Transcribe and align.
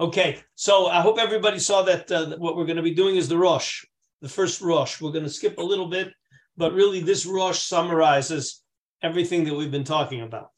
Okay, 0.00 0.38
so 0.54 0.86
I 0.86 1.00
hope 1.00 1.18
everybody 1.18 1.58
saw 1.58 1.82
that 1.82 2.10
uh, 2.12 2.36
what 2.36 2.56
we're 2.56 2.66
going 2.66 2.76
to 2.76 2.82
be 2.82 2.94
doing 2.94 3.16
is 3.16 3.28
the 3.28 3.36
Rosh, 3.36 3.84
the 4.22 4.28
first 4.28 4.60
Rosh. 4.60 5.00
We're 5.00 5.10
going 5.10 5.24
to 5.24 5.30
skip 5.30 5.58
a 5.58 5.62
little 5.62 5.88
bit, 5.88 6.12
but 6.56 6.72
really 6.72 7.00
this 7.00 7.26
Rosh 7.26 7.58
summarizes 7.58 8.62
everything 9.02 9.42
that 9.44 9.54
we've 9.54 9.72
been 9.72 9.82
talking 9.82 10.20
about. 10.20 10.50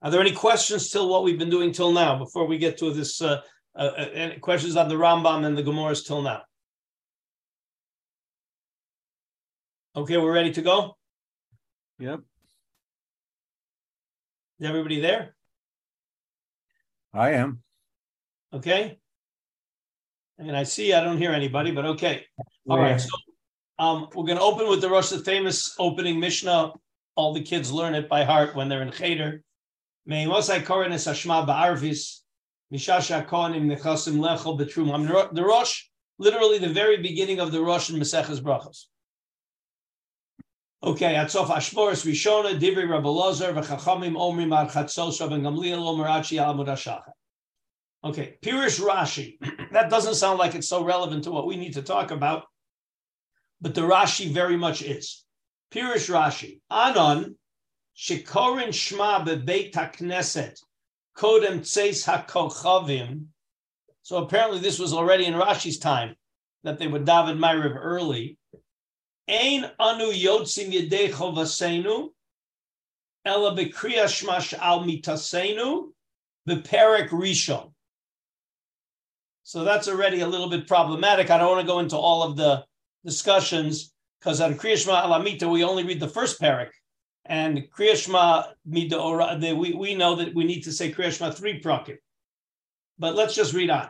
Are 0.00 0.12
there 0.12 0.20
any 0.20 0.30
questions 0.30 0.90
till 0.90 1.08
what 1.08 1.24
we've 1.24 1.38
been 1.38 1.50
doing 1.50 1.72
till 1.72 1.90
now 1.90 2.16
before 2.16 2.46
we 2.46 2.58
get 2.58 2.78
to 2.78 2.92
this? 2.92 3.20
Uh, 3.20 3.40
uh, 3.74 3.78
uh 3.78 4.38
questions 4.40 4.76
on 4.76 4.88
the 4.88 4.94
Rambam 4.94 5.44
and 5.44 5.58
the 5.58 5.62
Gemaras 5.62 6.06
till 6.06 6.22
now? 6.22 6.42
Okay, 9.96 10.18
we're 10.18 10.32
ready 10.32 10.52
to 10.52 10.62
go. 10.62 10.96
Yep. 11.98 12.20
Is 14.60 14.68
everybody 14.68 15.00
there? 15.00 15.35
I 17.16 17.32
am. 17.32 17.62
Okay. 18.52 18.98
And 20.38 20.56
I 20.56 20.64
see 20.64 20.92
I 20.92 21.02
don't 21.02 21.18
hear 21.18 21.32
anybody, 21.32 21.70
but 21.70 21.86
okay. 21.86 22.26
All 22.68 22.78
right. 22.78 23.00
So 23.00 23.08
um, 23.78 24.08
we're 24.14 24.26
going 24.26 24.38
to 24.38 24.44
open 24.44 24.68
with 24.68 24.80
the 24.80 24.90
Rosh, 24.90 25.08
the 25.08 25.18
famous 25.20 25.74
opening 25.78 26.20
Mishnah. 26.20 26.72
All 27.14 27.32
the 27.32 27.42
kids 27.42 27.72
learn 27.72 27.94
it 27.94 28.08
by 28.08 28.24
heart 28.24 28.54
when 28.54 28.68
they're 28.68 28.82
in 28.82 28.92
Cheder. 28.92 29.42
The 35.32 35.44
Rosh, 35.44 35.84
literally 36.18 36.58
the 36.58 36.68
very 36.68 36.98
beginning 36.98 37.40
of 37.40 37.52
the 37.52 37.62
Rosh 37.62 37.90
in 37.90 37.96
Maseches 37.96 38.40
Brachos. 38.40 38.84
Okay, 40.82 41.14
Atzof 41.14 41.46
Ashboris 41.46 42.04
Rishona, 42.04 42.60
Divri 42.60 42.88
Rabbi 42.88 43.08
Lozer, 43.08 43.54
V'chachamim 43.54 44.14
Omrim 44.14 44.54
Ar 44.54 44.66
Chatzos, 44.66 45.20
Rabbi 45.20 45.36
Gamliel 45.36 45.78
Omer 45.78 46.06
Achi 46.06 46.38
Al 46.38 46.54
Mudashachar. 46.54 47.12
Okay, 48.04 48.36
Pirish 48.42 48.80
Rashi. 48.80 49.38
That 49.72 49.90
doesn't 49.90 50.14
sound 50.14 50.38
like 50.38 50.54
it's 50.54 50.68
so 50.68 50.84
relevant 50.84 51.24
to 51.24 51.30
what 51.30 51.46
we 51.46 51.56
need 51.56 51.74
to 51.74 51.82
talk 51.82 52.10
about, 52.10 52.44
but 53.60 53.74
the 53.74 53.82
Rashi 53.82 54.30
very 54.30 54.56
much 54.56 54.80
is. 54.80 55.24
Pirish 55.72 56.08
Rashi. 56.08 56.60
Anon, 56.70 57.36
Shikorin 57.96 58.68
Shma 58.68 59.26
Bebeit 59.26 59.72
HaKnesset, 59.72 60.58
Kodem 61.16 61.60
Tseis 61.60 62.06
HaKochavim. 62.06 63.24
So 64.02 64.18
apparently 64.18 64.60
this 64.60 64.78
was 64.78 64.92
already 64.92 65.24
in 65.24 65.34
Rashi's 65.34 65.78
time, 65.78 66.14
that 66.62 66.78
they 66.78 66.86
would 66.86 67.04
daven 67.04 67.38
Ma'ariv 67.38 67.76
early. 67.76 68.38
Ein 69.28 69.70
anu 69.78 70.12
yotzim 70.12 70.72
yedei 70.72 71.10
chovasenu, 71.10 72.10
ela 73.24 73.56
bekriya 73.56 74.58
al 74.60 74.84
mitasenu, 74.84 75.88
beperek 76.48 77.08
rishon. 77.08 77.72
So 79.42 79.64
that's 79.64 79.88
already 79.88 80.20
a 80.20 80.26
little 80.26 80.48
bit 80.48 80.66
problematic. 80.66 81.30
I 81.30 81.38
don't 81.38 81.50
want 81.50 81.60
to 81.60 81.72
go 81.72 81.78
into 81.78 81.96
all 81.96 82.22
of 82.22 82.36
the 82.36 82.64
discussions 83.04 83.92
because 84.18 84.40
on 84.40 84.54
Kriyashma 84.54 85.04
Alamita, 85.04 85.48
we 85.48 85.62
only 85.62 85.84
read 85.84 86.00
the 86.00 86.08
first 86.08 86.40
parak. 86.40 86.70
And 87.24 87.68
Kriyashma 87.70 88.52
Mida 88.64 89.54
we, 89.54 89.72
we 89.72 89.94
know 89.94 90.16
that 90.16 90.34
we 90.34 90.44
need 90.44 90.62
to 90.62 90.72
say 90.72 90.92
Kriyashma 90.92 91.32
three 91.34 91.60
prakim. 91.60 91.98
But 92.98 93.14
let's 93.14 93.34
just 93.34 93.54
read 93.54 93.70
on. 93.70 93.88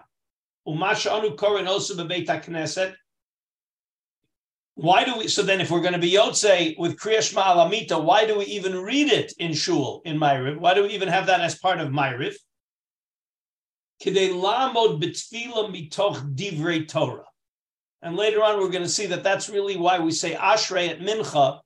Umasha 0.68 1.12
anu 1.12 1.36
korin 1.36 1.66
osu 1.66 1.96
bebeit 1.96 2.26
knesset 2.26 2.94
why 4.76 5.04
do 5.04 5.16
we? 5.16 5.28
So 5.28 5.42
then, 5.42 5.62
if 5.62 5.70
we're 5.70 5.80
going 5.80 5.94
to 5.94 5.98
be 5.98 6.12
Yotze 6.12 6.78
with 6.78 6.98
Kriyash 6.98 7.34
Alamita, 7.34 8.02
why 8.02 8.26
do 8.26 8.38
we 8.38 8.44
even 8.44 8.76
read 8.76 9.10
it 9.10 9.32
in 9.38 9.54
Shul 9.54 10.02
in 10.04 10.18
Ma'ariv? 10.18 10.58
Why 10.58 10.74
do 10.74 10.82
we 10.82 10.90
even 10.90 11.08
have 11.08 11.26
that 11.26 11.40
as 11.40 11.58
part 11.58 11.80
of 11.80 11.88
Ma'ariv? 11.88 12.34
Kidei 14.04 14.32
lamod 14.34 15.02
b'tfila 15.02 15.72
mitoch 15.72 16.36
divrei 16.36 16.86
Torah. 16.86 17.24
And 18.02 18.16
later 18.16 18.44
on, 18.44 18.60
we're 18.60 18.68
going 18.68 18.82
to 18.82 18.88
see 18.88 19.06
that 19.06 19.24
that's 19.24 19.48
really 19.48 19.78
why 19.78 19.98
we 19.98 20.12
say 20.12 20.34
Ashrei 20.34 20.90
at 20.90 21.00
Mincha. 21.00 21.60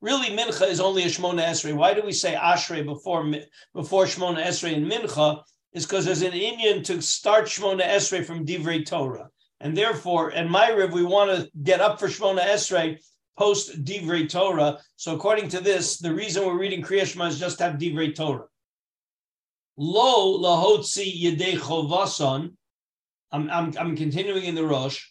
Really, 0.00 0.28
Mincha 0.28 0.66
is 0.66 0.80
only 0.80 1.02
a 1.02 1.08
Shmona 1.08 1.44
Esrei. 1.44 1.76
Why 1.76 1.92
do 1.92 2.00
we 2.00 2.12
say 2.12 2.34
Ashrei 2.34 2.82
before 2.86 3.30
before 3.74 4.04
Shmona 4.06 4.42
Esrei 4.42 4.74
and 4.76 4.90
Mincha? 4.90 5.42
Is 5.74 5.84
because 5.84 6.06
there's 6.06 6.22
an 6.22 6.32
inyan 6.32 6.82
to 6.84 7.02
start 7.02 7.44
Shmona 7.44 7.82
Esrei 7.82 8.24
from 8.24 8.46
Divrei 8.46 8.86
Torah. 8.86 9.28
And 9.60 9.76
therefore, 9.76 10.32
in 10.32 10.48
Ma'ariv, 10.48 10.92
we 10.92 11.02
want 11.02 11.30
to 11.30 11.50
get 11.62 11.80
up 11.80 11.98
for 11.98 12.08
Shmona 12.08 12.40
Esrei 12.40 12.98
post 13.38 13.84
Divrei 13.84 14.28
Torah. 14.28 14.78
So 14.96 15.14
according 15.14 15.48
to 15.50 15.60
this, 15.60 15.98
the 15.98 16.14
reason 16.14 16.46
we're 16.46 16.58
reading 16.58 16.82
Kriyashma 16.82 17.28
is 17.28 17.38
just 17.38 17.58
to 17.58 17.64
have 17.64 17.78
Divrei 17.78 18.14
Torah. 18.14 18.46
Lo 19.76 20.38
lahotzi 20.38 21.22
yedei 21.22 21.54
chovason. 21.54 22.54
I'm, 23.32 23.50
I'm, 23.50 23.72
I'm 23.78 23.96
continuing 23.96 24.44
in 24.44 24.54
the 24.54 24.64
Rosh. 24.64 25.04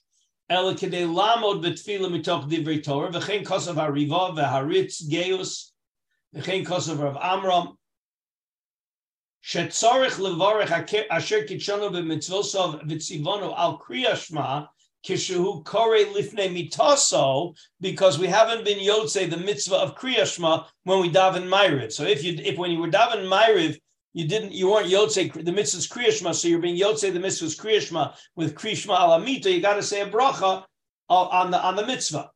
El 0.50 0.73
kedei 0.75 1.07
lamod 1.07 1.63
betfila 1.63 2.09
mitoch 2.09 2.50
divrei 2.50 2.84
Torah. 2.84 3.11
V'chein 3.11 3.44
kosav 3.44 3.75
hariva 3.75 4.35
v'haritz 4.35 5.07
geus. 5.09 5.72
V'chein 6.35 6.66
kosav 6.66 7.00
of 7.00 7.17
Amram. 7.17 7.78
שצורך 9.44 10.21
לברך 10.21 10.72
אשר 11.09 11.43
קידשנו 11.47 11.91
במצווסov 11.91 12.82
v'tzivonu 12.87 13.54
al 13.56 13.78
kriyashma 13.78 14.69
kishu 15.03 15.65
kore 15.65 16.04
lifnei 16.15 16.50
mitoso 16.50 17.54
because 17.81 18.19
we 18.19 18.26
haven't 18.26 18.65
been 18.65 18.78
yotze 18.78 19.31
the 19.31 19.37
mitzvah 19.37 19.76
of 19.76 19.97
kriyashma 19.97 20.66
when 20.84 21.00
we 21.00 21.10
daven 21.10 21.48
ma'ariv. 21.48 21.91
So 21.91 22.04
if 22.04 22.22
you 22.22 22.38
if 22.44 22.59
when 22.59 22.71
you 22.71 22.78
were 22.78 22.91
daven 22.91 23.26
ma'ariv 23.26 23.78
you 24.12 24.28
didn't 24.28 24.53
you 24.53 24.71
weren't 24.71 24.91
yotze 24.91 25.32
the 25.32 25.53
mitzvah's 25.53 25.88
kriyashma 25.88 26.34
so 26.34 26.48
you're 26.48 26.59
being 26.59 26.78
yotze 26.78 27.10
the 27.12 27.19
mitzvah's 27.19 27.56
kriyashma 27.56 28.15
with 28.37 28.54
kriyashma 28.54 28.94
alamita 28.98 29.47
you 29.47 29.62
got 29.62 29.75
to 29.75 29.82
say 29.82 30.03
a 30.03 30.06
bracha 30.06 30.65
on 31.09 31.50
the 31.50 31.60
on 31.60 31.76
the 31.76 31.87
mitzvah. 31.87 32.31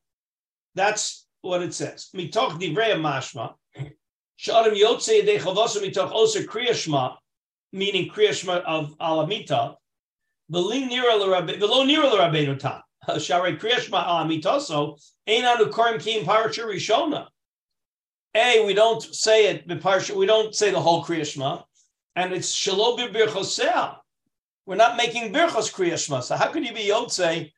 That's 0.74 1.26
what 1.42 1.62
it 1.62 1.74
says. 1.74 2.08
Mitoch 2.14 2.58
divrei 2.58 2.94
mashma 2.94 3.54
Sh'adam 4.39 4.73
Yotze 4.73 5.25
de 5.25 5.37
Chavasim 5.37 5.81
Mitoch 5.81 6.13
Oser 6.13 6.43
Kriyashma, 6.43 7.17
meaning 7.73 8.09
Kriyashma 8.09 8.61
of 8.61 8.97
Alamita, 8.97 9.75
V'lo 10.49 10.89
nira 10.89 12.09
l'Rabbeinu 12.09 12.57
Tam. 12.57 12.81
Sharei 13.09 13.59
Kriyashma 13.59 14.07
Alamitoso, 14.07 14.97
Ein 15.27 15.43
anu 15.43 15.65
korim 15.65 15.99
ki 15.99 16.23
parasha 16.23 16.61
rishona. 16.61 17.27
A, 18.33 18.65
we 18.65 18.73
don't 18.73 19.03
say 19.03 19.47
it, 19.47 19.67
we 20.15 20.25
don't 20.25 20.55
say 20.55 20.71
the 20.71 20.79
whole 20.79 21.03
Kriyashma, 21.03 21.65
and 22.15 22.31
it's 22.31 22.55
Shalo 22.55 22.97
birchosea. 22.97 23.97
We're 24.65 24.75
not 24.75 24.95
making 24.95 25.33
birchos 25.33 25.73
Kriyashma. 25.73 26.23
So 26.23 26.37
how 26.37 26.47
could 26.47 26.65
you 26.65 26.73
be 26.73 26.87
Yotze 26.87 27.51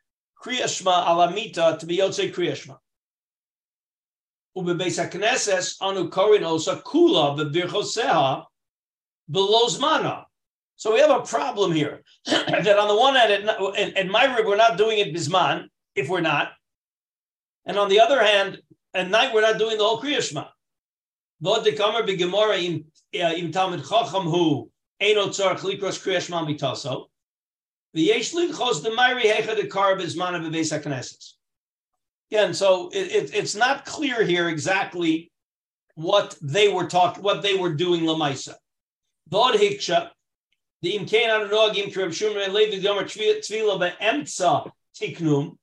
Kriyashma 0.44 1.06
Alamita 1.06 1.78
to 1.78 1.86
be 1.86 1.97
Yotze 1.97 2.34
Kriyashma? 2.34 2.80
Anu 4.56 6.09
kula 6.09 7.38
bebirchoseha 7.38 8.45
below 9.29 9.67
zmana. 9.67 10.25
So 10.75 10.94
we 10.94 11.00
have 11.00 11.12
a 11.12 11.22
problem 11.22 11.72
here. 11.72 12.01
that 12.25 12.79
on 12.79 12.88
the 12.88 12.95
one 12.95 13.16
hand, 13.16 13.31
at, 13.31 13.97
at 13.97 14.07
Ma'ariv, 14.07 14.45
we're 14.45 14.56
not 14.56 14.78
doing 14.78 14.97
it 14.97 15.13
bisman, 15.13 15.67
if 15.95 16.09
we're 16.09 16.22
not. 16.22 16.53
And 17.66 17.78
on 17.78 17.88
the 17.90 18.00
other 18.00 18.22
hand, 18.23 18.59
at 18.94 19.09
night, 19.09 19.34
we're 19.34 19.41
not 19.41 19.57
doing 19.59 19.78
the 19.78 19.84
whole 19.84 20.01
Kriya 20.01 20.22
Shema. 20.22 20.47
Vod 21.44 21.63
dekamer 21.63 22.06
b'gemora 22.07 22.84
uh, 23.13 23.34
im 23.35 23.51
Talmud 23.51 23.88
Chacham 23.88 24.23
hu 24.23 24.69
hecha. 25.01 25.47
Again, 32.31 32.53
so 32.53 32.90
it, 32.94 33.12
it, 33.12 33.36
it's 33.36 33.56
not 33.56 33.84
clear 33.84 34.24
here 34.24 34.47
exactly 34.47 35.31
what 35.96 36.38
they 36.42 36.69
were 36.69 36.88
talking, 36.88 37.24
what 37.24 37.42
they 37.42 37.56
were 37.56 37.74
doing 37.74 38.02
lamaisa. 38.02 38.56
Vod 39.30 39.56
hiksha, 39.56 40.12
the 40.81 40.97
imkain 40.97 41.28
anonogim 41.28 41.94
kreb 41.94 42.09
shumre 42.09 42.47
levi 42.47 42.82
gomer 42.82 43.03
tvila 43.03 43.78
beemtza 43.78 44.72
tiknum, 44.97 45.58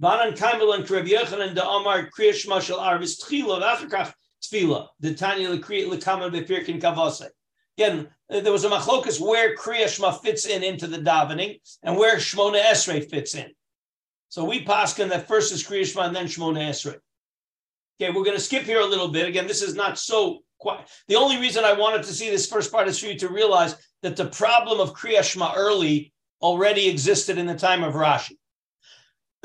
banan 0.00 0.34
kaimel 0.34 0.74
and 0.74 0.84
kreb 0.84 1.08
yechanan 1.08 1.54
da 1.54 1.78
amar 1.78 2.10
kriyash 2.10 2.46
mashal 2.46 2.78
arvis 2.78 3.18
tchila 3.18 3.62
v'achakach 3.62 4.12
tvila, 4.44 4.88
the 5.00 5.14
tanya 5.14 5.48
lekriya 5.48 5.88
lekaman 5.88 6.30
bepirkin 6.30 6.78
kavase. 6.78 7.28
Again, 7.78 8.08
uh, 8.30 8.40
there 8.40 8.52
was 8.52 8.64
a 8.64 8.68
machlokas 8.68 9.18
where 9.18 9.56
kriyashma 9.56 10.20
fits 10.20 10.44
in 10.44 10.62
into 10.62 10.86
the 10.86 10.98
davening 10.98 11.58
and 11.82 11.96
where 11.96 12.16
shmona 12.16 12.62
esrei 12.62 13.08
fits 13.08 13.34
in. 13.34 13.50
So 14.32 14.44
we 14.44 14.64
paskin 14.64 15.10
that 15.10 15.28
first 15.28 15.52
is 15.52 15.62
Kriya 15.62 15.84
Shema 15.84 16.06
and 16.06 16.16
then 16.16 16.24
Shmona 16.24 16.70
Esrei. 16.70 16.96
Okay, 18.00 18.10
we're 18.10 18.24
going 18.24 18.34
to 18.34 18.40
skip 18.40 18.62
here 18.62 18.80
a 18.80 18.86
little 18.86 19.08
bit. 19.08 19.28
Again, 19.28 19.46
this 19.46 19.60
is 19.60 19.74
not 19.74 19.98
so 19.98 20.38
quite. 20.58 20.88
The 21.06 21.16
only 21.16 21.36
reason 21.36 21.66
I 21.66 21.74
wanted 21.74 22.02
to 22.04 22.14
see 22.14 22.30
this 22.30 22.46
first 22.46 22.72
part 22.72 22.88
is 22.88 22.98
for 22.98 23.08
you 23.08 23.18
to 23.18 23.28
realize 23.28 23.76
that 24.00 24.16
the 24.16 24.30
problem 24.30 24.80
of 24.80 24.94
Kriya 24.94 25.22
Shema 25.22 25.52
early 25.54 26.14
already 26.40 26.88
existed 26.88 27.36
in 27.36 27.44
the 27.44 27.54
time 27.54 27.84
of 27.84 27.92
Rashi. 27.92 28.38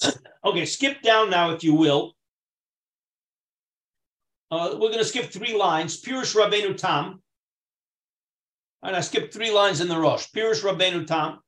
okay, 0.45 0.63
skip 0.63 1.01
down 1.01 1.29
now, 1.29 1.51
if 1.51 1.65
you 1.65 1.73
will. 1.73 2.13
Uh, 4.49 4.69
we're 4.71 4.87
going 4.87 4.99
to 4.99 5.03
skip 5.03 5.25
three 5.25 5.57
lines. 5.57 6.01
Pirush 6.01 6.33
Rabbeinu 6.33 6.77
Tam. 6.77 7.21
And 8.83 8.95
I 8.95 9.01
skipped 9.01 9.33
three 9.33 9.51
lines 9.51 9.81
in 9.81 9.89
the 9.89 9.97
Rosh. 9.97 10.27
Pirush 10.33 10.63
Rabbeinu 10.63 11.05
Tam. 11.05 11.39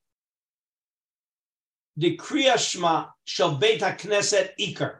The 2.00 2.16
Kriya 2.16 2.58
Shema 2.58 3.08
shall 3.26 3.56
Beit 3.56 3.82
HaKnesset 3.82 4.52
Iker. 4.58 5.00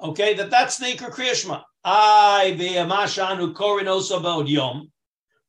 Okay, 0.00 0.32
that 0.32 0.50
that's 0.50 0.78
the 0.78 0.86
Iker 0.86 1.10
Kriya 1.10 1.34
Shema. 1.34 1.60
I 1.84 2.56
ve'amashanu 2.58 3.52
korin 3.52 3.84
oso 3.84 4.48
yom. 4.48 4.90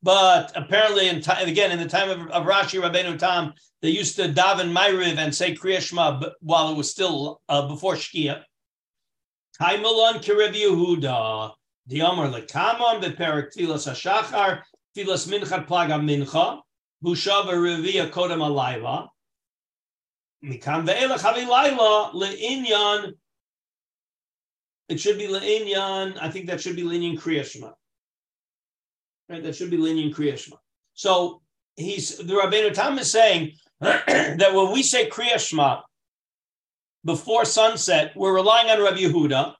But 0.03 0.51
apparently, 0.55 1.07
in 1.07 1.21
time, 1.21 1.47
again, 1.47 1.71
in 1.71 1.79
the 1.79 1.87
time 1.87 2.09
of, 2.09 2.27
of 2.31 2.45
Rashi 2.45 2.81
Rabbeinu 2.81 3.17
Tam, 3.17 3.53
they 3.81 3.91
used 3.91 4.17
to 4.17 4.23
daven 4.23 4.73
Myriv 4.73 5.17
and 5.17 5.33
say 5.33 5.55
Kriya 5.55 5.79
Shema 5.79 6.21
while 6.41 6.69
it 6.69 6.75
was 6.75 6.91
still 6.91 7.39
uh, 7.47 7.65
before 7.69 7.93
Shkia. 7.93 8.43
Taimalon 9.59 10.15
Kirev 10.21 10.53
Yehuda. 10.53 11.53
The 11.87 12.01
Amar 12.01 12.27
Lekamon, 12.27 13.01
the 13.01 13.11
Perak 13.11 13.53
Tfilas 13.53 13.87
HaShachar, 13.89 14.63
Tfilas 14.97 15.29
Mincha 15.29 15.65
Plaga 15.65 16.01
Mincha, 16.01 16.59
Bushav 17.01 17.45
Revia 17.45 18.09
Kodem 18.09 18.39
Alayla. 18.39 19.07
Mikam 20.45 20.85
Ve'elech 20.87 21.19
Havi 21.19 21.47
Laila 21.47 22.11
Le'inyan. 22.13 23.13
It 24.89 24.99
should 24.99 25.17
be 25.17 25.27
Le'inyan. 25.27 26.17
I 26.21 26.29
think 26.29 26.47
that 26.47 26.61
should 26.61 26.75
be 26.75 26.83
Le'inyan 26.83 27.19
Kriyashma. 27.19 27.73
Right? 29.29 29.43
That 29.43 29.55
should 29.55 29.71
be 29.71 29.77
Le'inyan 29.77 30.13
Kriyashma. 30.13 30.57
So 30.93 31.41
he's 31.75 32.17
the 32.17 32.33
Rabbeinu 32.33 32.73
Tam 32.73 32.99
is 32.99 33.11
saying 33.11 33.53
that 33.79 34.53
when 34.53 34.71
we 34.71 34.83
say 34.83 35.09
Kriyashma 35.09 35.81
before 37.03 37.45
sunset, 37.45 38.13
we're 38.15 38.33
relying 38.33 38.69
on 38.69 38.81
Rabbi 38.81 38.99
Yehuda 38.99 39.55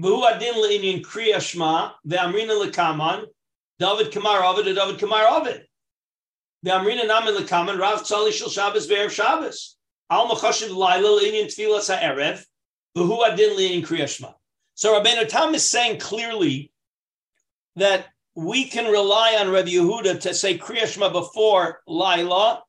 V'hu 0.00 0.24
adin 0.24 0.54
le'inyin 0.54 1.02
kriya 1.02 1.36
shma 1.36 1.92
ve'amrina 2.06 2.64
lekaman 2.64 3.26
David 3.78 4.12
Kamar 4.12 4.42
Ovid 4.44 4.74
David 4.74 4.98
Kamar 4.98 5.26
Ovid. 5.26 5.66
Ve'amrina 6.64 7.06
namin 7.06 7.34
lekaman 7.34 7.78
Rav 7.78 8.02
Tzali 8.02 8.32
Shel 8.32 8.48
Shabbos 8.48 8.86
Ve'erev 8.86 9.10
Shabbos. 9.10 9.76
Al 10.10 10.28
machashiv 10.28 10.74
laila 10.74 11.20
le'inyin 11.20 11.46
tfilas 11.46 11.94
ha'erev 11.94 12.44
V'hu 12.96 13.26
adin 13.26 13.56
le'inyin 13.56 13.84
kriya 13.84 14.04
shma. 14.04 14.34
So 14.74 14.98
Rabbeinu 14.98 15.28
Tam 15.28 15.54
is 15.54 15.68
saying 15.68 16.00
clearly 16.00 16.72
that 17.76 18.06
we 18.34 18.64
can 18.64 18.90
rely 18.90 19.36
on 19.40 19.50
Rabbi 19.50 19.70
Yehuda 19.70 20.20
to 20.20 20.34
say 20.34 20.56
Kriya 20.56 20.86
Shema 20.86 21.10
before 21.10 21.80
Laila 21.86 22.62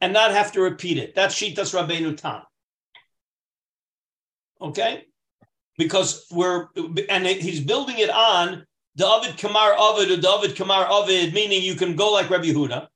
and 0.00 0.12
not 0.12 0.32
have 0.32 0.52
to 0.52 0.60
repeat 0.60 0.98
it. 0.98 1.14
That's 1.14 1.34
Shitas 1.34 1.72
Rabbeinu 1.72 2.16
Tam. 2.16 2.42
Okay? 4.60 5.04
because 5.78 6.26
we're 6.30 6.68
and 7.08 7.26
he's 7.26 7.60
building 7.60 7.98
it 7.98 8.10
on 8.10 8.66
David 8.96 9.36
Kamar 9.36 9.74
Ovid 9.78 10.10
or 10.10 10.20
David 10.20 10.56
Kamar 10.56 10.86
Ovid, 10.88 11.34
meaning 11.34 11.62
you 11.62 11.74
can 11.74 11.96
go 11.96 12.12
like 12.12 12.30
Rabbi 12.30 12.46
Yehuda. 12.46 12.88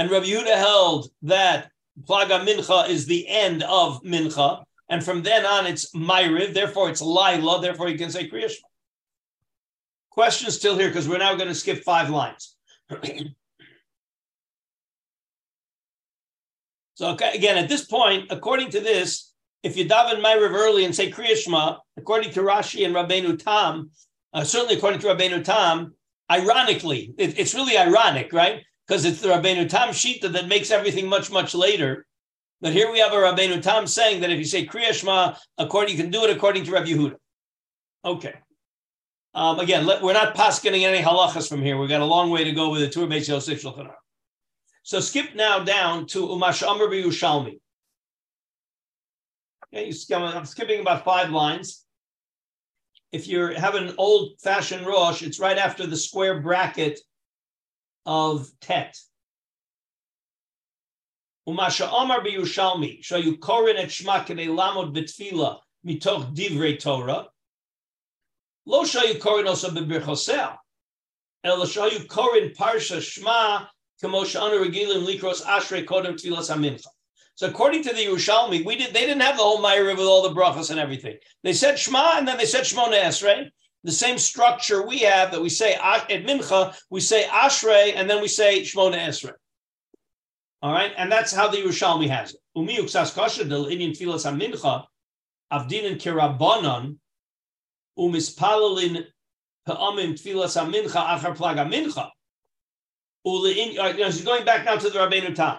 And 0.00 0.10
Rabbi 0.10 0.28
Yehuda 0.28 0.54
held 0.54 1.10
that 1.24 1.70
Plaga 2.08 2.42
Mincha 2.46 2.88
is 2.88 3.04
the 3.04 3.28
end 3.28 3.62
of 3.64 4.02
Mincha, 4.02 4.64
and 4.88 5.04
from 5.04 5.22
then 5.22 5.44
on 5.44 5.66
it's 5.66 5.92
Myriv, 5.92 6.54
therefore 6.54 6.88
it's 6.88 7.02
Laila, 7.02 7.60
therefore 7.60 7.90
you 7.90 7.98
can 7.98 8.08
say 8.08 8.26
Kriyashma. 8.26 8.64
Question 10.08 10.50
still 10.52 10.78
here 10.78 10.88
because 10.88 11.06
we're 11.06 11.18
now 11.18 11.34
going 11.34 11.48
to 11.48 11.54
skip 11.54 11.84
five 11.84 12.08
lines. 12.08 12.56
so 16.94 17.10
okay, 17.10 17.32
again, 17.34 17.58
at 17.58 17.68
this 17.68 17.84
point, 17.84 18.28
according 18.30 18.70
to 18.70 18.80
this, 18.80 19.34
if 19.62 19.76
you 19.76 19.84
daven 19.84 20.22
Ma'ariv 20.24 20.52
early 20.52 20.86
and 20.86 20.96
say 20.96 21.10
Kriyashma, 21.10 21.76
according 21.98 22.30
to 22.30 22.40
Rashi 22.40 22.86
and 22.86 22.94
Rabbeinu 22.94 23.38
Tam, 23.38 23.90
uh, 24.32 24.44
certainly 24.44 24.76
according 24.76 25.00
to 25.00 25.08
Rabbeinu 25.08 25.44
Tam, 25.44 25.92
ironically, 26.30 27.12
it, 27.18 27.38
it's 27.38 27.54
really 27.54 27.76
ironic, 27.76 28.32
right? 28.32 28.62
Because 28.90 29.04
it's 29.04 29.20
the 29.20 29.28
Rabbeinu 29.28 29.68
Tam 29.68 29.90
Shita 29.90 30.32
that 30.32 30.48
makes 30.48 30.72
everything 30.72 31.06
much, 31.06 31.30
much 31.30 31.54
later. 31.54 32.06
But 32.60 32.72
here 32.72 32.90
we 32.90 32.98
have 32.98 33.12
a 33.12 33.14
Rabbeinu 33.14 33.62
Tam 33.62 33.86
saying 33.86 34.20
that 34.20 34.32
if 34.32 34.38
you 34.38 34.44
say 34.44 34.66
Kriyashma, 34.66 35.38
according 35.58 35.96
you 35.96 36.02
can 36.02 36.10
do 36.10 36.24
it 36.24 36.36
according 36.36 36.64
to 36.64 36.72
Rabbi 36.72 36.88
Yehuda. 36.88 37.14
Okay. 38.04 38.34
Um, 39.32 39.60
again, 39.60 39.86
let, 39.86 40.02
we're 40.02 40.12
not 40.12 40.34
paskening 40.34 40.82
any 40.82 40.98
halachas 40.98 41.48
from 41.48 41.62
here. 41.62 41.78
We've 41.78 41.88
got 41.88 42.00
a 42.00 42.04
long 42.04 42.30
way 42.30 42.42
to 42.42 42.50
go 42.50 42.70
with 42.70 42.80
the 42.80 42.88
Tur 42.88 43.06
Beis 43.06 43.28
Yosef 43.28 43.62
Shulchan 43.62 43.88
So 44.82 44.98
skip 44.98 45.36
now 45.36 45.60
down 45.60 46.06
to 46.06 46.26
Umash 46.26 46.66
Amr 46.66 46.88
Yushalmi. 46.88 47.60
Okay, 49.72 49.92
I'm 50.12 50.44
skipping 50.46 50.80
about 50.80 51.04
five 51.04 51.30
lines. 51.30 51.84
If 53.12 53.28
you 53.28 53.40
have 53.54 53.76
an 53.76 53.94
old 53.98 54.32
fashioned 54.42 54.84
Rosh, 54.84 55.22
it's 55.22 55.38
right 55.38 55.58
after 55.58 55.86
the 55.86 55.96
square 55.96 56.40
bracket 56.40 56.98
of 58.06 58.48
Tet. 58.60 58.96
Umasha 61.48 61.90
Omar 61.92 62.20
biyushalmi, 62.20 63.02
shayu 63.02 63.38
korin 63.38 63.76
et 63.76 63.88
shma 63.88 64.24
kedei 64.24 64.48
lamod 64.48 64.94
betfila 64.94 65.58
mitoch 65.86 66.34
divrei 66.34 66.78
Torah. 66.78 67.28
Lo 68.66 68.84
shayu 68.84 69.18
korin 69.18 69.46
also 69.46 69.70
bebirchosea. 69.70 70.56
El 71.42 71.58
shayu 71.62 72.06
korin 72.06 72.54
parsha 72.54 72.98
shma 72.98 73.66
kamo 74.00 74.24
sha'anu 74.24 74.64
regilim 74.64 75.06
likros 75.06 75.42
ashrei 75.42 75.84
kodem 75.84 76.14
tfilas 76.14 76.54
hamincha. 76.54 76.86
So 77.34 77.48
according 77.48 77.82
to 77.84 77.94
the 77.94 78.04
Yerushalmi, 78.04 78.66
we 78.66 78.76
did 78.76 78.92
they 78.92 79.00
didn't 79.06 79.22
have 79.22 79.38
the 79.38 79.42
whole 79.42 79.62
Meir 79.62 79.86
with 79.86 80.00
all 80.00 80.28
the 80.28 80.38
brachas 80.38 80.70
and 80.70 80.78
everything. 80.78 81.16
They 81.42 81.54
said 81.54 81.78
Shema 81.78 82.18
and 82.18 82.28
then 82.28 82.36
they 82.36 82.44
said 82.44 82.64
Shmona 82.64 83.00
Esrei. 83.00 83.50
The 83.84 83.92
same 83.92 84.18
structure 84.18 84.86
we 84.86 84.98
have 85.00 85.30
that 85.32 85.40
we 85.40 85.48
say 85.48 85.74
at 85.74 86.08
Mincha, 86.08 86.76
we 86.90 87.00
say 87.00 87.24
Ashrei, 87.24 87.94
and 87.96 88.08
then 88.08 88.20
we 88.20 88.28
say 88.28 88.60
Shmona 88.60 88.98
Esrei. 88.98 89.32
All 90.62 90.72
right, 90.72 90.92
and 90.98 91.10
that's 91.10 91.32
how 91.32 91.48
the 91.48 91.56
Yerushalmi 91.56 92.08
has 92.08 92.34
it. 92.34 92.40
Umi 92.54 92.76
uksas 92.76 93.14
kasha 93.14 93.44
del 93.44 93.66
inyan 93.66 93.96
tfilas 93.96 94.26
hamincha 94.26 94.84
avdinin 95.50 95.96
kirabanon 95.98 96.98
umispalelin 97.98 99.06
pa'amim 99.66 100.12
tfilas 100.12 100.56
hamincha 100.60 101.18
achar 101.18 101.34
plaga 101.34 101.64
mincha. 101.66 102.10
He's 103.24 104.24
going 104.24 104.44
back 104.44 104.64
now 104.64 104.76
to 104.76 104.90
the 104.90 104.98
Rabbeinu 104.98 105.34
Tam. 105.34 105.58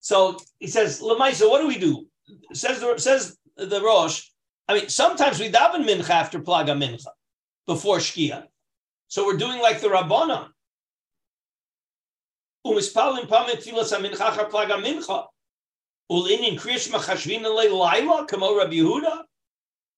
So 0.00 0.38
he 0.58 0.66
says, 0.66 1.00
Lamaisa, 1.00 1.48
what 1.48 1.60
do 1.60 1.66
we 1.68 1.78
do? 1.78 2.06
Says 2.52 2.80
the, 2.80 2.98
says 2.98 3.36
the 3.56 3.80
Rosh. 3.80 4.28
I 4.68 4.74
mean, 4.74 4.88
sometimes 4.88 5.38
we 5.38 5.50
daven 5.50 5.84
mincha 5.84 6.10
after 6.10 6.40
plag 6.40 6.66
plaga 6.66 6.76
mincha, 6.76 7.08
before 7.66 7.98
shkia. 7.98 8.44
So 9.08 9.26
we're 9.26 9.36
doing 9.36 9.60
like 9.60 9.80
the 9.80 9.88
Rabbanon. 9.88 10.48
Umispalin 12.66 13.28
pamit 13.28 13.62
filas 13.64 13.92
mincha 13.92 14.50
plaga 14.50 14.82
mincha. 14.82 15.26
Ulinin 16.10 16.58
kriyish 16.58 16.90
machashvin 16.90 17.42
laila 17.42 18.26
kamo 18.26 18.56
Rabbi 18.56 18.74
Yehuda. 18.74 19.22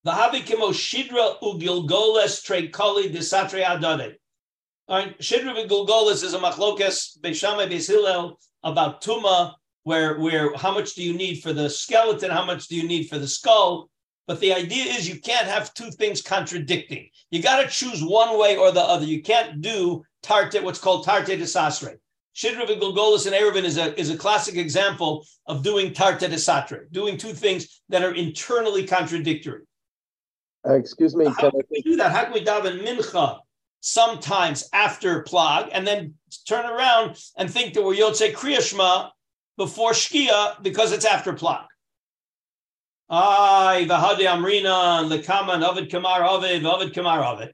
Vahavi 0.06 0.46
kamo 0.46 0.70
shidra 0.70 1.40
ugilgoles 1.40 2.42
trekali 2.44 3.12
desatre 3.14 3.64
adade. 3.64 4.16
All 4.88 4.98
right, 4.98 5.18
shidra 5.18 5.66
ugilgoles 5.66 6.24
is 6.24 6.34
a 6.34 6.38
machlokes 6.38 7.18
beishamai 7.20 7.70
beis 7.70 8.36
about 8.62 9.02
tuma 9.02 9.54
where 9.84 10.18
where 10.18 10.54
how 10.56 10.72
much 10.72 10.94
do 10.94 11.02
you 11.02 11.14
need 11.14 11.42
for 11.42 11.52
the 11.52 11.68
skeleton, 11.68 12.30
how 12.30 12.44
much 12.44 12.68
do 12.68 12.76
you 12.76 12.88
need 12.88 13.08
for 13.08 13.18
the 13.18 13.28
skull? 13.28 13.88
But 14.26 14.40
the 14.40 14.54
idea 14.54 14.84
is 14.84 15.08
you 15.08 15.20
can't 15.20 15.46
have 15.46 15.74
two 15.74 15.90
things 15.90 16.22
contradicting. 16.22 17.10
You 17.30 17.42
got 17.42 17.62
to 17.62 17.68
choose 17.68 18.02
one 18.02 18.38
way 18.38 18.56
or 18.56 18.72
the 18.72 18.80
other. 18.80 19.04
You 19.04 19.22
can't 19.22 19.60
do 19.60 20.04
tarte, 20.22 20.62
what's 20.62 20.78
called 20.78 21.04
tarte 21.04 21.26
de 21.26 21.46
sasre. 21.46 21.98
Shidra 22.34 22.66
Gulgolis 22.66 23.26
and 23.26 23.34
Erevin 23.34 23.64
is 23.64 23.76
a, 23.76 23.98
is 23.98 24.10
a 24.10 24.16
classic 24.16 24.56
example 24.56 25.24
of 25.46 25.62
doing 25.62 25.92
tarte 25.92 26.20
de 26.20 26.38
sasre, 26.38 26.88
doing 26.90 27.16
two 27.16 27.32
things 27.32 27.82
that 27.90 28.02
are 28.02 28.14
internally 28.14 28.86
contradictory. 28.86 29.62
Uh, 30.66 30.74
excuse 30.74 31.14
me. 31.14 31.26
How 31.26 31.50
can 31.50 31.60
we 31.70 31.82
do 31.82 31.96
that? 31.96 32.10
How 32.10 32.24
can 32.24 32.32
we 32.32 32.44
daven 32.44 32.82
mincha 32.82 33.40
sometimes 33.80 34.68
after 34.72 35.22
plag 35.24 35.68
and 35.72 35.86
then 35.86 36.14
turn 36.48 36.64
around 36.64 37.18
and 37.36 37.50
think 37.50 37.74
that 37.74 37.82
we're 37.82 37.94
Yotze 37.94 38.32
Kriyashma 38.32 39.10
before 39.56 39.92
Shkia 39.92 40.62
because 40.62 40.92
it's 40.92 41.04
after 41.04 41.32
Plak. 41.32 41.66
Ay, 43.10 43.86
Vahadi 43.88 44.26
Amrina, 44.26 45.06
Lekaman, 45.06 45.66
Ovid 45.68 45.90
Kamar 45.90 46.24
Ovid, 46.24 46.64
Ovid 46.64 46.94
Kamar 46.94 47.22
Ovid. 47.22 47.52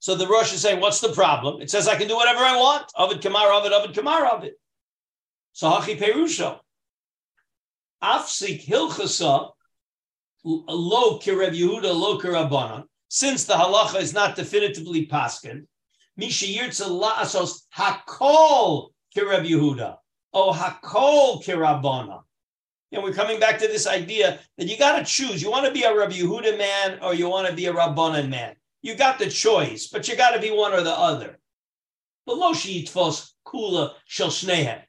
So 0.00 0.14
the 0.14 0.26
Rosh 0.26 0.52
is 0.52 0.60
saying, 0.60 0.80
what's 0.80 1.00
the 1.00 1.12
problem? 1.12 1.62
It 1.62 1.70
says 1.70 1.88
I 1.88 1.96
can 1.96 2.08
do 2.08 2.16
whatever 2.16 2.40
I 2.40 2.56
want. 2.56 2.90
Ovid 2.98 3.22
Kamar 3.22 3.52
Ovid, 3.52 3.72
Ovid 3.72 3.94
Kamar 3.94 4.26
Ovid. 4.34 4.52
So 5.52 5.70
Hachi 5.70 5.98
Perusha. 5.98 6.58
Afsik 8.02 8.66
Hilchasa, 8.66 9.50
lo 10.44 11.18
kirev 11.20 11.56
Yehuda, 11.56 11.94
lo 11.94 12.18
kirabana. 12.18 12.84
Since 13.08 13.44
the 13.44 13.54
halacha 13.54 14.00
is 14.00 14.12
not 14.12 14.34
definitively 14.34 15.06
paskin, 15.06 15.66
Misha 16.16 16.46
Yirtza 16.46 16.88
la'asos 16.88 17.62
hakol 17.76 18.88
kirev 19.16 19.48
Yehuda. 19.48 19.98
Oh, 20.34 20.52
hakol 20.52 21.44
kirabana. 21.44 22.22
And 22.92 23.02
we're 23.02 23.14
coming 23.14 23.40
back 23.40 23.58
to 23.58 23.66
this 23.66 23.86
idea 23.86 24.38
that 24.58 24.68
you 24.68 24.76
got 24.78 24.98
to 24.98 25.04
choose. 25.04 25.42
You 25.42 25.50
want 25.50 25.66
to 25.66 25.72
be 25.72 25.82
a 25.82 25.96
Rabbi 25.96 26.12
Yehuda 26.14 26.58
man 26.58 26.98
or 27.02 27.14
you 27.14 27.28
want 27.28 27.48
to 27.48 27.54
be 27.54 27.66
a 27.66 27.72
Rabbanan 27.72 28.28
man. 28.28 28.54
You 28.82 28.94
got 28.94 29.18
the 29.18 29.30
choice, 29.30 29.88
but 29.88 30.08
you 30.08 30.16
got 30.16 30.32
to 30.32 30.40
be 30.40 30.50
one 30.50 30.74
or 30.74 30.82
the 30.82 30.92
other. 30.92 31.38
below 32.26 32.52
sheyitvos 32.52 33.32
kula 33.46 33.92
shel 34.04 34.28
shnehem. 34.28 34.82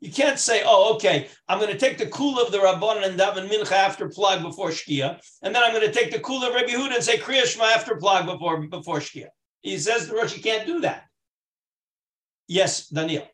You 0.00 0.12
can't 0.12 0.38
say, 0.38 0.62
oh, 0.66 0.94
okay, 0.96 1.28
I'm 1.48 1.58
going 1.58 1.72
to 1.72 1.78
take 1.78 1.96
the 1.96 2.06
kula 2.06 2.44
of 2.44 2.52
the 2.52 2.58
Rabban 2.58 3.06
and 3.06 3.18
daven 3.18 3.48
mincha 3.48 3.72
after 3.72 4.08
plug 4.08 4.42
before 4.42 4.68
shkia, 4.68 5.18
and 5.42 5.54
then 5.54 5.62
I'm 5.62 5.72
going 5.72 5.86
to 5.86 5.92
take 5.92 6.12
the 6.12 6.18
kula 6.18 6.48
of 6.48 6.54
Rabbi 6.54 6.68
Yehuda 6.68 6.96
and 6.96 7.02
say 7.02 7.16
kriya 7.16 7.44
shema 7.44 7.64
after 7.64 7.96
plug 7.96 8.26
before 8.26 8.60
before 8.66 8.98
shkia. 8.98 9.28
He 9.62 9.78
says 9.78 10.08
the 10.08 10.14
Rosh, 10.14 10.36
you 10.36 10.42
can't 10.42 10.66
do 10.66 10.80
that. 10.80 11.04
Yes, 12.46 12.88
Daniel. 12.88 13.26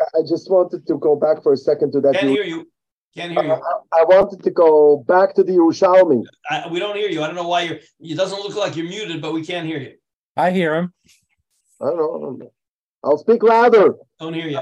I 0.00 0.22
just 0.28 0.50
wanted 0.50 0.86
to 0.86 0.94
go 0.98 1.16
back 1.16 1.42
for 1.42 1.52
a 1.52 1.56
second 1.56 1.92
to 1.92 2.00
that. 2.02 2.14
Can't 2.14 2.28
hear 2.28 2.44
you. 2.44 2.68
Can't 3.16 3.32
hear 3.32 3.44
you. 3.44 3.52
I 3.92 4.04
wanted 4.04 4.42
to 4.44 4.50
go 4.50 4.98
back 5.08 5.34
to 5.34 5.42
the 5.42 5.52
Yerushalmi. 5.52 6.24
I, 6.50 6.68
we 6.70 6.78
don't 6.78 6.96
hear 6.96 7.08
you. 7.08 7.22
I 7.22 7.26
don't 7.26 7.36
know 7.36 7.48
why 7.48 7.62
you're. 7.62 7.78
It 8.00 8.16
doesn't 8.16 8.38
look 8.40 8.54
like 8.56 8.76
you're 8.76 8.86
muted, 8.88 9.20
but 9.22 9.32
we 9.32 9.44
can't 9.44 9.66
hear 9.66 9.78
you. 9.78 9.94
I 10.36 10.50
hear 10.50 10.74
him. 10.76 10.92
I 11.80 11.86
don't 11.86 11.96
know. 11.96 12.16
I 12.16 12.20
don't 12.20 12.38
know. 12.38 12.52
I'll 13.02 13.18
speak 13.18 13.42
louder. 13.42 13.94
Don't 14.20 14.34
hear 14.34 14.48
you. 14.48 14.60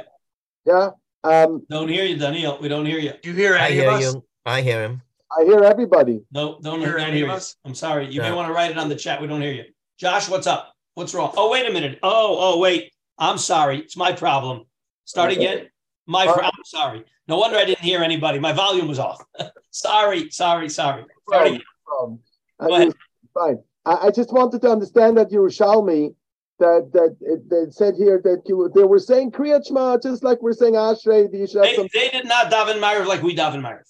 Yeah. 0.65 0.91
Um, 1.25 1.67
Don't 1.69 1.89
hear 1.89 2.05
you, 2.05 2.17
Daniel. 2.17 2.59
We 2.61 2.69
don't 2.69 2.87
hear 2.87 2.99
you. 2.99 3.13
Do 3.23 3.31
you 3.31 3.35
hear 3.35 3.57
I 3.57 3.71
hear 3.71 3.89
of 3.91 3.97
us? 3.97 4.15
you. 4.15 4.25
I 4.45 4.63
hear 4.63 4.83
him. 4.85 5.03
I 5.37 5.45
hear 5.45 5.65
everybody. 5.65 6.23
No, 6.31 6.61
don't, 6.63 6.81
Hear 6.81 6.93
don't 6.99 7.09
any 7.09 7.17
hear 7.19 7.27
of 7.27 7.31
you. 7.31 7.37
us? 7.37 7.57
I'm 7.65 7.75
sorry. 7.75 8.07
You 8.13 8.21
may 8.21 8.31
want 8.33 8.47
to 8.49 8.55
write 8.55 8.71
it 8.71 8.79
on 8.79 8.89
the 8.89 8.95
chat. 8.95 9.21
We 9.21 9.27
don't 9.27 9.41
hear 9.43 9.53
you. 9.53 9.65
Josh, 9.99 10.29
what's 10.29 10.47
up? 10.47 10.73
What's 10.95 11.15
wrong? 11.15 11.35
Oh, 11.37 11.51
wait 11.51 11.69
a 11.69 11.73
minute. 11.73 11.99
Oh, 12.03 12.37
oh, 12.39 12.59
wait. 12.61 12.93
I'm 13.19 13.39
sorry. 13.39 13.79
It's 13.81 13.97
my 13.97 14.13
problem. 14.13 14.67
Start 15.05 15.33
Okay. 15.33 15.41
again. 15.41 15.67
My, 16.07 16.25
pro- 16.27 16.45
I'm 16.45 16.51
sorry. 16.65 17.05
No 17.29 17.39
wonder 17.39 17.57
I 17.57 17.65
didn't 17.65 17.81
hear 17.81 18.03
anybody. 18.03 18.39
My 18.39 18.53
volume 18.53 18.89
was 18.89 18.99
off. 18.99 19.25
sorry, 19.71 20.31
sorry, 20.31 20.69
sorry. 20.69 21.05
sorry. 21.29 21.63
Um, 22.01 22.21
Go 22.61 22.75
I 22.75 22.83
ahead. 22.83 22.95
fine. 23.35 23.59
I, 23.85 24.07
I 24.07 24.11
just 24.11 24.33
wanted 24.33 24.63
to 24.63 24.71
understand 24.71 25.17
that 25.19 25.31
Yerushalmi, 25.31 26.15
that 26.59 26.91
that 26.93 27.17
it, 27.21 27.51
they 27.51 27.71
said 27.71 27.95
here 27.99 28.21
that 28.25 28.43
you 28.47 28.71
they 28.75 28.85
were 28.85 28.99
saying 28.99 29.33
Kriyat 29.33 29.67
Shema 29.67 29.99
just 29.99 30.23
like 30.23 30.41
we're 30.41 30.53
saying 30.53 30.75
Ashrei. 30.75 31.31
The 31.31 31.39
Yishav. 31.39 31.63
They, 31.63 31.89
they 31.93 32.09
did 32.09 32.27
not 32.27 32.51
daven 32.51 32.81
Ma'ariv 32.81 33.07
like 33.07 33.23
we 33.23 33.37
daven 33.37 33.61
Ma'ariv. 33.61 33.83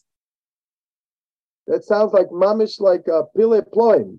That 1.69 1.85
sounds 1.85 2.13
like 2.13 2.29
mamish 2.29 2.81
like 2.81 3.07
uh, 3.09 3.23
Pile 3.37 3.63
Ploim. 3.63 4.19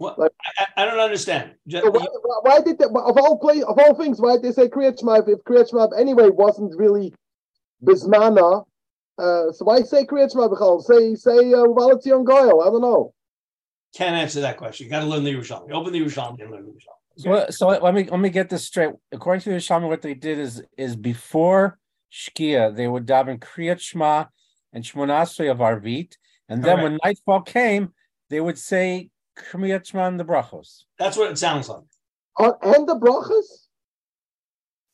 I, 0.00 0.28
I- 0.58 0.82
I 0.82 0.84
don't 0.86 0.98
understand. 0.98 1.52
Ju- 1.66 1.80
So 1.82 1.90
why, 1.90 2.06
why- 2.22 2.40
why 2.42 2.60
did 2.60 2.78
they, 2.78 2.84
of 2.86 2.94
all 3.18 3.38
play 3.38 3.62
of 3.62 3.78
all 3.78 3.94
things? 3.94 4.20
Why 4.20 4.34
did 4.36 4.42
they 4.44 4.52
say 4.52 4.68
Kriyat 4.68 5.00
Shema 5.00 5.14
if, 5.20 5.28
if 5.28 5.44
Kriyat 5.44 5.70
Shema 5.70 5.88
anyway 5.98 6.28
wasn't 6.30 6.74
really 6.76 7.12
bismana? 7.84 8.64
Uh, 9.18 9.52
so 9.52 9.64
why 9.64 9.82
say 9.82 10.04
Kriyat 10.04 10.32
Shema 10.32 10.48
b'chol? 10.48 10.82
Say 10.82 11.14
say 11.14 11.52
uh, 11.52 11.64
Uvalatzion 11.66 12.24
Goyal. 12.24 12.66
I 12.66 12.70
don't 12.70 12.80
know. 12.80 13.12
Can't 13.94 14.14
answer 14.16 14.40
that 14.42 14.56
question. 14.56 14.86
You 14.86 14.90
got 14.90 15.00
to 15.00 15.06
learn 15.06 15.24
the 15.24 15.32
Yerushalmi. 15.34 15.72
Open 15.72 15.92
the 15.92 16.00
Yerushalmi 16.00 16.40
and 16.40 16.50
learn 16.50 16.64
the 16.64 16.70
Yerushalmi. 16.72 17.46
So, 17.50 17.50
so 17.50 17.66
let 17.68 17.92
me 17.92 18.04
let 18.04 18.20
me 18.20 18.30
get 18.30 18.48
this 18.48 18.64
straight. 18.66 18.92
According 19.12 19.42
to 19.42 19.50
the 19.50 19.56
Shami, 19.56 19.88
what 19.88 20.00
they 20.00 20.14
did 20.14 20.38
is 20.38 20.62
is 20.78 20.96
before 20.96 21.78
Shkia, 22.12 22.74
they 22.74 22.88
would 22.88 23.06
daven 23.06 23.38
Kriyat 23.40 23.80
Shema 23.80 24.26
and 24.72 24.84
Shmonasrei 24.84 25.50
of 25.50 25.58
Arvit, 25.58 26.14
and 26.48 26.64
then 26.64 26.80
when 26.80 26.98
nightfall 27.04 27.42
came, 27.42 27.92
they 28.30 28.40
would 28.40 28.56
say 28.58 29.10
Kriyat 29.50 29.86
Shema 29.86 30.06
and 30.06 30.20
the 30.20 30.24
brachos. 30.24 30.84
That's 30.98 31.16
what 31.16 31.30
it 31.30 31.38
sounds 31.38 31.68
like. 31.68 31.84
Uh, 32.38 32.52
and 32.62 32.88
the 32.88 32.96
brachas. 32.96 33.66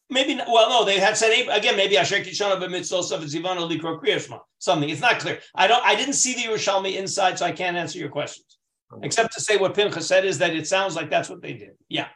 Maybe 0.09 0.37
not, 0.37 0.47
well, 0.49 0.69
no, 0.69 0.85
they 0.85 1.00
had 1.00 1.17
said 1.17 1.33
again. 1.50 1.76
Maybe 1.76 1.97
Asher 1.99 2.17
Kishana 2.17 2.61
b'mitzvos 2.61 3.11
of 3.11 3.23
Zivana 3.25 3.69
likro 3.69 4.00
kriyashma. 4.00 4.41
Something. 4.59 4.88
It's 4.88 5.00
not 5.00 5.19
clear. 5.19 5.41
I 5.55 5.67
don't. 5.67 5.85
I 5.85 5.97
didn't 5.97 6.15
see 6.15 6.35
the 6.35 6.43
Yerushalmi 6.43 6.97
inside, 6.97 7.38
so 7.38 7.47
I 7.47 7.53
can't 7.53 7.76
answer 7.76 7.99
your 7.99 8.09
questions. 8.09 8.57
Except 9.03 9.33
to 9.35 9.41
say 9.41 9.57
what 9.57 9.75
Pincha 9.75 10.00
said 10.00 10.25
is 10.25 10.38
that 10.38 10.55
it 10.55 10.69
sounds 10.69 10.95
like 10.95 11.11
that's 11.11 11.29
what 11.29 11.43
they 11.43 11.55
did. 11.55 11.73
Yeah. 11.88 12.07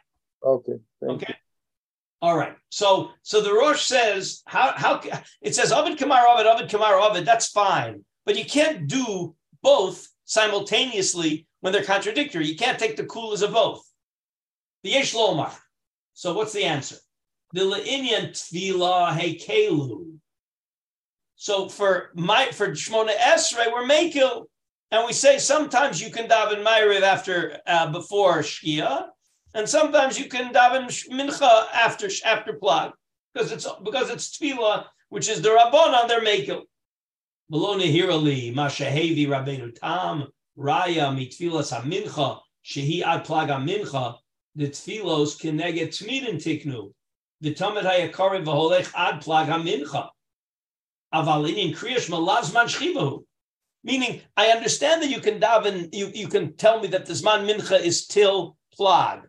Okay. 0.43 0.79
thank 1.01 1.23
Okay. 1.23 1.35
All 2.21 2.37
right. 2.37 2.55
So 2.69 3.11
so 3.23 3.41
the 3.41 3.53
Rosh 3.53 3.85
says 3.85 4.41
how 4.45 4.73
how 4.75 5.01
it 5.41 5.53
says 5.53 5.71
Ovid 5.71 5.97
Kamar 5.97 6.25
Ovid 6.27 6.45
Ovid 6.45 6.69
Kamar 6.69 6.95
Ovid. 6.95 7.25
That's 7.25 7.49
fine, 7.49 8.05
but 8.25 8.37
you 8.37 8.45
can't 8.45 8.87
do 8.87 9.35
both 9.61 10.07
simultaneously 10.25 11.45
when 11.61 11.71
they're 11.71 11.83
contradictory. 11.83 12.47
You 12.47 12.55
can't 12.55 12.77
take 12.77 12.97
the 12.97 13.05
coolers 13.05 13.41
of 13.41 13.53
both. 13.53 13.83
The 14.83 14.91
Yesh 14.91 15.13
Lomar. 15.13 15.53
So 16.13 16.33
what's 16.33 16.53
the 16.53 16.65
answer? 16.65 16.97
The 17.53 17.61
Le'inyan 17.61 18.31
Tvila 18.31 19.17
Hekelu. 19.17 20.17
So 21.35 21.69
for 21.69 22.11
my 22.13 22.51
for 22.51 22.69
Shmona 22.69 23.15
Esrei, 23.15 23.71
we're 23.71 23.87
Mekil, 23.87 24.45
and 24.91 25.05
we 25.05 25.13
say 25.13 25.37
sometimes 25.37 26.01
you 26.01 26.11
can 26.11 26.27
daven 26.27 26.63
Ma'ariv 26.63 27.01
after 27.01 27.57
uh, 27.65 27.91
before 27.91 28.39
Shkia, 28.39 29.07
and 29.55 29.67
sometimes 29.67 30.19
you 30.19 30.25
can 30.25 30.53
daven 30.53 30.85
mincha 31.09 31.65
after 31.73 32.09
after 32.25 32.53
plag 32.53 32.91
because 33.33 33.51
it's 33.51 33.67
because 33.83 34.09
it's 34.09 34.37
tefillah, 34.37 34.85
which 35.09 35.29
is 35.29 35.41
the 35.41 35.49
rabbanon 35.49 36.07
they're 36.07 36.21
making. 36.21 36.61
Below 37.49 37.77
nehirali 37.77 38.53
mashahevi 38.53 39.27
rabbeinu 39.27 39.73
tam 39.73 40.27
raya 40.61 41.07
mitfilas 41.17 41.71
hamincha 41.73 42.39
shehi 42.65 43.01
ad 43.03 43.25
plag 43.25 43.49
mincha 43.67 44.17
the 44.55 44.67
tfilos 44.67 45.39
keneget 45.41 45.89
tmidin 45.97 46.37
tiknu 46.45 46.91
the 47.41 47.53
tamed 47.53 47.85
hayakarim 47.85 48.45
v'holech 48.45 48.91
ad 48.95 49.21
plag 49.23 49.47
mincha 49.67 50.09
aval 51.13 51.49
inin 51.51 51.75
kriyash 51.75 52.09
malazman 52.09 52.67
shchivahu. 52.67 53.23
Meaning, 53.83 54.21
I 54.37 54.49
understand 54.49 55.01
that 55.01 55.09
you 55.09 55.19
can 55.19 55.39
daven, 55.39 55.89
you, 55.91 56.11
you 56.13 56.27
can 56.27 56.55
tell 56.55 56.79
me 56.79 56.87
that 56.89 57.07
the 57.07 57.13
Zman 57.13 57.49
Mincha 57.49 57.81
is 57.81 58.05
till 58.05 58.55
plag 58.79 59.23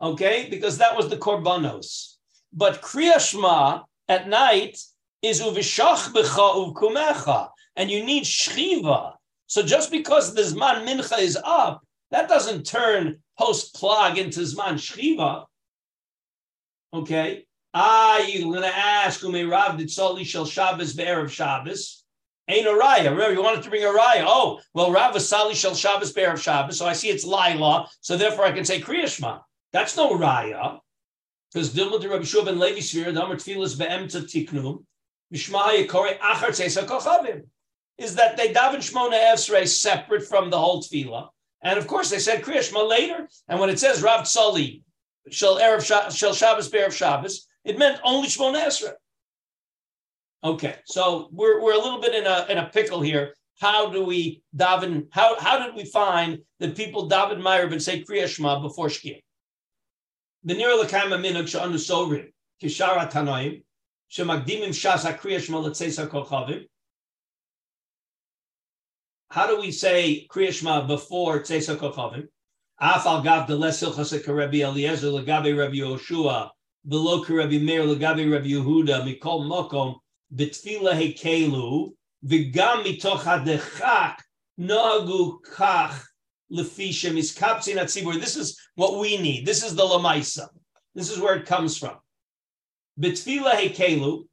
okay? 0.00 0.48
Because 0.50 0.78
that 0.78 0.96
was 0.96 1.08
the 1.08 1.16
korbanos. 1.16 2.16
But 2.52 2.82
kriyashma 2.82 3.84
at 4.08 4.28
night 4.28 4.78
is 5.22 5.40
uvishach 5.40 6.12
becha 6.12 6.74
uvkumecha, 6.74 7.50
and 7.76 7.90
you 7.90 8.04
need 8.04 8.24
shchiva. 8.24 9.14
So 9.50 9.64
just 9.64 9.90
because 9.90 10.32
the 10.32 10.42
zman 10.42 10.86
mincha 10.86 11.18
is 11.18 11.36
up, 11.42 11.84
that 12.12 12.28
doesn't 12.28 12.66
turn 12.66 13.18
post 13.36 13.74
plag 13.74 14.16
into 14.16 14.40
zman 14.42 14.74
shchiva. 14.74 15.46
Okay. 16.94 17.46
Ah, 17.74 18.18
you're 18.18 18.44
going 18.44 18.62
to 18.62 18.76
ask, 18.76 19.24
Ume 19.24 19.50
Rav 19.50 19.76
did 19.76 19.90
Soli 19.90 20.22
Shel 20.22 20.46
Shabbos 20.46 20.94
Be'erev 20.94 21.30
Shabbos. 21.30 22.04
Ain't 22.48 22.68
a 22.68 22.70
raya. 22.70 23.10
Remember, 23.10 23.32
you 23.32 23.42
wanted 23.42 23.64
to 23.64 23.70
bring 23.70 23.82
a 23.82 23.88
raya. 23.88 24.22
Oh, 24.24 24.60
well, 24.72 24.92
Rav 24.92 25.14
was 25.14 25.28
Sali 25.28 25.56
Shel 25.56 25.74
Shabbos 25.74 26.12
Be'erev 26.12 26.40
Shabbos. 26.40 26.78
So 26.78 26.86
I 26.86 26.92
see 26.92 27.08
it's 27.08 27.24
Laila. 27.24 27.88
So 28.02 28.16
therefore 28.16 28.44
I 28.44 28.52
can 28.52 28.64
say 28.64 28.80
Kriyashma. 28.80 29.40
That's 29.72 29.96
no 29.96 30.16
raya. 30.16 30.78
Because 31.52 31.74
Dilma 31.74 32.00
to 32.00 32.08
Rabbi 32.08 32.22
Shua 32.22 32.44
ben 32.44 32.60
Levi 32.60 32.78
Svir, 32.78 33.12
Damar 33.12 33.34
Tfilas 33.34 33.76
Be'emta 33.76 34.20
Tiknum, 34.20 34.84
Mishma 35.34 35.84
Yikore 35.84 36.20
Achar 36.20 36.50
Tzesa 36.50 36.86
Kochavim, 36.86 37.42
is 38.00 38.14
that 38.14 38.36
they 38.36 38.52
daven 38.52 38.76
Shmona 38.76 39.18
Esrei 39.32 39.68
separate 39.68 40.26
from 40.26 40.48
the 40.48 40.58
whole 40.58 40.82
tefillah. 40.82 41.28
And 41.62 41.78
of 41.78 41.86
course, 41.86 42.08
they 42.08 42.18
said 42.18 42.42
Kriyashma 42.42 42.88
later. 42.88 43.28
And 43.46 43.60
when 43.60 43.68
it 43.68 43.78
says 43.78 44.02
Rav 44.02 44.22
Tzali, 44.22 44.82
Shel 45.30 45.58
Erev 45.58 45.84
Sha- 45.84 46.08
Shel 46.08 46.32
Shabbos 46.32 46.70
Shabbos, 46.96 47.46
it 47.64 47.78
meant 47.78 48.00
only 48.02 48.28
Shmona 48.28 48.64
Esrei. 48.64 48.94
Okay, 50.42 50.76
so 50.86 51.28
we're, 51.30 51.62
we're 51.62 51.74
a 51.74 51.78
little 51.78 52.00
bit 52.00 52.14
in 52.14 52.26
a 52.26 52.46
in 52.48 52.56
a 52.56 52.70
pickle 52.70 53.02
here. 53.02 53.34
How 53.60 53.90
do 53.90 54.02
we 54.02 54.42
daven? 54.56 55.08
How 55.10 55.38
how 55.38 55.62
did 55.64 55.74
we 55.74 55.84
find 55.84 56.38
that 56.60 56.74
people 56.74 57.10
daven 57.10 57.42
Ma'ariv 57.42 57.72
and 57.72 57.82
say 57.82 58.02
Kriya 58.02 58.26
Shema 58.26 58.60
before 58.60 58.86
Shkia? 58.86 59.20
The 60.44 60.54
near 60.54 60.70
lekayim 60.70 61.12
minuk 61.22 61.44
sorim 61.44 62.32
kishara 62.62 63.12
tanoim 63.12 63.62
shemagdimim 64.10 64.70
shas 64.70 65.04
hakriya 65.04 65.40
Shema 65.40 65.58
letzesa 65.58 66.08
kochavim 66.08 66.64
how 69.30 69.46
do 69.46 69.60
we 69.60 69.70
say 69.70 70.26
Kriyashma 70.28 70.88
before 70.88 71.38
Tzesa 71.38 71.76
Kochavim? 71.76 72.26
Afal 72.82 73.22
Gav 73.22 73.48
Deles 73.48 73.80
Hilchasek 73.80 74.26
Rabbi 74.26 74.58
Eliezer 74.58 75.06
Lagabe 75.06 75.56
Rabbi 75.56 75.76
Yoshua 75.76 76.50
Beloki 76.88 77.38
Rabbi 77.38 77.58
Meir 77.58 77.82
Lagabe 77.82 78.30
Rabbi 78.30 78.48
Yehuda 78.48 79.04
Mikol 79.04 79.46
Mokom 79.46 79.94
Betfila 80.34 80.94
Hekelu 80.94 81.92
V'gam 82.26 82.84
Mitoch 82.84 83.20
Hadechak 83.20 84.16
Noagu 84.58 85.38
Kach 85.42 86.02
Lefi 86.52 86.88
Shemiskapsin 86.88 87.76
Atzibur. 87.76 88.18
This 88.18 88.36
is 88.36 88.58
what 88.74 88.98
we 88.98 89.16
need. 89.16 89.46
This 89.46 89.62
is 89.62 89.76
the 89.76 89.82
Lamaisa. 89.84 90.48
This 90.96 91.08
is 91.08 91.20
where 91.20 91.36
it 91.36 91.46
comes 91.46 91.78
from. 91.78 91.98
Betfila 92.98 93.52
Hekelu 93.52 94.24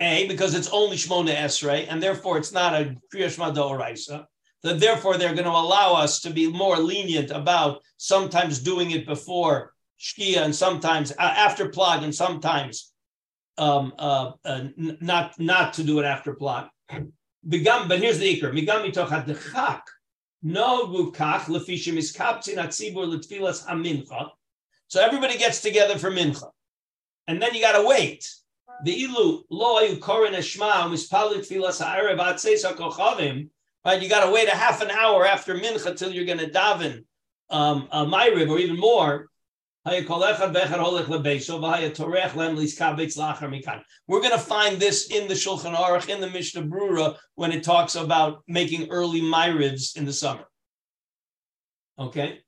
a, 0.00 0.26
because 0.28 0.54
it's 0.54 0.70
only 0.70 0.96
Shmona 0.96 1.34
Esrei, 1.34 1.86
and 1.88 2.02
therefore 2.02 2.38
it's 2.38 2.52
not 2.52 2.74
a 2.74 2.96
Kriya 3.14 3.30
Shema 3.30 3.52
Doraisa. 3.52 4.24
That 4.62 4.80
therefore 4.80 5.16
they're 5.16 5.34
going 5.34 5.44
to 5.44 5.50
allow 5.50 5.94
us 5.94 6.20
to 6.20 6.30
be 6.30 6.50
more 6.50 6.76
lenient 6.76 7.30
about 7.30 7.82
sometimes 7.96 8.58
doing 8.58 8.90
it 8.90 9.06
before 9.06 9.72
Shkia 9.98 10.38
and 10.38 10.54
sometimes 10.54 11.12
uh, 11.12 11.16
after 11.18 11.68
Plag 11.68 12.02
and 12.04 12.14
sometimes 12.14 12.92
um, 13.58 13.92
uh, 13.98 14.32
uh, 14.44 14.64
not 14.76 15.38
not 15.38 15.74
to 15.74 15.82
do 15.82 15.98
it 15.98 16.04
after. 16.04 16.34
Begam, 16.34 17.88
but 17.88 18.00
here's 18.00 18.18
the 18.18 18.40
ikr. 18.40 18.52
Migam 18.52 18.90
mitoch 18.90 19.08
hadechak. 19.08 19.82
No 20.42 20.86
lefishim 20.86 21.96
is 21.96 22.16
letfilas 22.16 23.66
hamincha. 23.66 24.30
So 24.88 25.02
everybody 25.02 25.38
gets 25.38 25.60
together 25.60 25.98
for 25.98 26.10
mincha. 26.10 26.50
and 27.26 27.40
then 27.40 27.54
you 27.54 27.60
got 27.60 27.80
to 27.80 27.86
wait. 27.86 28.28
The 28.84 29.02
ilu 29.04 29.42
lo 29.50 29.80
ayu 29.80 29.98
korin 29.98 30.34
eshma 30.34 30.88
mispalit 30.88 31.48
tfilas 31.48 31.80
hakochavim. 31.80 33.48
Right, 33.84 34.02
you 34.02 34.08
got 34.08 34.26
to 34.26 34.32
wait 34.32 34.48
a 34.48 34.56
half 34.56 34.82
an 34.82 34.90
hour 34.90 35.26
after 35.26 35.54
mincha 35.54 35.96
till 35.96 36.12
you're 36.12 36.26
going 36.26 36.38
to 36.38 36.50
daven 36.50 37.04
um, 37.48 37.88
a 37.90 38.04
ma'ariv 38.04 38.50
or 38.50 38.58
even 38.58 38.78
more. 38.78 39.26
We're 39.86 40.02
going 40.02 40.12
to 40.12 40.36
find 44.38 44.76
this 44.78 45.10
in 45.10 45.26
the 45.26 45.34
Shulchan 45.34 45.74
Aruch, 45.74 46.08
in 46.10 46.20
the 46.20 46.28
Mishnah 46.28 46.64
Brura, 46.64 47.16
when 47.36 47.50
it 47.50 47.64
talks 47.64 47.94
about 47.94 48.42
making 48.46 48.90
early 48.90 49.22
myrivs 49.22 49.96
in 49.96 50.04
the 50.04 50.12
summer. 50.12 50.44
Okay? 51.98 52.40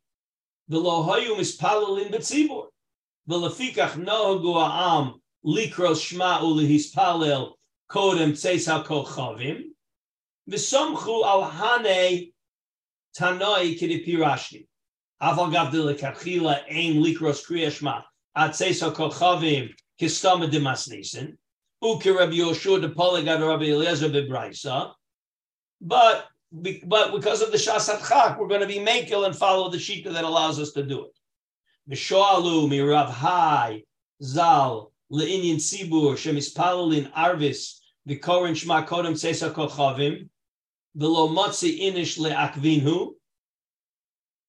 The 0.68 0.76
lohayu 0.76 1.34
mispalelin 1.38 2.12
betzibur. 2.12 2.66
The 3.26 3.36
lefikach 3.36 3.92
nohagu 3.92 4.54
ha'am 4.54 5.21
likros 5.44 6.00
shma'u 6.00 6.54
lehispalel 6.56 7.52
kodem 7.90 8.32
tzeis 8.32 8.66
ha'kochavim. 8.66 9.64
V'somchu 10.48 11.24
al 11.24 11.42
hane 11.42 12.32
tanoi 13.18 13.78
kidipirashti. 13.78 14.66
Aval 15.20 15.52
gav 15.52 15.72
de 15.72 15.78
lekachila 15.78 16.62
ein 16.68 17.02
likros 17.02 17.44
kriyashma 17.46 18.02
atzeis 18.36 18.80
ha'kochavim 18.80 19.70
kistama 20.00 20.50
demasnisen. 20.50 21.36
Uki 21.82 22.16
Rabbi 22.16 22.36
Yoshua 22.36 22.80
de 22.80 22.88
Poligad 22.88 23.46
Rabbi 23.46 23.64
Eliezer 23.64 24.08
bebraisa. 24.08 24.92
But 25.80 26.28
but 26.84 27.12
because 27.12 27.40
of 27.40 27.50
the 27.50 27.56
Shasat 27.56 28.06
Chak, 28.06 28.38
we're 28.38 28.46
going 28.46 28.60
to 28.60 28.66
be 28.66 28.78
Mekil 28.78 29.26
and 29.26 29.34
follow 29.34 29.70
the 29.70 29.78
Shita 29.78 30.12
that 30.12 30.24
allows 30.24 30.60
us 30.60 30.72
to 30.72 30.82
do 30.82 31.06
it. 31.06 31.18
Mishoalu 31.90 32.68
mi 32.68 32.80
Rav 32.80 33.10
Hai 33.10 33.82
Zal 34.22 34.91
le'inyin 35.12 35.56
tzibur 35.56 36.16
shemispalulin 36.16 37.10
arvis 37.12 37.80
v'korin 38.08 38.54
shma 38.54 38.86
kodem 38.86 39.14
tzesa 39.14 39.52
kochavim 39.52 40.28
v'lo 40.96 41.28
motzi 41.36 41.80
inish 41.80 42.18
le'akvinhu. 42.18 43.12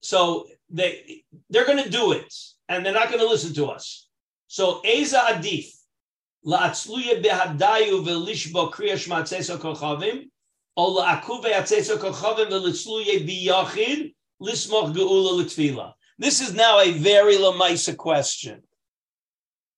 So 0.00 0.46
they 0.70 1.24
they're 1.50 1.66
going 1.66 1.82
to 1.82 1.90
do 1.90 2.12
it, 2.12 2.32
and 2.68 2.84
they're 2.84 2.92
not 2.92 3.08
going 3.08 3.20
to 3.20 3.28
listen 3.28 3.54
to 3.54 3.66
us. 3.66 4.08
So 4.48 4.80
Eza 4.84 5.18
Adif 5.18 5.70
la'atzluye 6.46 7.24
behadayu 7.24 8.04
v'lishbo 8.04 8.72
kriya 8.72 8.94
shma 8.94 9.22
tzesa 9.22 9.58
kochavim 9.58 10.28
this 10.76 10.90
is 16.40 16.54
now 16.54 16.80
a 16.80 16.90
very 16.90 17.36
lamaisa 17.36 17.96
question. 17.96 18.60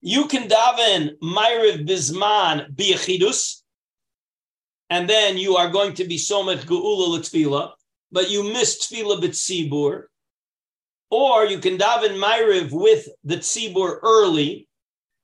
You 0.09 0.27
can 0.29 0.47
daven 0.47 1.19
Myriv 1.19 1.85
Bisman 1.85 2.73
Biachidus, 2.77 3.63
and 4.89 5.11
then 5.11 5.37
you 5.37 5.57
are 5.57 5.69
going 5.69 5.95
to 5.95 6.05
be 6.05 6.17
Somech 6.17 6.61
Geula 6.61 7.09
L'Tfila, 7.09 7.73
but 8.13 8.31
you 8.31 8.45
missed 8.53 8.83
Tfila 8.89 9.21
B'Tzibur. 9.21 10.05
Or 11.11 11.45
you 11.47 11.59
can 11.59 11.77
daven 11.77 12.21
Myriv 12.21 12.71
with 12.71 13.09
the 13.25 13.39
Tzibur 13.39 13.99
early, 14.01 14.69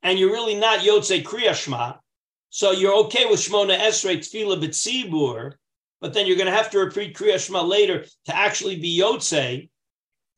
and 0.02 0.18
you're 0.18 0.32
really 0.32 0.56
not 0.56 0.80
Yotze 0.80 1.22
Kriyashma, 1.22 1.98
so 2.50 2.72
you're 2.72 3.04
okay 3.04 3.26
with 3.26 3.38
Shmona 3.38 3.78
Esrei 3.78 4.16
Tfila 4.16 4.60
B'Tzibur, 4.60 5.52
but 6.00 6.12
then 6.12 6.26
you're 6.26 6.36
going 6.36 6.50
to 6.50 6.56
have 6.56 6.72
to 6.72 6.80
repeat 6.80 7.16
Kriya 7.16 7.38
Shema 7.38 7.62
later 7.62 8.04
to 8.24 8.36
actually 8.36 8.80
be 8.80 8.98
Yotze, 8.98 9.70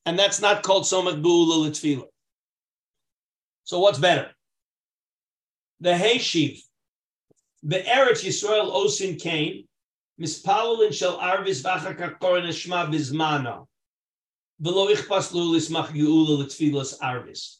and 0.04 0.18
that's 0.18 0.42
not 0.42 0.62
called 0.62 0.84
Somat 0.84 1.22
Bu'ula 1.22 1.66
L'Tfila. 1.66 2.08
So 3.64 3.80
what's 3.80 3.98
better? 3.98 4.30
The 5.80 5.90
Heishiv, 5.90 6.60
Be'eretz 7.66 8.22
Yisrael 8.24 8.70
Osin 8.72 9.20
Kain, 9.20 9.66
Mispalulin 10.20 10.92
Shel 10.92 11.18
Arvis 11.18 11.62
V'achak 11.62 11.98
HaKorin 11.98 12.52
Shema 12.52 12.86
Bizmana, 12.86 13.66
V'lo 14.62 14.94
Ichpas 14.94 15.32
Lulis 15.32 15.70
Mach 15.70 15.90
Geula 15.90 16.38
L'Tfilas 16.38 16.98
Arvis. 17.00 17.56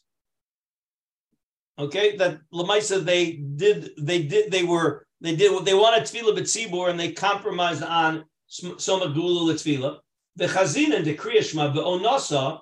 Okay, 1.77 2.15
that 2.15 2.39
Lamaisa 2.53 3.03
they 3.03 3.33
did, 3.33 3.91
they 3.97 4.23
did, 4.23 4.49
they 4.49 4.63
were 4.63 5.05
they 5.19 5.35
did 5.35 5.51
what 5.51 5.65
they 5.65 5.73
wanted 5.73 6.03
tefillah 6.03 6.37
b'tzibur 6.37 6.89
and 6.89 6.99
they 6.99 7.11
compromised 7.11 7.83
on 7.83 8.23
soma 8.47 9.09
gula 9.13 9.51
l'tefillah. 9.51 9.97
The 10.37 10.45
chazin 10.45 10.95
and 10.95 11.05
the 11.05 11.15
kriyashma 11.15 11.73
be'onasa 11.73 12.59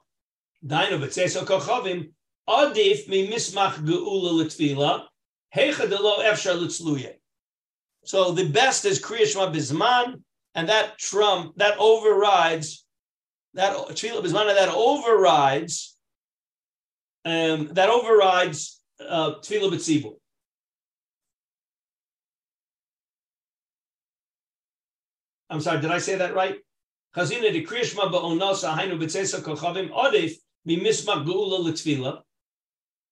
dainu 0.66 1.00
b'tzeso 1.00 1.46
kochavim 1.46 2.12
adif 2.48 3.08
mi 3.08 3.28
mismach 3.28 3.78
geula 3.86 4.32
l'tefillah 4.32 5.06
hecha 5.56 5.90
delo 5.90 6.22
efshar 6.22 6.56
l'tzluye. 6.60 7.14
So 8.06 8.32
the 8.32 8.50
best 8.50 8.86
is 8.86 9.02
kriyashma 9.02 9.54
bizman, 9.54 10.22
and 10.56 10.70
that 10.70 10.98
trump 10.98 11.56
that 11.58 11.78
overrides 11.80 12.86
that 13.54 13.76
tefillah 13.76 14.24
bizman 14.24 14.54
that 14.54 14.70
overrides 14.70 15.96
um, 17.26 17.70
that 17.74 17.90
overrides 17.90 18.82
uh, 19.00 19.36
tefillah 19.42 19.72
b'tzibur. 19.72 20.16
I'm 25.50 25.62
sorry, 25.62 25.82
did 25.82 25.92
I 25.92 26.00
say 26.00 26.16
that 26.16 26.34
right? 26.34 26.58
Chazina 27.16 27.54
de 27.54 27.64
Krishma 27.64 28.12
ba'onasa 28.12 28.76
hainu 28.76 29.00
b'tzesa 29.00 29.40
kochavim 29.42 29.92
odif 29.92 30.34
mimismak 30.68 31.26
geula 31.26 31.60
l'tfila. 31.60 32.22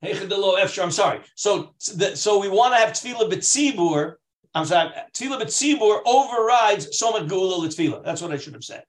I'm 0.03 0.91
sorry. 0.91 1.19
So, 1.35 1.73
the, 1.95 2.15
so 2.15 2.39
we 2.39 2.49
want 2.49 2.73
to 2.73 2.79
have 2.79 2.89
tefillah 2.89 3.31
b'tzibur. 3.31 4.15
I'm 4.55 4.65
sorry. 4.65 4.91
Tefillah 5.13 5.41
b'tzibur 5.41 6.01
overrides 6.05 6.99
somat 6.99 7.27
geula 7.27 7.59
l'tfila. 7.59 8.03
That's 8.03 8.21
what 8.21 8.31
I 8.31 8.37
should 8.37 8.53
have 8.53 8.63
said. 8.63 8.83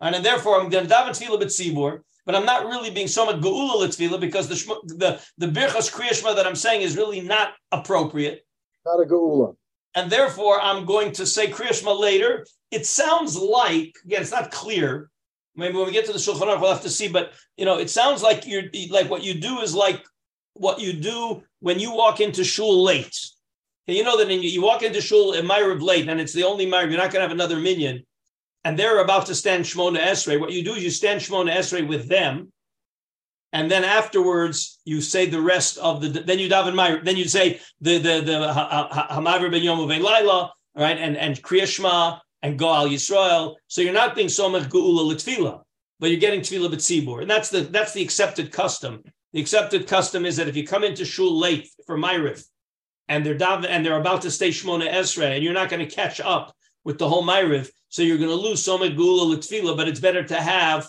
And, 0.00 0.14
and 0.14 0.24
therefore, 0.24 0.60
I'm 0.60 0.68
going 0.68 0.86
to 0.86 0.94
daven 0.94 1.10
tefillah 1.10 1.42
b'tzibur, 1.42 2.00
but 2.26 2.34
I'm 2.34 2.46
not 2.46 2.66
really 2.66 2.90
being 2.90 3.08
somat 3.08 3.40
geula 3.40 3.86
l'tfila 3.86 4.20
because 4.20 4.48
the 4.48 4.54
the 4.96 5.20
the 5.38 5.46
birchas 5.46 5.92
kriyashma 5.92 6.36
that 6.36 6.46
I'm 6.46 6.56
saying 6.56 6.82
is 6.82 6.96
really 6.96 7.20
not 7.20 7.54
appropriate. 7.72 8.46
Not 8.84 9.00
a 9.00 9.06
geula 9.06 9.56
and 9.94 10.10
therefore 10.10 10.60
I'm 10.60 10.84
going 10.84 11.12
to 11.12 11.26
say 11.26 11.48
Kriyashma 11.48 11.98
later. 11.98 12.46
It 12.70 12.86
sounds 12.86 13.36
like 13.36 13.96
again, 14.04 14.22
it's 14.22 14.30
not 14.30 14.50
clear. 14.50 15.10
Maybe 15.54 15.76
when 15.76 15.86
we 15.86 15.92
get 15.92 16.06
to 16.06 16.12
the 16.12 16.18
Shulchan 16.18 16.46
Aruch, 16.46 16.60
we'll 16.60 16.72
have 16.72 16.82
to 16.82 16.90
see. 16.90 17.08
But 17.08 17.32
you 17.56 17.64
know, 17.64 17.78
it 17.78 17.90
sounds 17.90 18.22
like 18.22 18.46
you're 18.46 18.64
like 18.90 19.10
what 19.10 19.22
you 19.22 19.34
do 19.34 19.60
is 19.60 19.74
like 19.74 20.02
what 20.54 20.80
you 20.80 20.92
do 20.92 21.42
when 21.60 21.78
you 21.78 21.92
walk 21.92 22.20
into 22.20 22.44
shul 22.44 22.82
late. 22.82 23.18
Okay, 23.88 23.96
you 23.96 24.04
know 24.04 24.16
that 24.16 24.30
you, 24.30 24.62
walk 24.62 24.82
into 24.82 25.00
shul 25.00 25.32
in 25.32 25.46
Myriv 25.46 25.82
late, 25.82 26.08
and 26.08 26.20
it's 26.20 26.32
the 26.32 26.44
only 26.44 26.66
Myriv. 26.66 26.90
You're 26.90 27.00
not 27.00 27.12
going 27.12 27.22
to 27.22 27.28
have 27.28 27.32
another 27.32 27.58
minion, 27.58 28.04
and 28.64 28.78
they're 28.78 29.00
about 29.00 29.26
to 29.26 29.34
stand 29.34 29.64
Shmona 29.64 29.98
Esrei. 29.98 30.38
What 30.38 30.52
you 30.52 30.62
do 30.62 30.74
is 30.74 30.84
you 30.84 30.90
stand 30.90 31.20
Shmona 31.20 31.52
Esrei 31.52 31.86
with 31.86 32.08
them, 32.08 32.52
and 33.52 33.70
then 33.70 33.84
afterwards 33.84 34.78
you 34.84 35.00
say 35.00 35.26
the 35.26 35.40
rest 35.40 35.78
of 35.78 36.00
the. 36.00 36.08
Then 36.08 36.38
you 36.38 36.48
daven 36.48 36.74
my. 36.74 37.00
Then 37.02 37.16
you 37.16 37.24
say 37.24 37.60
the 37.80 37.98
the 37.98 38.20
the 38.20 38.52
Hamaver 39.10 39.50
ben 39.50 39.62
Yom 39.62 39.80
Laila, 39.80 40.52
right? 40.76 40.98
And 40.98 41.16
and 41.16 41.42
Kriya 41.42 41.66
Shema 41.66 42.18
and 42.42 42.58
Goal 42.58 42.88
Yisrael. 42.88 43.56
So 43.66 43.80
you're 43.80 43.92
not 43.92 44.14
being 44.14 44.28
Somach 44.28 44.68
Geula 44.68 45.12
Litfila, 45.12 45.62
but 45.98 46.10
you're 46.10 46.20
getting 46.20 46.40
Tefillah 46.40 46.72
B'tzibur, 46.72 47.22
and 47.22 47.30
that's 47.30 47.50
the 47.50 47.62
that's 47.62 47.94
the 47.94 48.02
accepted 48.02 48.52
custom. 48.52 49.02
The 49.32 49.40
accepted 49.40 49.86
custom 49.86 50.26
is 50.26 50.36
that 50.36 50.48
if 50.48 50.56
you 50.56 50.66
come 50.66 50.84
into 50.84 51.04
shul 51.04 51.38
late 51.38 51.68
for 51.86 51.96
Myrif, 51.96 52.44
and 53.08 53.24
they're 53.24 53.36
daven, 53.36 53.66
and 53.68 53.84
they're 53.84 54.00
about 54.00 54.22
to 54.22 54.30
stay 54.30 54.50
Shmona 54.50 54.90
Esrei, 54.90 55.34
and 55.34 55.44
you're 55.44 55.52
not 55.52 55.68
going 55.68 55.86
to 55.86 55.94
catch 55.94 56.20
up 56.20 56.54
with 56.84 56.98
the 56.98 57.08
whole 57.08 57.24
Myrif, 57.24 57.70
so 57.88 58.02
you're 58.02 58.18
going 58.18 58.30
to 58.30 58.36
lose 58.36 58.64
Somach 58.64 58.96
Geula 58.96 59.34
Litfila, 59.34 59.76
but 59.76 59.88
it's 59.88 60.00
better 60.00 60.22
to 60.22 60.36
have 60.36 60.88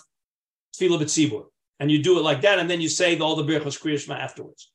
Tefillah 0.76 1.00
B'tzibur 1.00 1.46
and 1.80 1.90
you 1.90 2.02
do 2.02 2.18
it 2.18 2.22
like 2.22 2.42
that, 2.42 2.58
and 2.58 2.70
then 2.70 2.80
you 2.80 2.88
say 2.88 3.18
all 3.18 3.36
the 3.36 3.44
birchos 3.44 3.80
kriyashma 3.80 4.18
afterwards. 4.18 4.70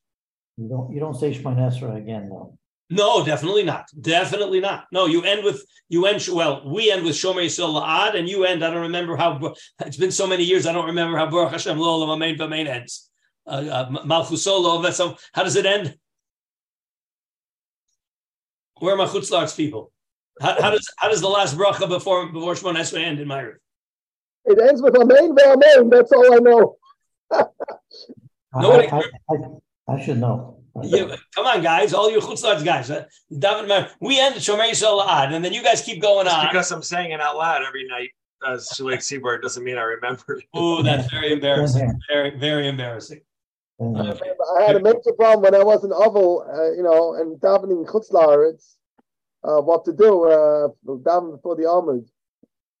You 0.56 0.68
don't 0.68 0.92
you 0.92 1.00
don't 1.00 1.14
say 1.14 1.32
Shema 1.32 1.54
Esra 1.54 1.96
again 1.96 2.28
though. 2.28 2.56
No, 2.92 3.24
definitely 3.24 3.62
not. 3.62 3.86
Definitely 4.00 4.60
not. 4.60 4.86
No, 4.92 5.06
you 5.06 5.22
end 5.22 5.44
with 5.44 5.64
you 5.88 6.06
end 6.06 6.26
well. 6.32 6.68
We 6.68 6.90
end 6.90 7.04
with 7.04 7.14
Shomer 7.14 7.44
Yisrael 7.44 7.80
La'ad, 7.80 8.14
and 8.14 8.28
you 8.28 8.44
end. 8.44 8.64
I 8.64 8.70
don't 8.70 8.82
remember 8.82 9.16
how. 9.16 9.54
It's 9.80 9.96
been 9.96 10.12
so 10.12 10.26
many 10.26 10.44
years. 10.44 10.66
I 10.66 10.72
don't 10.72 10.86
remember 10.86 11.16
how 11.16 11.30
Baruch 11.30 11.52
Hashem 11.52 11.78
Lo 11.78 12.10
Amen 12.10 12.36
B'Amen 12.36 12.66
ends. 12.66 13.09
Uh, 13.50 13.52
uh, 13.52 13.90
Malchusolo. 14.04 14.92
So 14.92 15.16
how 15.32 15.42
does 15.42 15.56
it 15.56 15.66
end? 15.66 15.96
Where 18.78 18.94
are 18.94 18.96
my 18.96 19.06
chutzlarts 19.06 19.56
people? 19.56 19.92
How, 20.40 20.60
how, 20.60 20.70
does 20.70 20.88
how 20.96 21.08
does 21.08 21.20
the 21.20 21.28
last 21.28 21.56
bracha 21.56 21.88
before 21.88 22.32
before 22.32 22.54
Shemon 22.54 22.76
Esrei 22.76 23.02
end 23.02 23.18
in 23.18 23.28
my 23.28 23.40
room? 23.40 23.58
It 24.44 24.58
ends 24.58 24.80
with 24.80 24.96
Amen 24.96 25.34
B'Amen. 25.34 25.90
That's 25.90 26.12
all 26.12 26.32
I 26.32 26.38
know. 26.38 26.76
Nobody. 28.54 28.88
I, 28.88 29.02
I, 29.30 29.94
I, 29.94 30.02
should 30.02 30.18
know. 30.18 30.56
Yeah, 30.82 31.16
come 31.34 31.46
on, 31.46 31.62
guys! 31.62 31.92
All 31.92 32.10
you 32.10 32.20
chutzlars 32.20 32.64
guys. 32.64 32.90
Uh, 32.90 33.04
we 34.00 34.18
end 34.18 34.36
Shomer 34.36 34.70
Yisrael 34.70 35.06
Ad, 35.06 35.34
and 35.34 35.44
then 35.44 35.52
you 35.52 35.62
guys 35.62 35.82
keep 35.82 36.00
going 36.00 36.24
Just 36.24 36.36
on. 36.36 36.46
Because 36.46 36.70
I'm 36.70 36.82
saying 36.82 37.10
it 37.10 37.20
out 37.20 37.36
loud 37.36 37.62
every 37.66 37.86
night 37.86 38.10
as 38.46 38.68
shliach 38.70 38.98
tzibur 38.98 39.42
doesn't 39.42 39.62
mean 39.62 39.76
I 39.76 39.82
remember. 39.82 40.40
Oh, 40.54 40.82
that's 40.82 41.10
very 41.10 41.32
embarrassing. 41.34 42.00
very, 42.08 42.38
very 42.38 42.68
embarrassing. 42.68 43.20
And, 43.80 43.96
uh, 43.96 44.14
I 44.58 44.62
had 44.62 44.76
a 44.76 44.80
major 44.80 45.12
problem 45.16 45.40
when 45.42 45.54
I 45.60 45.64
was 45.64 45.84
in 45.84 45.92
Oval, 45.92 46.44
uh, 46.46 46.72
you 46.72 46.82
know, 46.82 47.14
and 47.14 47.40
davening 47.40 47.86
Chutzlaritz, 47.86 48.76
uh, 49.42 49.60
what 49.62 49.84
to 49.86 49.92
do, 49.92 50.24
uh, 50.24 50.68
davening 50.86 51.36
before 51.36 51.56
the 51.56 51.62
Amud 51.62 52.06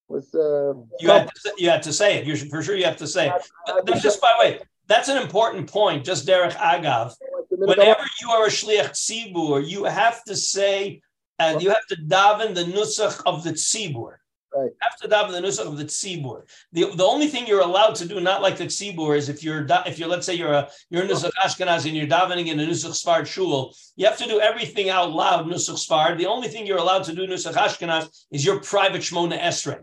was, 0.08 0.34
uh, 0.34 0.74
You 1.00 1.08
had 1.10 1.28
to, 1.28 1.40
say- 1.40 1.50
you 1.56 1.70
had 1.70 1.82
to 1.84 1.92
say 1.92 2.18
it. 2.18 2.26
You 2.26 2.36
should, 2.36 2.50
for 2.50 2.62
sure 2.62 2.76
you 2.76 2.84
have 2.84 2.98
to 2.98 3.06
say 3.06 3.28
it. 3.28 3.42
But 3.66 3.86
That's 3.86 4.02
just 4.02 4.20
by 4.20 4.30
the 4.36 4.44
way, 4.44 4.60
that's 4.88 5.08
an 5.08 5.16
important 5.16 5.70
point, 5.70 6.04
just 6.04 6.26
Derek 6.26 6.52
Agav. 6.52 7.14
Whenever 7.50 8.04
you 8.20 8.30
are 8.30 8.44
a 8.46 8.50
shliach 8.50 8.90
tzibur, 8.90 9.66
you 9.66 9.84
have 9.84 10.22
to 10.24 10.36
say, 10.36 11.00
and 11.38 11.62
you 11.62 11.70
have 11.70 11.86
to 11.86 11.96
daven 11.96 12.54
the 12.54 12.64
nusach 12.64 13.22
of 13.24 13.42
the 13.44 13.52
tzibur. 13.52 14.16
Right. 14.54 14.70
To 15.02 15.08
daven 15.08 15.30
the 15.30 15.40
nusach 15.40 15.66
of 15.66 15.78
the 15.78 15.84
tzibur. 15.84 16.42
The, 16.72 16.90
the 16.96 17.04
only 17.04 17.28
thing 17.28 17.46
you're 17.46 17.60
allowed 17.60 17.94
to 17.96 18.06
do, 18.06 18.20
not 18.20 18.42
like 18.42 18.56
the 18.56 18.66
tzibur, 18.66 19.16
is 19.16 19.28
if 19.28 19.44
you're 19.44 19.64
if 19.86 19.98
you're 19.98 20.08
let's 20.08 20.26
say 20.26 20.34
you're 20.34 20.52
a 20.52 20.68
you're 20.90 21.04
a 21.04 21.06
nusach 21.06 21.30
Ashkenaz 21.42 21.86
and 21.86 21.96
you're 21.96 22.08
davening 22.08 22.48
in 22.48 22.58
a 22.58 22.64
nusach 22.64 23.00
Sfard 23.00 23.26
shul, 23.26 23.72
you 23.96 24.06
have 24.06 24.18
to 24.18 24.26
do 24.26 24.40
everything 24.40 24.90
out 24.90 25.12
loud 25.12 25.46
nusach 25.46 25.86
Sfard. 25.86 26.18
The 26.18 26.26
only 26.26 26.48
thing 26.48 26.66
you're 26.66 26.78
allowed 26.78 27.04
to 27.04 27.14
do 27.14 27.26
nusach 27.28 27.52
Ashkenaz 27.52 28.08
is 28.32 28.44
your 28.44 28.60
private 28.60 29.02
shmona 29.02 29.40
esrei. 29.40 29.78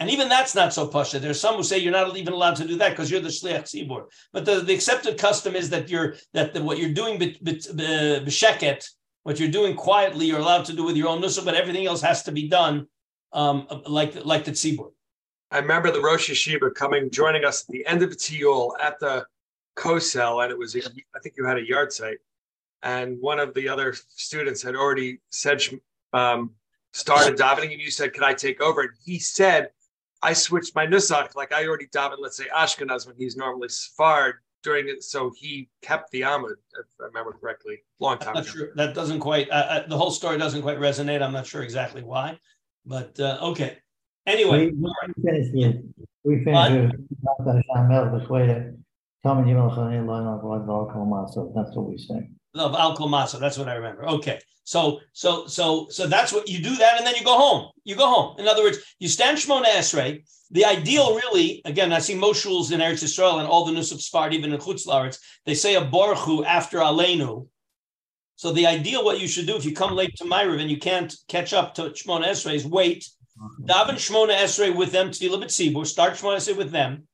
And 0.00 0.10
even 0.10 0.28
that's 0.28 0.54
not 0.54 0.72
so 0.72 0.88
pasha. 0.88 1.18
There's 1.18 1.40
some 1.40 1.56
who 1.56 1.62
say 1.62 1.78
you're 1.78 1.92
not 1.92 2.16
even 2.16 2.32
allowed 2.32 2.56
to 2.56 2.66
do 2.66 2.76
that 2.76 2.90
because 2.90 3.10
you're 3.10 3.20
the 3.20 3.28
shliach 3.28 3.64
tzibur. 3.64 4.06
But 4.32 4.46
the, 4.46 4.60
the 4.60 4.74
accepted 4.74 5.18
custom 5.18 5.54
is 5.54 5.70
that 5.70 5.90
you're 5.90 6.16
that 6.32 6.54
the, 6.54 6.62
what 6.62 6.78
you're 6.78 6.90
doing 6.90 7.18
b'sheket, 7.18 8.88
what 9.24 9.38
you're 9.38 9.50
doing 9.50 9.74
quietly, 9.76 10.26
you're 10.26 10.40
allowed 10.40 10.64
to 10.66 10.72
do 10.72 10.84
with 10.84 10.96
your 10.96 11.08
own 11.08 11.20
nusach, 11.20 11.44
but 11.44 11.54
everything 11.54 11.86
else 11.86 12.00
has 12.00 12.22
to 12.24 12.32
be 12.32 12.48
done 12.48 12.86
um, 13.36 13.66
like 13.86 14.24
like 14.24 14.44
the 14.44 14.50
tzibur. 14.50 14.90
I 15.52 15.58
remember 15.58 15.92
the 15.92 16.00
Rosh 16.00 16.28
Yeshiva 16.28 16.74
coming, 16.74 17.08
joining 17.10 17.44
us 17.44 17.62
at 17.62 17.68
the 17.68 17.86
end 17.86 18.02
of 18.02 18.10
Tiyul 18.10 18.72
at 18.82 18.98
the 18.98 19.24
Kosel, 19.76 20.42
and 20.42 20.50
it 20.50 20.58
was, 20.58 20.74
a, 20.74 20.80
I 21.14 21.20
think 21.22 21.36
you 21.36 21.44
had 21.44 21.56
a 21.56 21.64
yahrzeit. 21.64 22.16
And 22.82 23.20
one 23.20 23.38
of 23.38 23.54
the 23.54 23.68
other 23.68 23.94
students 24.16 24.60
had 24.60 24.74
already 24.74 25.20
said, 25.30 25.62
um, 26.12 26.50
started 26.92 27.36
davening, 27.36 27.72
and 27.72 27.80
you 27.80 27.90
said, 27.90 28.12
Can 28.12 28.24
I 28.24 28.32
take 28.32 28.60
over? 28.60 28.80
And 28.80 28.90
he 29.04 29.18
said, 29.18 29.70
I 30.22 30.32
switched 30.32 30.74
my 30.74 30.86
nusach, 30.86 31.36
like 31.36 31.52
I 31.52 31.66
already 31.66 31.86
davened, 31.88 32.18
let's 32.20 32.36
say 32.36 32.46
Ashkenaz, 32.54 33.06
when 33.06 33.16
he's 33.16 33.36
normally 33.36 33.68
Sfard 33.68 34.34
during 34.62 34.88
it. 34.88 35.04
So 35.04 35.32
he 35.36 35.68
kept 35.82 36.10
the 36.10 36.22
Amud, 36.22 36.56
if 36.80 36.86
I 37.00 37.04
remember 37.04 37.32
correctly, 37.32 37.82
long 38.00 38.18
I'm 38.22 38.34
time 38.34 38.44
that 38.74 38.94
doesn't 38.94 39.20
quite 39.20 39.48
uh, 39.50 39.54
uh, 39.54 39.86
the 39.86 39.96
whole 39.96 40.10
story 40.10 40.38
doesn't 40.38 40.62
quite 40.62 40.78
resonate. 40.78 41.22
I'm 41.22 41.32
not 41.32 41.46
sure 41.46 41.62
exactly 41.62 42.02
why, 42.02 42.38
but 42.86 43.18
uh, 43.20 43.38
okay. 43.42 43.78
Anyway, 44.26 44.70
We, 44.70 44.72
we 44.72 45.22
finished 45.24 45.52
the, 45.52 45.82
we 46.24 46.44
finished 46.44 46.96
the, 47.44 47.62
Shamel, 47.68 48.26
the 48.26 48.32
way 48.32 48.46
to 48.46 48.72
come 49.24 49.38
and 49.38 49.48
you 49.48 49.54
know, 49.54 49.66
line 49.66 50.26
up 50.26 50.42
with 50.42 50.68
all 50.68 51.28
so 51.32 51.52
that's 51.54 51.74
what 51.76 51.88
we 51.88 51.98
say. 51.98 52.28
Love 52.54 52.74
Al 52.74 52.96
Masa. 52.96 53.38
That's 53.38 53.58
what 53.58 53.68
I 53.68 53.74
remember. 53.74 54.08
Okay. 54.08 54.40
So 54.64 55.00
so 55.12 55.46
so 55.46 55.86
so 55.90 56.06
that's 56.06 56.32
what 56.32 56.48
you 56.48 56.60
do 56.60 56.74
that, 56.76 56.98
and 56.98 57.06
then 57.06 57.14
you 57.14 57.24
go 57.24 57.36
home. 57.36 57.70
You 57.84 57.94
go 57.94 58.08
home. 58.08 58.38
In 58.38 58.48
other 58.48 58.62
words, 58.62 58.78
you 58.98 59.08
stand 59.08 59.38
Shmona 59.38 59.66
Esrei. 59.66 60.24
The 60.50 60.64
ideal, 60.64 61.14
really, 61.14 61.60
again, 61.64 61.92
I 61.92 61.98
see 61.98 62.14
most 62.14 62.44
shuls 62.44 62.72
in 62.72 62.80
Eretz 62.80 63.02
Yisrael 63.02 63.38
and 63.38 63.48
all 63.48 63.64
the 63.64 63.72
Nusach 63.72 64.00
Sfard, 64.08 64.32
even 64.32 64.52
in 64.52 64.60
Chutz 64.60 65.18
they 65.44 65.54
say 65.54 65.74
a 65.74 65.82
Baruchu 65.82 66.44
after 66.44 66.78
Aleinu. 66.78 67.48
So 68.36 68.52
the 68.52 68.66
ideal, 68.66 69.02
what 69.02 69.18
you 69.18 69.28
should 69.28 69.46
do 69.46 69.56
if 69.56 69.64
you 69.64 69.72
come 69.72 69.94
late 69.94 70.14
to 70.16 70.24
Myriv 70.24 70.60
and 70.60 70.70
you 70.70 70.76
can't 70.76 71.14
catch 71.26 71.54
up 71.54 71.74
to 71.74 71.90
Shmona 71.90 72.26
Esrei 72.26 72.54
is 72.54 72.66
wait, 72.66 73.08
mm-hmm. 73.38 73.64
daven 73.64 73.96
Shmona 73.96 74.36
Esrei 74.36 74.76
with 74.76 74.92
them, 74.92 75.08
Tefillah 75.08 75.42
B'tzibur, 75.42 75.86
start 75.86 76.14
Shmona 76.14 76.36
Esrei 76.36 76.56
with 76.56 76.70
them. 76.70 77.08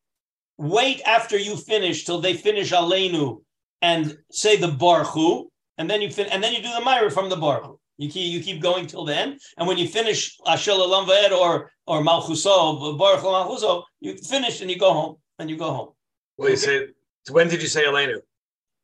Wait 0.59 1.01
after 1.03 1.39
you 1.39 1.57
finish 1.57 2.05
till 2.05 2.21
they 2.21 2.35
finish 2.35 2.73
Aleinu 2.73 3.41
and 3.83 4.19
say 4.33 4.57
the 4.57 4.67
Baruchu, 4.67 5.47
and 5.79 5.89
then 5.89 6.03
you 6.03 6.11
fin- 6.11 6.27
and 6.27 6.43
then 6.43 6.53
you 6.53 6.63
do 6.63 6.73
the 6.73 6.81
Myra 6.81 7.11
from 7.11 7.29
the 7.29 7.37
Baruch. 7.37 7.79
You 7.99 8.11
keep 8.11 8.33
you 8.33 8.43
keep 8.43 8.61
going 8.61 8.87
till 8.87 9.05
the 9.05 9.17
end, 9.17 9.41
and 9.59 9.69
when 9.69 9.79
you 9.79 9.87
finish 9.87 10.37
Ashel 10.47 10.79
Olam 10.79 11.07
Va'ed 11.07 11.31
or 11.31 11.71
or 11.87 12.03
Malchuso 12.03 12.99
Baruch 12.99 13.23
Malchuso, 13.23 13.85
you 14.01 14.17
finish 14.17 14.61
and 14.61 14.71
you 14.71 14.79
go 14.79 14.93
home 14.93 15.17
and 15.39 15.49
you 15.49 15.57
go 15.57 15.71
home. 15.73 15.89
Well, 16.37 16.51
you 16.51 16.57
say, 16.57 16.89
when 17.31 17.49
did 17.49 17.63
you 17.63 17.69
say 17.69 17.85
Aleinu? 17.85 18.19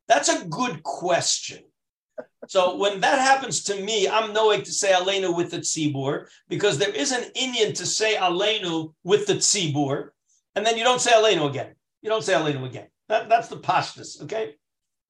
That's 0.07 0.29
a 0.29 0.47
good 0.47 0.83
question. 0.83 1.65
So 2.49 2.77
when 2.77 3.01
that 3.01 3.19
happens 3.19 3.63
to 3.65 3.79
me, 3.81 4.09
I'm 4.09 4.33
knowing 4.33 4.63
to 4.63 4.73
say 4.73 4.93
Aleinu 4.93 5.37
with 5.37 5.51
the 5.51 5.59
tzibur 5.59 6.29
because 6.49 6.79
there 6.79 6.95
is 6.95 7.13
an 7.13 7.25
inyan 7.37 7.75
to 7.75 7.85
say 7.85 8.17
Aleinu 8.17 8.95
with 9.05 9.27
the 9.27 9.35
tzibur, 9.35 10.09
and 10.55 10.65
then 10.65 10.79
you 10.79 10.83
don't 10.83 11.01
say 11.01 11.13
Aleinu 11.13 11.49
again. 11.49 11.75
You 12.01 12.09
don't 12.09 12.25
say 12.25 12.33
Aleinu 12.33 12.65
again. 12.65 12.87
That, 13.11 13.29
that's 13.29 13.49
the 13.49 13.59
pashtus, 13.59 14.23
okay? 14.23 14.55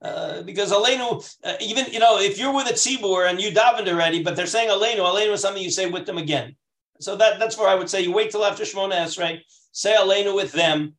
Uh, 0.03 0.43
because 0.43 0.73
Aleinu, 0.73 1.37
uh, 1.45 1.55
even 1.61 1.87
you 1.93 2.01
know, 2.01 2.19
if 2.19 2.39
you're 2.41 2.53
with 2.53 2.69
a 2.71 2.75
tzibur 2.75 3.31
and 3.31 3.41
you 3.41 3.53
davened 3.53 3.89
already, 3.89 4.21
but 4.21 4.35
they're 4.35 4.47
saying 4.47 4.69
Aleinu, 4.69 4.99
Aleinu 4.99 5.33
is 5.33 5.41
something 5.41 5.63
you 5.63 5.71
say 5.71 5.89
with 5.89 6.07
them 6.07 6.19
again. 6.19 6.57
So 7.01 7.15
that, 7.15 7.39
that's 7.39 7.57
where 7.57 7.69
I 7.69 7.77
would 7.77 7.89
say 7.89 8.03
you 8.03 8.11
wait 8.11 8.33
till 8.33 8.45
after 8.45 8.65
Shmona 8.65 8.95
Esrei, 8.95 9.39
say 9.71 9.95
Aleinu 9.97 10.35
with 10.35 10.51
them, 10.51 10.95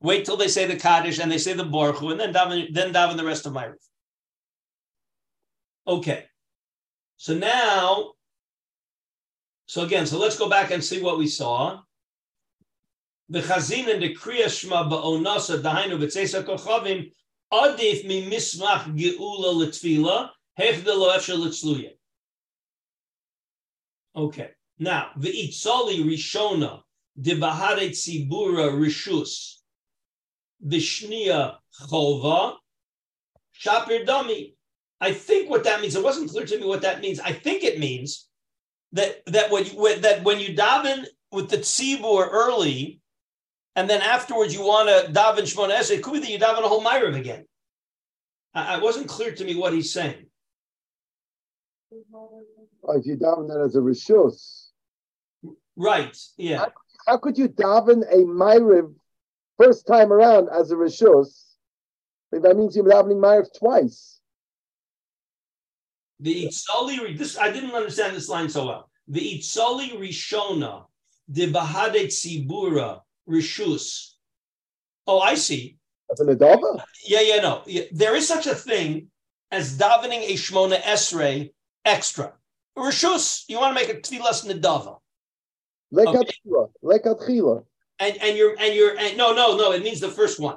wait 0.00 0.24
till 0.24 0.36
they 0.36 0.48
say 0.48 0.66
the 0.66 0.74
Kaddish 0.74 1.20
and 1.20 1.30
they 1.30 1.38
say 1.38 1.52
the 1.52 1.64
Baruch 1.64 1.98
Hu, 1.98 2.10
and 2.10 2.18
then 2.18 2.32
daven, 2.32 2.74
then 2.74 2.92
daven 2.92 3.16
the 3.16 3.24
rest 3.24 3.46
of 3.46 3.52
my 3.52 3.68
Okay. 5.86 6.24
So 7.16 7.34
now, 7.34 8.12
so 9.66 9.82
again, 9.82 10.06
so 10.06 10.18
let's 10.18 10.38
go 10.38 10.48
back 10.48 10.70
and 10.70 10.82
see 10.82 11.02
what 11.02 11.18
we 11.18 11.26
saw. 11.26 11.80
The 13.28 13.40
Chazin 13.40 13.92
and 13.92 14.02
the 14.02 14.14
Kriya 14.14 14.48
Shema 14.48 14.88
ba'onasa 14.88 15.62
dahainu 15.62 15.98
v'tzeisa 15.98 16.42
kochavim 16.44 17.10
adif 17.52 18.06
mi 18.06 18.28
mismach 18.30 18.84
geula 18.96 19.52
l'tfila 19.52 20.30
hefde 20.58 20.86
lo 20.86 21.10
efshel 21.16 21.38
l'tzluya. 21.38 21.92
Okay. 24.16 24.50
Now, 24.78 25.10
the 25.16 25.28
itzali 25.28 26.04
rishona 26.04 26.82
de 27.20 27.36
bahare 27.36 27.90
tzibura 27.90 28.72
rishus 28.72 29.60
v'shnia 30.66 31.56
chova 31.88 32.56
shapir 33.58 34.06
dami. 34.06 34.53
I 35.04 35.12
think 35.12 35.50
what 35.50 35.64
that 35.64 35.80
means. 35.80 35.94
It 35.94 36.02
wasn't 36.02 36.30
clear 36.30 36.46
to 36.46 36.58
me 36.58 36.66
what 36.66 36.82
that 36.82 37.00
means. 37.00 37.20
I 37.20 37.32
think 37.32 37.62
it 37.62 37.78
means 37.78 38.26
that 38.92 39.22
that 39.26 39.50
when 39.50 39.66
you 39.66 40.00
that 40.00 40.24
when 40.24 40.40
you 40.40 40.54
daven 40.54 41.04
with 41.30 41.50
the 41.50 41.58
tzibur 41.58 42.26
early, 42.30 43.00
and 43.76 43.90
then 43.90 44.00
afterwards 44.00 44.54
you 44.54 44.62
want 44.62 44.88
to 44.88 45.12
daven 45.12 45.42
esrei, 45.42 45.90
it 45.90 46.02
could 46.02 46.14
be 46.14 46.20
that 46.20 46.30
you 46.30 46.38
daven 46.38 46.64
a 46.64 46.68
whole 46.68 46.82
myrav 46.82 47.14
again. 47.14 47.44
I, 48.54 48.76
I 48.76 48.78
wasn't 48.78 49.08
clear 49.08 49.34
to 49.34 49.44
me 49.44 49.54
what 49.54 49.74
he's 49.74 49.92
saying. 49.92 50.26
Oh, 52.14 52.98
if 52.98 53.04
you 53.04 53.16
daven 53.16 53.48
that 53.48 53.60
as 53.60 53.76
a 53.76 53.80
rishus, 53.80 54.68
Right? 55.76 56.16
Yeah. 56.36 56.66
how 57.06 57.18
could 57.18 57.36
you 57.36 57.48
daven 57.48 58.02
a 58.10 58.24
Myriv 58.24 58.94
first 59.58 59.86
time 59.86 60.12
around 60.12 60.48
as 60.48 60.70
a 60.70 60.76
rishus? 60.76 61.42
That 62.32 62.56
means 62.56 62.74
you're 62.74 62.84
davening 62.84 63.20
Myriv 63.20 63.48
twice. 63.58 64.13
The 66.24 66.46
itzali. 66.46 67.18
This 67.18 67.36
I 67.38 67.52
didn't 67.52 67.72
understand 67.72 68.16
this 68.16 68.30
line 68.30 68.48
so 68.48 68.66
well. 68.66 68.90
The 69.08 69.38
itzali 69.38 69.88
rishona 70.02 70.86
the 71.28 71.52
bahade 71.52 72.06
tzibura 72.06 73.00
rishus. 73.28 74.12
Oh, 75.06 75.20
I 75.20 75.34
see. 75.34 75.76
As 76.10 76.20
an 76.20 76.28
adava? 76.28 76.82
Yeah, 77.06 77.20
yeah, 77.20 77.40
no. 77.40 77.62
Yeah, 77.66 77.82
There 77.92 78.16
is 78.16 78.26
such 78.26 78.46
a 78.46 78.54
thing 78.54 79.08
as 79.50 79.76
davening 79.78 80.22
a 80.22 80.34
Shmona 80.34 80.80
Esrei 80.80 81.52
extra. 81.84 82.32
Rishus, 82.76 83.44
you 83.48 83.58
want 83.58 83.76
to 83.76 83.82
make 83.82 83.94
a 83.94 84.00
tefillas 84.00 84.46
nedava. 84.46 84.98
Lekatchila. 85.92 86.70
Lekatchila. 86.82 87.64
And 88.00 88.16
and 88.22 88.36
you're 88.36 88.56
and 88.58 88.74
you're 88.74 88.98
and 88.98 89.16
no, 89.16 89.34
no, 89.34 89.56
no, 89.56 89.72
it 89.72 89.82
means 89.82 90.00
the 90.00 90.08
first 90.08 90.40
one. 90.40 90.56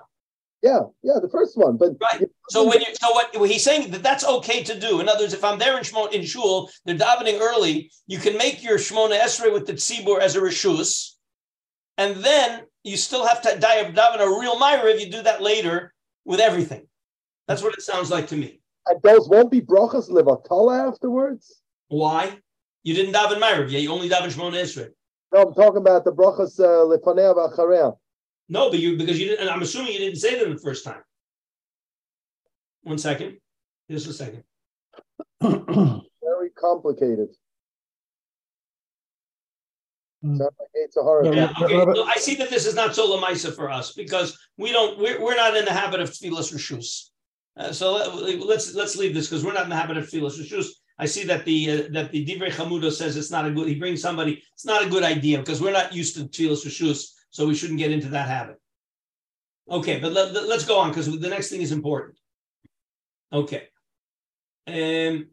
Yeah, 0.67 0.80
yeah, 1.08 1.17
the 1.21 1.30
first 1.30 1.53
one. 1.65 1.77
But 1.77 1.91
Right. 2.08 2.27
So 2.49 2.60
when 2.67 2.82
you 2.82 2.88
so 3.01 3.10
what 3.13 3.49
he's 3.49 3.63
saying 3.63 3.91
that 3.91 4.03
that's 4.03 4.25
okay 4.36 4.60
to 4.63 4.75
do. 4.88 4.99
In 5.01 5.08
other 5.08 5.23
words, 5.23 5.34
if 5.34 5.43
I'm 5.43 5.60
there 5.60 5.77
in 5.77 5.84
Shmon 5.84 6.12
in 6.12 6.23
shul, 6.32 6.69
they're 6.84 6.97
davening 7.08 7.39
early. 7.39 7.75
You 8.08 8.19
can 8.25 8.36
make 8.38 8.58
your 8.67 8.77
Shmona 8.77 9.17
Esrei 9.25 9.53
with 9.53 9.65
the 9.67 9.73
tzibur 9.73 10.19
as 10.19 10.36
a 10.36 10.41
rishus, 10.41 10.89
and 11.97 12.12
then 12.27 12.63
you 12.84 12.97
still 12.97 13.25
have 13.25 13.41
to 13.43 13.58
die 13.60 13.80
of 13.86 13.93
daven 13.93 14.19
a 14.19 14.39
real 14.41 14.58
Myra 14.60 14.89
if 14.93 14.99
you 15.01 15.10
do 15.17 15.21
that 15.23 15.41
later 15.41 15.93
with 16.25 16.39
everything. 16.39 16.84
That's 17.47 17.63
what 17.63 17.73
it 17.73 17.82
sounds 17.82 18.10
like 18.12 18.27
to 18.27 18.36
me. 18.36 18.60
and 18.88 19.01
those 19.03 19.30
won't 19.30 19.51
be 19.51 19.62
brachas 19.62 20.10
levatala 20.10 20.73
afterwards. 20.89 21.62
Why? 21.88 22.23
You 22.84 22.93
didn't 22.93 23.13
daven 23.13 23.39
Myra, 23.39 23.69
yeah. 23.69 23.80
You 23.80 23.91
only 23.91 24.10
daven 24.10 24.34
Shmona 24.36 24.58
Esrei. 24.65 24.89
No, 25.34 25.38
I'm 25.43 25.53
talking 25.53 25.82
about 25.86 26.03
the 26.06 26.13
brachas 26.13 26.60
uh, 26.60 26.86
v'acharei. 26.88 27.95
No, 28.49 28.69
but 28.69 28.79
you 28.79 28.97
because 28.97 29.19
you 29.19 29.27
didn't. 29.27 29.41
And 29.41 29.49
I'm 29.49 29.62
assuming 29.62 29.93
you 29.93 29.99
didn't 29.99 30.19
say 30.19 30.39
them 30.39 30.53
the 30.53 30.60
first 30.60 30.86
time. 30.86 31.01
One 32.83 32.97
second. 32.97 33.38
Just 33.89 34.07
a 34.07 34.13
second. 34.13 34.43
Very 35.41 36.49
complicated. 36.57 37.29
Hmm. 40.21 40.38
Like 40.38 40.49
Yeah, 41.25 41.31
Yeah, 41.31 41.53
okay. 41.62 41.77
Robert- 41.77 41.95
so 41.95 42.03
I 42.05 42.15
see 42.15 42.36
that 42.36 42.49
this 42.49 42.65
is 42.65 42.75
not 42.75 42.95
so 42.95 43.15
lamaisa 43.15 43.55
for 43.55 43.69
us 43.69 43.93
because 43.93 44.38
we 44.57 44.71
don't. 44.71 44.97
We're, 44.97 45.21
we're 45.21 45.36
not 45.36 45.55
in 45.55 45.65
the 45.65 45.73
habit 45.73 45.99
of 45.99 46.10
tefillas 46.10 46.53
rishus. 46.53 47.10
Uh, 47.55 47.71
so 47.71 47.93
let, 47.93 48.39
let's 48.39 48.73
let's 48.73 48.95
leave 48.95 49.13
this 49.13 49.27
because 49.27 49.43
we're 49.43 49.53
not 49.53 49.63
in 49.63 49.69
the 49.69 49.75
habit 49.75 49.97
of 49.97 50.05
tefillah 50.05 50.31
rishus. 50.39 50.67
I 50.99 51.05
see 51.05 51.23
that 51.25 51.45
the 51.45 51.71
uh, 51.71 51.83
that 51.91 52.12
the 52.12 52.25
divrei 52.25 52.49
chamudo 52.49 52.91
says 52.91 53.15
it's 53.15 53.31
not 53.31 53.45
a 53.45 53.51
good. 53.51 53.67
He 53.67 53.75
brings 53.75 54.01
somebody. 54.01 54.41
It's 54.53 54.65
not 54.65 54.83
a 54.83 54.89
good 54.89 55.03
idea 55.03 55.39
because 55.39 55.62
we're 55.62 55.71
not 55.71 55.93
used 55.93 56.15
to 56.15 56.21
tefillah 56.25 56.65
rishus, 56.65 57.13
so 57.38 57.45
we 57.45 57.54
shouldn't 57.54 57.78
get 57.78 57.91
into 57.91 58.08
that 58.10 58.28
habit. 58.28 58.60
Okay, 59.69 60.00
but 60.00 60.12
let, 60.12 60.36
us 60.36 60.65
go 60.65 60.80
on 60.80 60.89
because 60.89 61.06
the 61.06 61.30
next 61.30 61.50
thing 61.52 61.62
is 61.62 61.71
important. 61.71 62.17
Okay. 63.32 63.67
Um, 64.65 65.28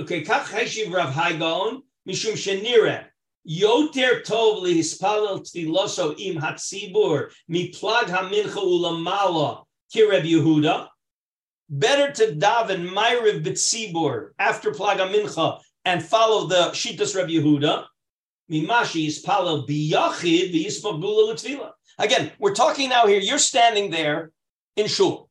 okay, 0.00 0.24
kach 0.24 0.44
cheshiv 0.44 0.90
Rav 0.90 1.12
Haigaon 1.12 1.82
mishum 2.08 2.32
shenire 2.32 3.08
yoter 3.46 4.24
tov 4.24 4.62
lihispalel 4.62 5.40
tfiloso 5.42 6.18
im 6.18 6.40
hatzibur 6.40 7.30
miplag 7.50 8.04
hamincha 8.04 8.54
ulamala 8.56 9.64
kireb 9.94 10.24
Yehuda. 10.24 10.88
Better 11.68 12.10
to 12.10 12.34
daven 12.36 12.88
Myriv 12.88 13.44
B'tzibur 13.44 14.30
after 14.38 14.70
plag 14.70 14.96
hamincha 14.96 15.60
and 15.84 16.02
follow 16.02 16.46
the 16.46 16.70
Shitas 16.70 17.14
Reb 17.14 17.28
Yehuda. 17.28 17.84
Again, 21.98 22.32
we're 22.38 22.54
talking 22.54 22.88
now 22.88 23.06
here. 23.06 23.20
You're 23.20 23.38
standing 23.38 23.90
there 23.90 24.32
in 24.76 24.86
shul, 24.86 25.28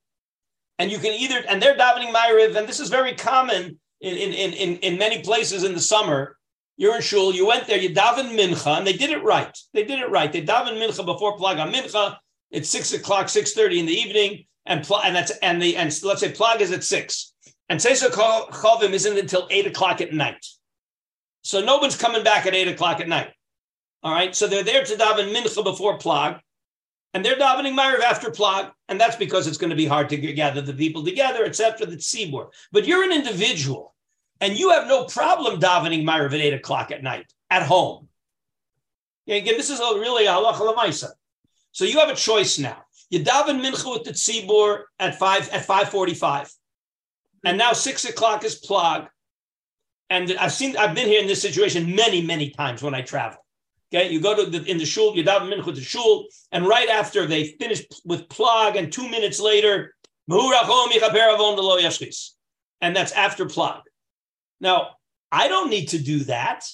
and 0.80 0.92
you 0.92 0.98
can 1.00 1.14
either 1.14 1.44
and 1.50 1.62
they're 1.62 1.78
davening 1.78 2.14
Ma'ariv, 2.14 2.56
and 2.56 2.68
this 2.68 2.80
is 2.80 2.90
very 2.90 3.16
common 3.16 3.80
in 4.00 4.18
in 4.18 4.54
in 4.54 4.78
in 4.78 4.98
many 4.98 5.22
places 5.22 5.64
in 5.64 5.74
the 5.74 5.82
summer. 5.82 6.38
You're 6.78 6.96
in 6.96 7.02
shul. 7.02 7.34
You 7.34 7.46
went 7.46 7.68
there. 7.68 7.78
You 7.78 7.90
daven 7.90 8.38
mincha, 8.38 8.78
and 8.78 8.88
they 8.88 8.94
did 8.94 9.10
it 9.10 9.24
right. 9.24 9.56
They 9.74 9.84
did 9.84 10.00
it 10.00 10.10
right. 10.10 10.32
They 10.32 10.44
daven 10.44 10.80
mincha 10.80 11.06
before 11.06 11.38
plaga 11.38 11.72
mincha. 11.72 12.18
It's 12.52 12.70
six 12.70 12.94
o'clock, 12.94 13.30
six 13.30 13.54
thirty 13.54 13.80
in 13.80 13.86
the 13.86 13.94
evening, 13.94 14.46
and 14.66 14.84
pl- 14.84 15.02
and 15.04 15.16
that's 15.16 15.32
and 15.42 15.62
the 15.62 15.76
and 15.78 15.98
let's 16.04 16.22
say 16.22 16.32
plag 16.32 16.62
is 16.62 16.72
at 16.72 16.84
six, 16.84 17.34
and 17.70 17.80
Seisa 17.80 18.10
Chovim 18.10 18.92
isn't 18.92 19.18
until 19.18 19.48
eight 19.50 19.68
o'clock 19.68 20.02
at 20.02 20.14
night. 20.14 20.46
So 21.44 21.62
no 21.62 21.78
one's 21.78 21.96
coming 21.96 22.24
back 22.24 22.46
at 22.46 22.54
eight 22.54 22.68
o'clock 22.68 23.00
at 23.00 23.08
night. 23.08 23.32
All 24.04 24.14
right. 24.14 24.36
So 24.36 24.48
they're 24.48 24.64
there 24.64 24.84
to 24.84 24.96
daven 24.96 25.34
mincha 25.34 25.64
before 25.64 25.98
plag 25.98 26.40
and 27.14 27.26
they're 27.26 27.36
davening 27.36 27.78
Ma'ariv 27.78 28.02
after 28.02 28.30
Plag, 28.30 28.72
and 28.88 29.00
that's 29.00 29.16
because 29.16 29.48
it's 29.48 29.58
going 29.58 29.70
to 29.70 29.76
be 29.76 29.86
hard 29.86 30.10
to 30.10 30.18
gather 30.18 30.62
the 30.62 30.74
people 30.74 31.04
together, 31.04 31.46
for 31.52 31.86
the 31.86 31.98
Tzibur. 31.98 32.50
But 32.72 32.88
you're 32.88 33.04
an 33.04 33.12
individual, 33.12 33.94
and 34.40 34.58
you 34.58 34.70
have 34.70 34.88
no 34.88 35.06
problem 35.06 35.60
davening 35.60 36.04
Ma'ariv 36.04 36.34
at 36.34 36.40
8 36.40 36.54
o'clock 36.54 36.92
at 36.92 37.04
night 37.04 37.32
at 37.50 37.64
home. 37.64 38.08
Yeah, 39.26 39.36
again, 39.36 39.58
this 39.58 39.70
is 39.70 39.80
a, 39.80 40.00
really 40.00 40.26
a 40.26 40.32
halacha 40.32 40.74
lemaisa. 40.74 41.10
So 41.74 41.86
you 41.86 42.00
have 42.00 42.10
a 42.10 42.16
choice 42.16 42.58
now. 42.58 42.84
You 43.10 43.24
daven 43.24 43.62
mincha 43.62 43.92
with 43.92 44.04
the 44.04 44.12
tzibur 44.12 44.84
at 45.00 45.20
five 45.20 45.50
at 45.50 45.66
five 45.66 45.90
forty-five, 45.90 46.50
and 47.44 47.58
now 47.58 47.74
six 47.74 48.06
o'clock 48.06 48.46
is 48.46 48.62
plag. 48.62 49.10
And 50.12 50.36
I've 50.42 50.52
seen, 50.52 50.76
I've 50.76 50.94
been 50.94 51.08
here 51.08 51.22
in 51.22 51.28
this 51.28 51.42
situation 51.42 51.96
many, 51.96 52.22
many 52.22 52.50
times 52.50 52.84
when 52.84 52.94
I 52.94 53.02
travel. 53.02 53.38
Okay, 53.94 54.12
you 54.12 54.20
go 54.20 54.36
to 54.36 54.46
the, 54.46 54.62
in 54.70 54.78
the 54.78 54.86
shul, 54.86 55.16
you 55.16 55.24
daven 55.24 55.50
mincha 55.50 55.64
to 55.64 55.72
the 55.72 55.82
shul, 55.82 56.28
and 56.52 56.68
right 56.68 56.90
after 56.90 57.26
they 57.26 57.46
finish 57.46 57.86
with 58.04 58.28
plag, 58.28 58.78
and 58.78 58.92
two 58.92 59.08
minutes 59.08 59.40
later, 59.40 59.96
and 60.30 60.42
that's 62.96 63.12
after 63.14 63.46
plag. 63.46 63.82
Now, 64.60 64.90
I 65.32 65.48
don't 65.48 65.70
need 65.70 65.88
to 65.90 65.98
do 65.98 66.26
that. 66.26 66.66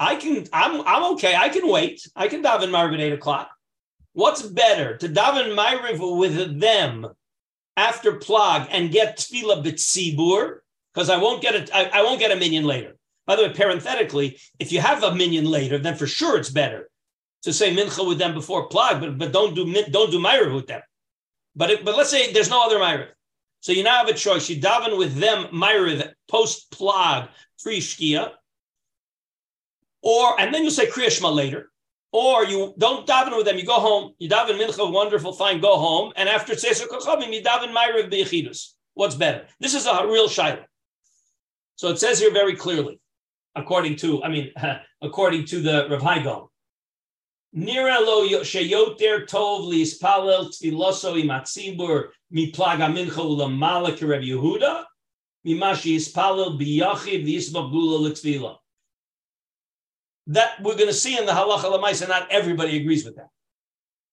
I 0.00 0.16
can. 0.16 0.48
I'm. 0.52 0.80
I'm 0.82 1.12
okay. 1.12 1.36
I 1.36 1.50
can 1.50 1.68
wait. 1.68 2.04
I 2.16 2.26
can 2.26 2.42
daven 2.42 2.72
Marv 2.72 2.92
at 2.92 3.00
eight 3.00 3.12
o'clock. 3.12 3.50
What's 4.14 4.42
better 4.42 4.96
to 4.96 5.08
daven 5.08 5.54
Ma'ariv 5.56 6.18
with 6.18 6.60
them 6.60 7.06
after 7.76 8.14
plag 8.14 8.66
and 8.70 8.90
get 8.90 9.18
tefillah 9.18 9.62
b'tzibur 9.64 10.58
because 10.94 11.10
I 11.10 11.16
won't 11.16 11.42
get 11.42 11.54
it. 11.54 11.70
I 11.72 12.02
won't 12.02 12.20
get 12.20 12.30
a 12.30 12.36
minyan 12.36 12.64
later. 12.64 12.96
By 13.26 13.36
the 13.36 13.42
way, 13.42 13.52
parenthetically, 13.52 14.38
if 14.58 14.70
you 14.70 14.80
have 14.80 15.02
a 15.02 15.14
minyan 15.14 15.46
later, 15.46 15.78
then 15.78 15.96
for 15.96 16.06
sure 16.06 16.38
it's 16.38 16.50
better 16.50 16.88
to 17.42 17.52
say 17.52 17.74
mincha 17.74 18.06
with 18.06 18.18
them 18.18 18.34
before 18.34 18.68
plag, 18.68 19.00
but, 19.00 19.18
but 19.18 19.32
don't 19.32 19.54
do 19.54 19.64
don't 19.90 20.10
do 20.10 20.18
myriv 20.18 20.54
with 20.54 20.66
them. 20.66 20.82
But 21.56 21.70
it, 21.70 21.84
but 21.84 21.96
let's 21.96 22.10
say 22.10 22.32
there's 22.32 22.50
no 22.50 22.64
other 22.64 22.78
myriv. 22.78 23.08
So 23.60 23.72
you 23.72 23.82
now 23.82 23.98
have 23.98 24.08
a 24.08 24.14
choice. 24.14 24.48
You 24.48 24.60
daven 24.60 24.96
with 24.98 25.16
them 25.16 25.46
myriv 25.46 26.12
post 26.28 26.70
plag 26.70 27.28
pre 27.62 27.80
shkia, 27.80 28.30
or 30.02 30.40
and 30.40 30.54
then 30.54 30.64
you 30.64 30.70
say 30.70 30.86
kriyashma 30.86 31.34
later. 31.34 31.70
Or 32.16 32.44
you 32.44 32.74
don't 32.78 33.08
daven 33.08 33.36
with 33.36 33.44
them, 33.44 33.58
you 33.58 33.66
go 33.66 33.80
home, 33.80 34.12
you 34.20 34.28
daven 34.28 34.56
mincha, 34.56 34.92
wonderful, 34.92 35.32
fine, 35.32 35.60
go 35.60 35.76
home, 35.76 36.12
and 36.14 36.28
after 36.28 36.52
tzeser 36.54 36.86
kochavim, 36.86 37.32
you 37.34 37.42
daven 37.42 37.74
myriv 37.74 38.08
b'yechidus. 38.08 38.74
What's 38.94 39.16
better? 39.16 39.46
This 39.58 39.74
is 39.74 39.86
a 39.86 40.06
real 40.06 40.28
shaila. 40.28 40.64
So 41.76 41.88
it 41.88 41.98
says 41.98 42.18
here 42.18 42.32
very 42.32 42.56
clearly 42.56 43.00
according 43.54 43.96
to, 43.96 44.22
I 44.22 44.28
mean, 44.28 44.50
according 45.02 45.46
to 45.46 45.60
the 45.60 45.88
Rav 45.90 46.02
Haigon. 46.02 46.48
Nira 47.56 48.00
lo 48.00 48.26
sheyoter 48.40 49.28
tov 49.28 49.72
liispalel 49.72 50.50
tfiloso 50.50 51.14
imatzibur 51.22 52.08
miplaga 52.32 52.90
mincha 52.92 53.22
ulamala 53.22 53.90
Reb 54.00 54.22
Yehuda 54.22 54.84
mimashi 55.46 55.96
ispalel 55.96 56.58
biyachiv 56.58 57.24
v'yismagula 57.24 58.00
l'tfila. 58.00 58.56
That 60.28 60.60
we're 60.62 60.74
going 60.74 60.88
to 60.88 60.92
see 60.92 61.16
in 61.16 61.26
the 61.26 61.32
halacha 61.32 61.64
lamaisa. 61.64 62.08
Not 62.08 62.32
everybody 62.32 62.80
agrees 62.80 63.04
with 63.04 63.16
that. 63.16 63.28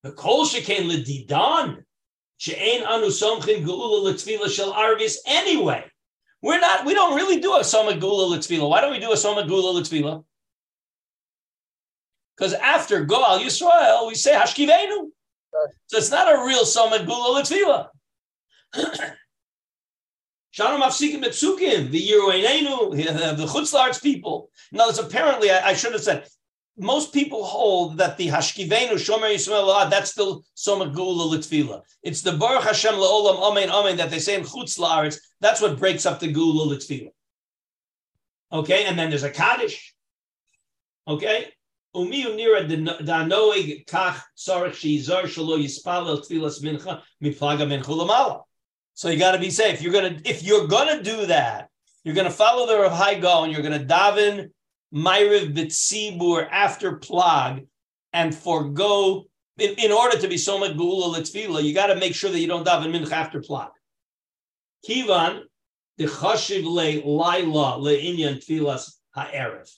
The 0.04 0.12
kol 0.12 0.46
shekain 0.46 0.92
ledidan 0.92 1.84
she'ein 2.38 2.84
anu 2.84 3.08
somchin 3.08 3.66
geula 3.66 4.04
l'tfila 4.04 4.50
shel 4.50 4.72
arvis 4.72 5.16
anyway. 5.26 5.84
We're 6.42 6.60
not, 6.60 6.86
we 6.86 6.94
don't 6.94 7.16
really 7.16 7.40
do 7.40 7.58
a 7.58 7.64
Soma 7.64 7.96
Gula 7.96 8.36
Litzvila. 8.36 8.68
Why 8.68 8.82
don't 8.82 8.92
we 8.92 9.00
do 9.00 9.12
a 9.12 9.18
Soma 9.18 9.46
Gula 9.48 9.80
Litzvila? 9.80 10.24
Because 12.36 12.54
after 12.54 13.06
Goal 13.06 13.40
Yisrael, 13.40 14.08
we 14.08 14.16
say 14.16 14.34
Hashkivenu. 14.34 15.10
So 15.88 15.98
it's 15.98 16.10
not 16.10 16.34
a 16.34 16.46
real 16.46 16.66
Soma 16.66 17.06
Gula 17.06 17.42
Litzvila. 17.42 17.90
Shalom 20.54 20.82
Afsikim 20.82 21.24
Betsukim, 21.24 21.92
the 21.92 22.10
Yeruenenu, 22.10 22.92
the 23.38 23.46
Chutzlarts 23.46 24.02
people. 24.02 24.50
Now, 24.72 24.90
it's 24.90 25.00
apparently, 25.00 25.52
I, 25.52 25.70
I 25.70 25.74
should 25.74 25.94
have 25.94 26.02
said, 26.02 26.28
most 26.78 27.14
people 27.14 27.44
hold 27.44 27.98
that 27.98 28.18
the 28.18 28.28
Hashkivenu 28.28 28.94
Shomer 28.94 29.34
Yisrael 29.34 29.68
ah, 29.68 29.88
that's 29.90 30.12
still 30.12 30.44
Soma 30.54 30.88
Gula 30.88 31.36
Litfila. 31.36 31.82
It's 32.04 32.22
the 32.22 32.34
Baruch 32.34 32.64
Hashem 32.64 32.94
La'olam 32.94 33.40
Amen 33.40 33.70
Amen 33.70 33.98
that 33.98 34.10
they 34.10 34.20
say 34.20 34.36
in 34.36 34.42
Chutz 34.42 34.80
La'aretz. 34.80 35.18
That's 35.42 35.62
what 35.62 35.78
breaks 35.78 36.06
up 36.06 36.20
the 36.20 36.32
Gula 36.32 36.74
Litfila. 36.74 37.10
Okay, 38.54 38.86
and 38.86 38.98
then 38.98 39.10
there's 39.10 39.24
a 39.24 39.30
Kaddish. 39.30 39.94
Okay, 41.08 41.48
Umi 41.94 42.24
unira 42.24 42.68
danoig 43.02 43.86
kach 43.86 44.22
tzarich 44.38 44.80
shizar 44.80 45.24
shalo 45.24 45.58
yispalel 45.60 46.26
tfilas 46.26 46.62
mincha 46.64 47.02
miplaga 47.22 47.68
mincha 47.68 47.86
lamala. 47.86 48.44
So 48.94 49.10
you 49.10 49.20
got 49.20 49.32
to 49.34 49.40
be 49.40 49.50
safe. 49.50 49.82
You're 49.82 49.92
gonna 49.92 50.20
if 50.24 50.44
you're 50.44 50.68
gonna 50.68 51.04
do 51.04 51.26
that, 51.26 51.70
you're 52.04 52.16
gonna 52.16 52.30
follow 52.30 52.66
the 52.66 52.80
Rav 52.80 52.92
Haigo 52.94 53.44
and 53.44 53.52
you're 53.52 53.62
gonna 53.62 53.84
daven 53.84 54.52
Myriv 54.94 55.56
Bitsibur 55.56 56.48
after 56.50 56.98
Plag 56.98 57.66
and 58.14 58.36
forego, 58.36 59.26
in, 59.58 59.76
in 59.76 59.92
order 59.92 60.18
to 60.18 60.28
be 60.28 60.38
Soma 60.38 60.74
Gula 60.74 61.18
Litzvila, 61.18 61.64
you 61.64 61.74
got 61.74 61.88
to 61.88 61.96
make 61.96 62.14
sure 62.14 62.30
that 62.30 62.40
you 62.40 62.48
don't 62.48 62.68
daven 62.68 62.94
Mincha 62.94 63.12
after 63.12 63.40
Plag. 63.42 63.70
Kivan, 64.88 65.42
the 65.98 66.06
Chashiv 66.06 66.64
Le 66.64 67.06
Laila 67.06 67.78
Le 67.78 67.94
Inyan 67.94 68.44
Tfilas 68.44 68.96
Ha'erev. 69.16 69.70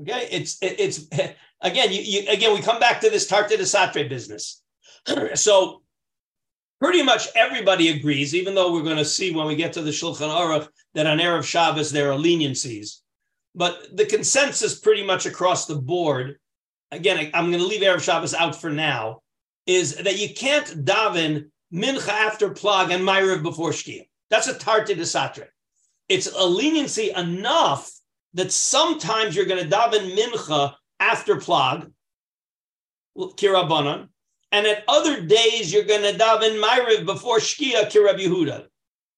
Okay, 0.00 0.28
it's 0.30 0.60
it, 0.60 0.80
it's 0.80 1.06
again 1.60 1.92
you, 1.92 2.00
you 2.00 2.28
again 2.28 2.52
we 2.52 2.60
come 2.60 2.80
back 2.80 3.00
to 3.00 3.10
this 3.10 3.26
Tarte 3.26 3.50
de 3.50 3.58
Satre 3.58 4.08
business. 4.08 4.62
so 5.34 5.82
pretty 6.80 7.02
much 7.02 7.28
everybody 7.34 7.90
agrees, 7.90 8.34
even 8.34 8.54
though 8.54 8.72
we're 8.72 8.82
going 8.82 8.96
to 8.96 9.04
see 9.04 9.32
when 9.32 9.46
we 9.46 9.56
get 9.56 9.72
to 9.74 9.82
the 9.82 9.90
Shulchan 9.90 10.28
Aruch 10.28 10.68
that 10.94 11.06
on 11.06 11.18
Erev 11.18 11.44
Shabbos 11.44 11.92
there 11.92 12.12
are 12.12 12.18
leniencies. 12.18 13.00
But 13.54 13.96
the 13.96 14.06
consensus 14.06 14.78
pretty 14.78 15.04
much 15.04 15.26
across 15.26 15.66
the 15.66 15.76
board, 15.76 16.38
again, 16.90 17.30
I'm 17.34 17.50
going 17.50 17.62
to 17.62 17.66
leave 17.66 17.82
Erev 17.82 18.02
Shabbos 18.02 18.34
out 18.34 18.60
for 18.60 18.70
now, 18.70 19.22
is 19.66 19.96
that 19.96 20.18
you 20.18 20.34
can't 20.34 20.84
daven 20.84 21.50
mincha 21.72 22.08
after 22.08 22.50
plag 22.50 22.92
and 22.92 23.02
myriv 23.02 23.42
before 23.42 23.70
shkia. 23.70 24.08
That's 24.30 24.48
a 24.48 24.54
tarte 24.54 24.88
de 24.88 25.02
satre. 25.02 25.46
It's 26.08 26.26
a 26.26 26.44
leniency 26.44 27.10
enough 27.10 27.90
that 28.34 28.52
sometimes 28.52 29.34
you're 29.34 29.46
going 29.46 29.62
to 29.62 29.76
daven 29.76 30.16
mincha 30.16 30.74
after 31.00 31.36
plag, 31.36 31.90
kirabanan, 33.16 34.08
and 34.52 34.66
at 34.66 34.84
other 34.88 35.20
days 35.20 35.72
you're 35.72 35.84
going 35.84 36.02
to 36.02 36.18
daven 36.18 36.60
myriv 36.60 37.06
before 37.06 37.38
shkia, 37.38 37.90
kirab 37.90 38.18
Yehuda. 38.18 38.66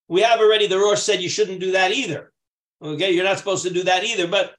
We 0.09 0.21
have 0.23 0.41
already, 0.41 0.67
the 0.67 0.79
Rosh 0.79 1.01
said 1.01 1.21
you 1.21 1.29
shouldn't 1.29 1.61
do 1.61 1.73
that 1.73 1.93
either. 1.93 2.33
Okay, 2.83 3.13
you're 3.13 3.25
not 3.25 3.39
supposed 3.39 3.65
to 3.65 3.73
do 3.73 3.83
that 3.85 4.05
either, 4.05 4.27
but 4.27 4.55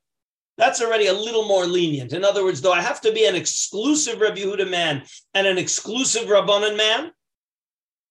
that's 0.58 0.82
already 0.82 1.08
a 1.08 1.14
little 1.14 1.48
more 1.48 1.66
lenient. 1.66 2.14
In 2.14 2.24
other 2.24 2.44
words, 2.44 2.62
though 2.62 2.74
I 2.74 2.82
have 2.82 3.00
to 3.02 3.12
be 3.12 3.26
an 3.26 3.36
exclusive 3.36 4.20
Rabbi 4.20 4.40
Yehuda 4.40 4.70
man 4.70 5.04
and 5.34 5.46
an 5.46 5.58
exclusive 5.58 6.28
Rabbanan 6.28 6.76
man, 6.76 7.12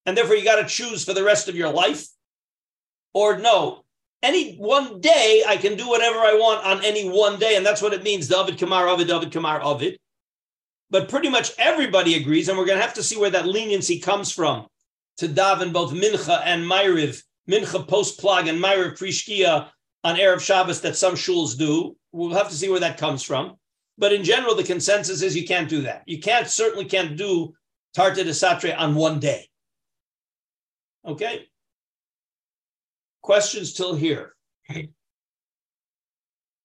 and 0.05 0.17
therefore 0.17 0.35
you 0.35 0.45
got 0.45 0.61
to 0.61 0.67
choose 0.67 1.03
for 1.03 1.13
the 1.13 1.23
rest 1.23 1.49
of 1.49 1.55
your 1.55 1.69
life, 1.69 2.07
or 3.13 3.37
no, 3.37 3.83
any 4.23 4.55
one 4.55 5.01
day 5.01 5.43
I 5.45 5.57
can 5.57 5.75
do 5.75 5.89
whatever 5.89 6.19
I 6.19 6.33
want 6.39 6.65
on 6.65 6.85
any 6.85 7.09
one 7.09 7.37
day, 7.37 7.57
and 7.57 7.65
that's 7.65 7.81
what 7.81 7.93
it 7.93 8.03
means. 8.03 8.27
David 8.27 8.57
Kamar 8.57 8.87
Ovid, 8.87 9.07
David 9.07 9.31
Kamar 9.31 9.61
Ovid. 9.61 9.99
But 10.89 11.09
pretty 11.09 11.29
much 11.29 11.51
everybody 11.57 12.15
agrees, 12.15 12.47
and 12.47 12.57
we're 12.57 12.65
going 12.65 12.77
to 12.77 12.85
have 12.85 12.93
to 12.93 13.03
see 13.03 13.17
where 13.17 13.29
that 13.29 13.45
leniency 13.45 13.99
comes 13.99 14.31
from 14.31 14.67
to 15.17 15.27
daven 15.27 15.73
both 15.73 15.91
Mincha 15.91 16.41
and 16.45 16.63
Ma'ariv, 16.63 17.21
Mincha 17.49 17.85
post 17.85 18.21
plag 18.21 18.47
and 18.47 18.63
Ma'ariv 18.63 18.97
Prishkia 18.97 19.69
on 20.07 20.15
Erev 20.15 20.39
Shabbos 20.39 20.79
that 20.81 20.95
some 20.95 21.15
shuls 21.15 21.57
do. 21.57 21.97
We'll 22.13 22.33
have 22.33 22.47
to 22.47 22.55
see 22.55 22.69
where 22.69 22.79
that 22.79 22.97
comes 22.97 23.23
from. 23.23 23.57
But 23.97 24.13
in 24.13 24.23
general, 24.23 24.55
the 24.55 24.63
consensus 24.63 25.21
is 25.21 25.35
you 25.35 25.45
can't 25.45 25.67
do 25.67 25.81
that. 25.81 26.03
You 26.05 26.19
can't 26.19 26.47
certainly 26.47 26.85
can't 26.85 27.17
do 27.17 27.53
Tarta 27.93 28.23
de 28.23 28.31
Satre 28.31 28.73
on 28.77 28.95
one 28.95 29.19
day. 29.19 29.49
Okay. 31.05 31.47
Questions 33.21 33.73
till 33.73 33.95
here. 33.95 34.33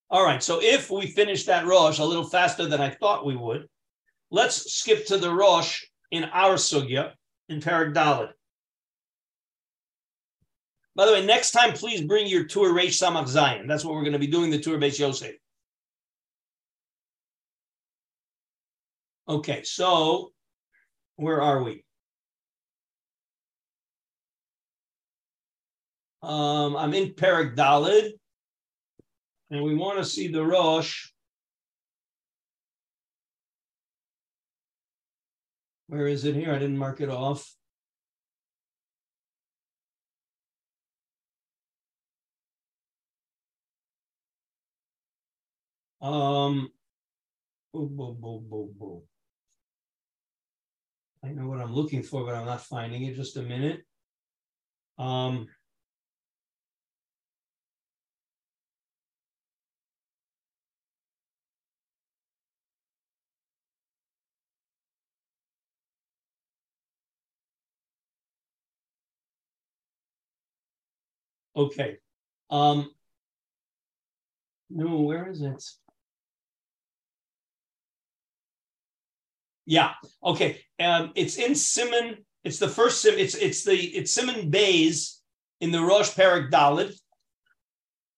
All 0.09 0.25
right. 0.25 0.41
So 0.41 0.61
if 0.63 0.89
we 0.89 1.09
finish 1.09 1.45
that 1.47 1.67
Rosh 1.67 1.99
a 1.99 2.05
little 2.05 2.29
faster 2.29 2.67
than 2.67 2.81
I 2.81 2.91
thought 2.91 3.27
we 3.27 3.35
would, 3.35 3.67
let's 4.31 4.73
skip 4.73 5.05
to 5.07 5.19
the 5.19 5.35
Rosh 5.35 5.83
in 6.13 6.25
our 6.27 6.55
Sugya 6.55 7.15
in 7.49 7.59
Parak 7.59 7.93
Dalit. 7.93 8.35
By 10.95 11.07
the 11.07 11.13
way, 11.13 11.25
next 11.25 11.53
time, 11.53 11.73
please 11.73 12.03
bring 12.03 12.27
your 12.27 12.45
Tur 12.45 12.73
Reish 12.73 13.01
Samach 13.01 13.27
Zion. 13.27 13.67
That's 13.67 13.85
what 13.85 13.95
we're 13.95 14.03
going 14.03 14.13
to 14.13 14.19
be 14.19 14.27
doing, 14.27 14.51
the 14.51 14.59
Tur 14.59 14.79
Beis 14.79 14.99
Yosef. 14.99 15.35
Okay, 19.29 19.63
so 19.63 20.33
where 21.17 21.41
are 21.41 21.63
we? 21.63 21.85
Um, 26.23 26.77
I'm 26.77 26.93
in 26.93 27.15
Perak 27.15 27.57
Dalid, 27.57 28.11
and 29.51 29.63
we 29.63 29.75
want 29.75 29.99
to 29.99 30.05
see 30.05 30.29
the 30.29 30.45
Rosh. 30.45 31.09
Where 35.87 36.07
is 36.07 36.25
it 36.25 36.35
here? 36.35 36.53
I 36.53 36.59
didn't 36.59 36.79
mark 36.79 37.01
it 37.01 37.09
off. 37.09 37.55
Um, 46.03 46.71
boo, 47.73 47.89
boo, 47.89 48.41
boo, 48.41 48.69
boo. 48.79 49.03
I 51.25 51.29
know 51.29 51.49
what 51.49 51.61
I'm 51.61 51.73
looking 51.75 52.03
for, 52.03 52.25
but 52.25 52.35
I'm 52.35 52.47
not 52.47 52.63
finding 52.63 53.03
it. 53.05 53.17
Just 53.17 53.37
a 53.37 53.43
minute. 53.43 53.85
Um, 54.99 55.49
okay. 71.57 71.99
Um, 72.51 72.91
no, 74.71 75.01
where 75.03 75.29
is 75.31 75.43
it? 75.43 75.63
Yeah. 79.67 79.93
Okay. 80.25 80.61
Um, 80.81 81.13
it's 81.15 81.37
in 81.37 81.53
Siman. 81.53 82.19
It's 82.45 82.59
the 82.59 82.69
first 82.69 83.03
sim. 83.03 83.15
It's 83.17 83.35
it's 83.35 83.65
the 83.65 83.77
it's 83.77 84.17
Siman 84.17 84.51
Bays 84.51 85.21
in 85.61 85.71
the 85.71 85.81
Rosh 85.81 86.15
Perak 86.15 86.51
Dalid. 86.51 86.93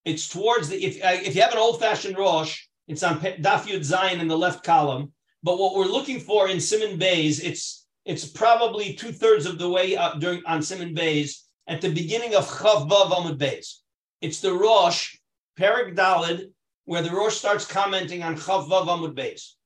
It's 0.04 0.28
towards 0.28 0.68
the 0.68 0.83
if 0.83 0.98
if 1.02 1.35
you 1.35 1.42
have 1.42 1.52
an 1.52 1.59
old 1.59 1.80
fashioned 1.80 2.16
Rosh, 2.16 2.66
it's 2.88 3.02
on 3.02 3.20
Daf 3.20 3.66
Yud 3.66 3.85
Zion 3.85 4.20
in 4.20 4.28
the 4.28 4.38
left 4.38 4.64
column. 4.64 5.12
But 5.42 5.59
what 5.59 5.74
we're 5.74 5.85
looking 5.85 6.20
for 6.20 6.48
in 6.48 6.57
Siman 6.57 6.98
Bays, 6.98 7.40
it's 7.40 7.87
it's 8.07 8.24
probably 8.24 8.94
two 8.94 9.12
thirds 9.12 9.46
of 9.46 9.59
the 9.59 9.68
way 9.68 9.96
up 9.96 10.20
during 10.20 10.42
on 10.46 10.61
Siman 10.61 10.94
Bays 10.94 11.44
at 11.66 11.80
the 11.80 11.92
beginning 11.92 12.35
of 12.35 12.48
Chav 12.48 12.88
Vav 12.88 13.11
Amud 13.11 13.38
Bays. 13.38 13.83
It's 14.22 14.40
the 14.40 14.52
Rosh 14.52 15.16
Perak 15.57 15.94
Dalid 15.94 16.50
where 16.87 17.02
the 17.02 17.11
Rosh 17.11 17.37
starts 17.37 17.66
commenting 17.66 18.22
on 18.22 18.37
Chav 18.37 18.68
Vav 18.68 18.87
Amud 18.87 19.14
Bays. 19.14 19.57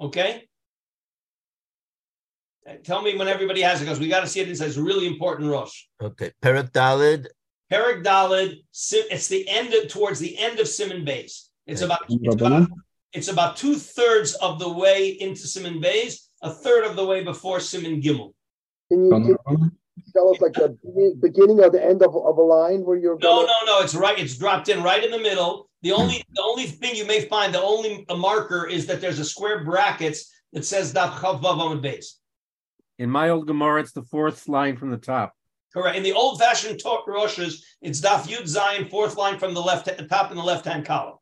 Okay? 0.00 0.44
Uh, 2.68 2.74
tell 2.82 3.02
me 3.02 3.16
when 3.16 3.28
everybody 3.28 3.62
has 3.62 3.80
it 3.80 3.84
because 3.84 4.00
we 4.00 4.08
got 4.08 4.20
to 4.20 4.26
see 4.26 4.40
it. 4.40 4.48
It 4.48 4.56
says 4.56 4.78
really 4.78 5.06
important 5.06 5.50
Rosh. 5.50 5.84
Okay. 6.02 6.32
Perak 6.42 6.72
Dalid. 6.72 7.26
Perak 7.70 8.02
Dalid. 8.04 8.56
It's 8.72 9.28
the 9.28 9.48
end 9.48 9.72
of, 9.74 9.88
towards 9.88 10.18
the 10.18 10.36
end 10.38 10.58
of 10.58 10.66
Siman 10.66 11.04
Bays. 11.04 11.50
It's 11.66 11.82
about 11.82 12.00
it's 12.08 12.34
about, 12.34 12.68
it's 13.12 13.28
about 13.28 13.56
two 13.56 13.74
thirds 13.74 14.34
of 14.34 14.58
the 14.58 14.72
way 14.72 15.08
into 15.08 15.42
Siman 15.42 15.80
Bays, 15.80 16.28
a 16.42 16.50
third 16.50 16.84
of 16.84 16.94
the 16.94 17.04
way 17.04 17.24
before 17.24 17.58
Siman 17.58 18.02
Gimel. 18.02 18.32
Can 18.90 19.06
you, 19.06 19.10
can 19.10 19.24
you 19.24 19.72
tell 20.12 20.30
us 20.32 20.40
like 20.40 20.52
the 20.52 20.76
beginning 21.20 21.58
or 21.60 21.70
the 21.70 21.84
end 21.84 22.02
of, 22.02 22.14
of 22.14 22.38
a 22.38 22.42
line 22.42 22.84
where 22.84 22.96
you're? 22.96 23.18
No, 23.18 23.46
gonna... 23.46 23.48
no, 23.66 23.78
no. 23.78 23.80
It's 23.80 23.96
right. 23.96 24.16
It's 24.16 24.38
dropped 24.38 24.68
in 24.68 24.82
right 24.82 25.02
in 25.02 25.10
the 25.10 25.18
middle. 25.18 25.68
The 25.86 25.92
only 25.92 26.24
the 26.34 26.42
only 26.42 26.66
thing 26.66 26.96
you 26.96 27.06
may 27.06 27.20
find, 27.26 27.54
the 27.54 27.62
only 27.62 28.04
marker 28.10 28.66
is 28.66 28.86
that 28.86 29.00
there's 29.00 29.20
a 29.20 29.24
square 29.24 29.62
brackets 29.62 30.34
that 30.52 30.64
says 30.64 30.92
Daf 30.92 31.12
Chav 31.12 31.40
Vav 31.40 31.60
Amud 31.60 31.80
Beis. 31.80 32.06
In 32.98 33.08
my 33.08 33.28
old 33.28 33.46
Gemara, 33.46 33.82
it's 33.82 33.92
the 33.92 34.02
fourth 34.02 34.48
line 34.48 34.76
from 34.76 34.90
the 34.90 34.96
top. 34.96 35.32
Correct. 35.72 35.96
In 35.96 36.02
the 36.02 36.12
old-fashioned 36.12 36.80
Roshes, 36.80 37.62
it's 37.82 38.00
Daf 38.00 38.22
Yud 38.26 38.48
Zion, 38.48 38.88
fourth 38.88 39.16
line 39.16 39.38
from 39.38 39.54
the 39.54 39.60
left, 39.60 39.84
the 39.84 40.08
top 40.08 40.32
in 40.32 40.36
the 40.36 40.42
left-hand 40.42 40.84
column. 40.84 41.18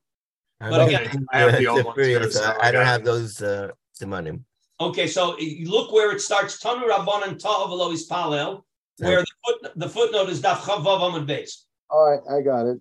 But 0.60 0.88
again, 0.88 1.26
I 1.30 1.40
have 1.40 1.58
the 1.58 1.66
old 1.66 1.84
ones 1.84 1.98
too, 1.98 2.30
so 2.30 2.56
I 2.58 2.70
don't 2.70 2.86
have 2.86 3.04
those 3.04 3.42
uh, 3.42 3.68
simanim. 4.00 4.44
Okay, 4.80 5.08
so 5.08 5.38
you 5.38 5.70
look 5.70 5.92
where 5.92 6.10
it 6.10 6.22
starts. 6.22 6.58
Tanu 6.58 6.88
Rabbanan 6.88 7.38
Ta'av 7.38 7.68
Elois 7.68 8.08
Palel, 8.08 8.62
where 8.96 9.20
the, 9.20 9.26
foot, 9.44 9.72
the 9.76 9.90
footnote 9.90 10.30
is 10.30 10.40
Daf 10.40 10.60
Chav 10.60 10.82
Vav 10.86 11.00
Amud 11.00 11.26
Beis. 11.28 11.64
All 11.90 12.10
right, 12.10 12.20
I 12.34 12.40
got 12.40 12.64
it. 12.64 12.78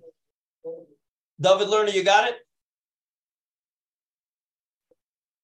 David 1.44 1.68
Lerner, 1.68 1.94
you 1.94 2.04
got 2.04 2.30
it? 2.30 2.36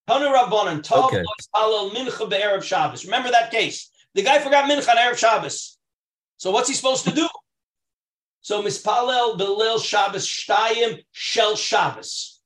Tanu 0.09 0.33
Rabbanan, 0.33 0.81
Tov. 0.81 1.11
Halal 1.53 1.91
Mincha 1.91 2.29
Be'erev 2.29 2.63
Shabbos. 2.63 3.03
Remember 3.05 3.29
that 3.31 3.51
case? 3.51 3.91
The 4.15 4.23
guy 4.23 4.39
forgot 4.39 4.69
Mincha 4.69 4.89
on 4.89 4.95
Erev 4.95 5.17
Shabbos. 5.17 5.77
So 6.37 6.51
what's 6.51 6.69
he 6.69 6.73
supposed 6.73 7.03
to 7.03 7.11
do? 7.11 7.27
So 8.41 8.63
Mispalel 8.63 9.37
Belil 9.37 9.83
Shabbos 9.83 10.25
Shtayim 10.25 11.03
Shel 11.11 11.55
Shabbos. 11.55 12.38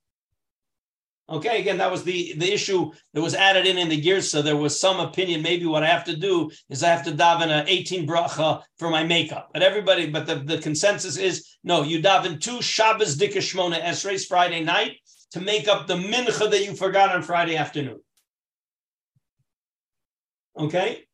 Okay, 1.26 1.58
again, 1.58 1.78
that 1.78 1.90
was 1.90 2.04
the, 2.04 2.34
the 2.36 2.52
issue 2.52 2.92
that 3.14 3.22
was 3.22 3.34
added 3.34 3.66
in 3.66 3.78
in 3.78 3.88
the 3.88 4.00
gears. 4.00 4.30
So 4.30 4.42
there 4.42 4.58
was 4.58 4.78
some 4.78 5.00
opinion. 5.00 5.40
Maybe 5.40 5.64
what 5.64 5.82
I 5.82 5.86
have 5.86 6.04
to 6.04 6.16
do 6.16 6.50
is 6.68 6.82
I 6.82 6.90
have 6.90 7.04
to 7.06 7.12
daven 7.12 7.48
an 7.48 7.66
18 7.66 8.06
bracha 8.06 8.62
for 8.78 8.90
my 8.90 9.04
makeup. 9.04 9.48
But 9.54 9.62
everybody, 9.62 10.10
but 10.10 10.26
the, 10.26 10.36
the 10.36 10.58
consensus 10.58 11.16
is 11.16 11.56
no, 11.64 11.82
you 11.82 12.02
daven 12.02 12.40
two 12.40 12.60
Shabbos 12.60 13.16
Dikashmona 13.16 13.80
Esres 13.80 14.26
Friday 14.26 14.62
night 14.62 14.98
to 15.30 15.40
make 15.40 15.66
up 15.66 15.86
the 15.86 15.94
mincha 15.94 16.50
that 16.50 16.62
you 16.62 16.76
forgot 16.76 17.14
on 17.14 17.22
Friday 17.22 17.56
afternoon. 17.56 18.00
Okay? 20.58 21.04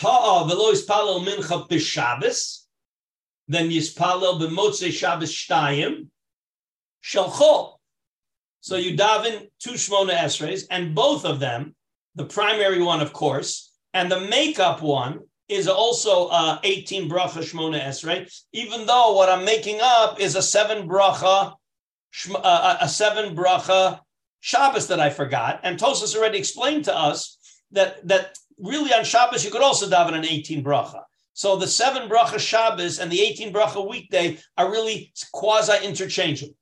Ta'a 0.00 0.48
velo 0.48 0.72
yispalel 0.72 1.24
mincha 1.24 1.68
b'Shabbos, 1.68 2.64
then 3.46 3.70
yispalel 3.70 4.40
b'motzei 4.40 4.92
Shabbos 4.92 5.32
shtayim, 5.32 6.08
Shalchol. 7.06 7.74
So 8.60 8.76
you 8.76 8.96
daven 8.96 9.48
two 9.60 9.74
Shmona 9.74 10.16
Esres, 10.16 10.64
and 10.70 10.94
both 10.94 11.24
of 11.24 11.38
them, 11.38 11.76
the 12.16 12.24
primary 12.24 12.82
one, 12.82 13.00
of 13.00 13.12
course, 13.12 13.72
and 13.94 14.10
the 14.10 14.20
makeup 14.20 14.82
one 14.82 15.20
is 15.48 15.68
also 15.68 16.26
uh, 16.26 16.58
18 16.64 17.08
bracha 17.08 17.44
Shmona 17.44 17.80
Esrei, 17.80 18.28
even 18.52 18.86
though 18.86 19.14
what 19.14 19.28
I'm 19.28 19.44
making 19.44 19.78
up 19.80 20.18
is 20.18 20.34
a 20.34 20.42
seven 20.42 20.88
bracha, 20.88 21.54
uh, 22.34 22.76
a 22.80 22.88
seven 22.88 23.36
bracha 23.36 24.00
Shabbos 24.40 24.88
that 24.88 24.98
I 24.98 25.10
forgot. 25.10 25.60
And 25.62 25.78
Tosfos 25.78 26.16
already 26.16 26.38
explained 26.38 26.86
to 26.86 26.96
us 26.96 27.38
that 27.70 28.06
that 28.08 28.36
really 28.58 28.92
on 28.92 29.04
Shabbos 29.04 29.44
you 29.44 29.52
could 29.52 29.62
also 29.62 29.88
daven 29.88 30.14
an 30.14 30.24
18 30.24 30.64
bracha. 30.64 31.02
So 31.34 31.56
the 31.56 31.68
seven 31.68 32.08
bracha 32.08 32.40
Shabbos 32.40 32.98
and 32.98 33.12
the 33.12 33.20
18 33.20 33.52
bracha 33.52 33.88
weekday 33.88 34.38
are 34.58 34.70
really 34.70 35.12
quasi 35.32 35.86
interchangeable. 35.86 36.56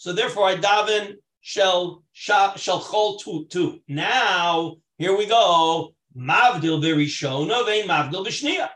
So 0.00 0.14
therefore, 0.14 0.46
I 0.46 0.54
daven 0.56 1.16
shall 1.42 2.02
shall 2.12 2.54
chol 2.56 3.20
tu 3.20 3.44
tu. 3.50 3.80
Now 3.86 4.76
here 4.96 5.14
we 5.14 5.26
go. 5.26 5.94
Mavdil 6.16 6.80
berishona 6.82 7.66
vein 7.66 7.86
mavdil 7.86 8.24
b'shnia. 8.26 8.70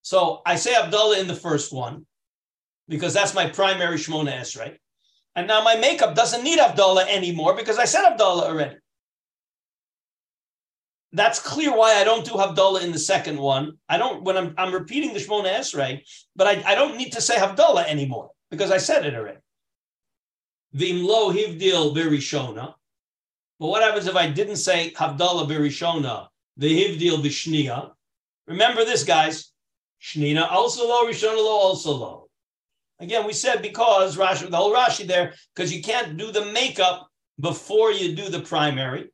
So 0.00 0.40
I 0.46 0.56
say 0.56 0.72
Havdalah 0.72 1.20
in 1.20 1.26
the 1.26 1.34
first 1.34 1.70
one 1.70 2.06
because 2.88 3.12
that's 3.12 3.34
my 3.34 3.46
primary 3.50 3.98
Shmona 3.98 4.32
Esrei. 4.40 4.78
And 5.36 5.46
now 5.46 5.62
my 5.62 5.76
makeup 5.76 6.14
doesn't 6.14 6.42
need 6.42 6.58
Havdalah 6.58 7.08
anymore 7.08 7.54
because 7.54 7.76
I 7.76 7.84
said 7.84 8.04
Havdalah 8.08 8.44
already. 8.44 8.76
that's 11.12 11.40
clear 11.40 11.76
why 11.76 12.00
I 12.00 12.04
don't 12.04 12.24
do 12.24 12.32
Havdalah 12.32 12.82
in 12.82 12.92
the 12.92 12.98
second 12.98 13.38
one. 13.38 13.72
I 13.86 13.98
don't 13.98 14.24
when 14.24 14.38
I'm 14.38 14.54
I'm 14.56 14.72
repeating 14.72 15.12
the 15.12 15.20
Shmona 15.20 15.52
Esrei, 15.60 16.00
but 16.34 16.46
I, 16.46 16.72
I 16.72 16.74
don't 16.74 16.96
need 16.96 17.12
to 17.12 17.20
say 17.20 17.36
Havdalah 17.36 17.84
anymore 17.86 18.30
because 18.50 18.70
I 18.70 18.78
said 18.78 19.04
it 19.04 19.14
already. 19.14 19.41
Vimlo 20.76 21.32
hivdil 21.32 21.94
birishona. 21.94 22.74
But 23.58 23.68
what 23.68 23.82
happens 23.82 24.06
if 24.06 24.16
I 24.16 24.28
didn't 24.28 24.56
say 24.56 24.92
Havdalah 24.96 25.48
birishona, 25.48 26.28
the 26.56 26.68
hivdil 26.68 27.22
bishnia? 27.22 27.92
Remember 28.46 28.84
this, 28.84 29.04
guys. 29.04 29.52
Shnina 30.00 30.50
also 30.50 30.88
low, 30.88 31.06
Rishona 31.06 31.36
low, 31.36 31.58
also 31.58 31.92
low. 31.92 32.28
Again, 32.98 33.24
we 33.26 33.32
said 33.32 33.62
because 33.62 34.16
Rashi, 34.16 34.50
the 34.50 34.56
whole 34.56 34.74
Rashi 34.74 35.06
there, 35.06 35.34
because 35.54 35.72
you 35.72 35.82
can't 35.82 36.16
do 36.16 36.32
the 36.32 36.46
makeup 36.46 37.08
before 37.38 37.92
you 37.92 38.14
do 38.14 38.28
the 38.28 38.40
primary. 38.40 39.10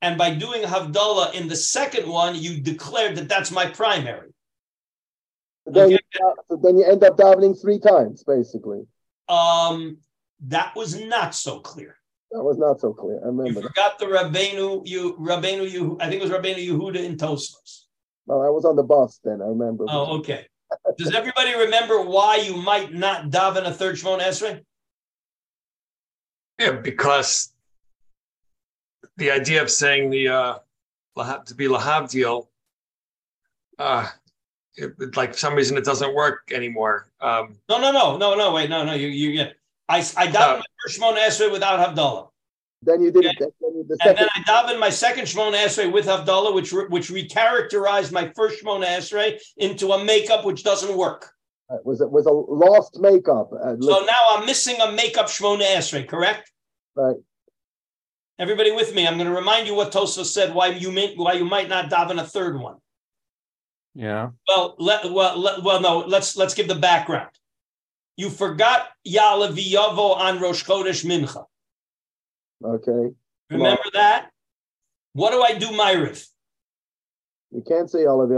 And 0.00 0.18
by 0.18 0.34
doing 0.34 0.62
Havdalah 0.62 1.34
in 1.34 1.48
the 1.48 1.56
second 1.56 2.08
one, 2.08 2.34
you 2.34 2.60
declared 2.60 3.16
that 3.16 3.28
that's 3.28 3.50
my 3.50 3.66
primary. 3.66 4.30
Then, 5.66 5.84
okay. 5.84 5.92
you, 5.92 6.34
so 6.48 6.56
then 6.56 6.76
you 6.76 6.84
end 6.84 7.04
up 7.04 7.16
davening 7.16 7.60
three 7.60 7.78
times, 7.78 8.24
basically. 8.24 8.86
Um, 9.28 9.98
that 10.48 10.74
was 10.74 11.00
not 11.00 11.34
so 11.34 11.60
clear. 11.60 11.96
That 12.32 12.42
was 12.42 12.58
not 12.58 12.80
so 12.80 12.92
clear. 12.92 13.20
I 13.22 13.26
remember. 13.26 13.60
You 13.60 13.66
forgot 13.66 13.98
the 13.98 14.06
Rabbeinu, 14.06 14.86
you 14.86 15.16
Rabbeinu, 15.20 15.70
you 15.70 15.98
I 16.00 16.08
think 16.08 16.22
it 16.22 16.28
was 16.28 16.30
Rabbeinu 16.30 16.66
Yehuda 16.66 16.96
in 16.96 17.16
Tosfos. 17.16 17.84
Well, 18.26 18.42
I 18.42 18.48
was 18.48 18.64
on 18.64 18.76
the 18.76 18.82
bus 18.82 19.20
then. 19.22 19.42
I 19.42 19.46
remember. 19.46 19.84
Oh, 19.88 20.18
okay. 20.18 20.46
Does 20.96 21.14
everybody 21.14 21.54
remember 21.54 22.00
why 22.00 22.36
you 22.36 22.56
might 22.56 22.94
not 22.94 23.30
daven 23.30 23.66
a 23.66 23.72
third 23.72 23.96
Shmon 23.96 24.20
Esrei? 24.20 24.62
Yeah, 26.58 26.72
because 26.72 27.52
the 29.16 29.30
idea 29.30 29.62
of 29.62 29.70
saying 29.70 30.10
the 30.10 30.28
uh, 30.28 30.58
to 31.46 31.54
be 31.54 31.66
lahavdil, 31.66 32.46
uh, 33.78 34.08
it, 34.76 35.16
like 35.16 35.32
for 35.32 35.38
some 35.38 35.54
reason 35.54 35.76
it 35.76 35.84
doesn't 35.84 36.14
work 36.14 36.50
anymore. 36.52 37.10
Um, 37.20 37.58
no, 37.68 37.80
no, 37.80 37.92
no, 37.92 38.16
no, 38.16 38.34
no. 38.34 38.52
Wait, 38.54 38.70
no, 38.70 38.84
no. 38.84 38.94
You, 38.94 39.08
you 39.08 39.32
get. 39.32 39.56
I 39.92 39.98
I 40.16 40.26
davened 40.26 40.62
my 40.64 40.70
first 40.82 40.98
Shmon 40.98 41.16
Esrei 41.18 41.52
without 41.52 41.78
Havdalah. 41.84 42.28
Then 42.84 43.02
you 43.02 43.10
did 43.12 43.26
okay. 43.26 43.44
it. 43.44 43.54
Then 43.60 43.72
the 43.88 43.98
and 44.08 44.18
then 44.18 44.28
I 44.34 44.40
davened 44.42 44.80
my 44.80 44.90
second 44.90 45.24
Shmona 45.24 45.56
Esrei 45.64 45.92
with 45.92 46.06
Havdalah, 46.06 46.54
which 46.54 46.72
which 46.72 47.10
recharacterized 47.10 48.10
my 48.10 48.32
first 48.34 48.62
Shmona 48.62 48.86
Esrei 48.86 49.38
into 49.56 49.92
a 49.92 50.02
makeup 50.02 50.44
which 50.44 50.64
doesn't 50.64 50.96
work. 50.96 51.32
It 51.70 51.84
was 51.84 52.00
it 52.00 52.10
was 52.10 52.26
a 52.26 52.32
lost 52.32 52.98
makeup. 53.00 53.50
Uh, 53.52 53.76
so 53.80 54.04
now 54.04 54.22
I'm 54.30 54.46
missing 54.46 54.80
a 54.80 54.92
makeup 54.92 55.26
Shmona 55.26 55.64
Esrei, 55.76 56.08
correct? 56.08 56.50
Right. 56.96 57.16
Everybody 58.38 58.72
with 58.72 58.94
me? 58.94 59.06
I'm 59.06 59.18
going 59.18 59.28
to 59.28 59.34
remind 59.34 59.68
you 59.68 59.74
what 59.74 59.92
Tosa 59.92 60.24
said. 60.24 60.52
Why 60.54 60.68
you 60.68 60.90
may, 60.90 61.14
why 61.14 61.34
you 61.34 61.44
might 61.44 61.68
not 61.68 61.90
daven 61.90 62.20
a 62.20 62.24
third 62.24 62.58
one. 62.58 62.76
Yeah. 63.94 64.30
Well, 64.48 64.74
let, 64.78 65.12
well, 65.12 65.38
let, 65.38 65.62
well, 65.62 65.80
no. 65.80 65.98
Let's 65.98 66.36
let's 66.36 66.54
give 66.54 66.66
the 66.66 66.74
background. 66.74 67.30
You 68.16 68.30
forgot 68.30 68.88
Ya'aleh 69.06 69.52
V'Yavo 69.52 70.16
on 70.16 70.40
Rosh 70.40 70.64
Chodesh 70.64 71.04
Mincha. 71.04 71.44
Okay. 72.64 73.14
Remember 73.50 73.82
that? 73.94 74.30
What 75.14 75.32
do 75.32 75.42
I 75.42 75.58
do, 75.58 75.68
Ma'ariv? 75.68 76.26
You 77.50 77.62
can't 77.66 77.90
say 77.90 78.06
all 78.06 78.22
of. 78.22 78.30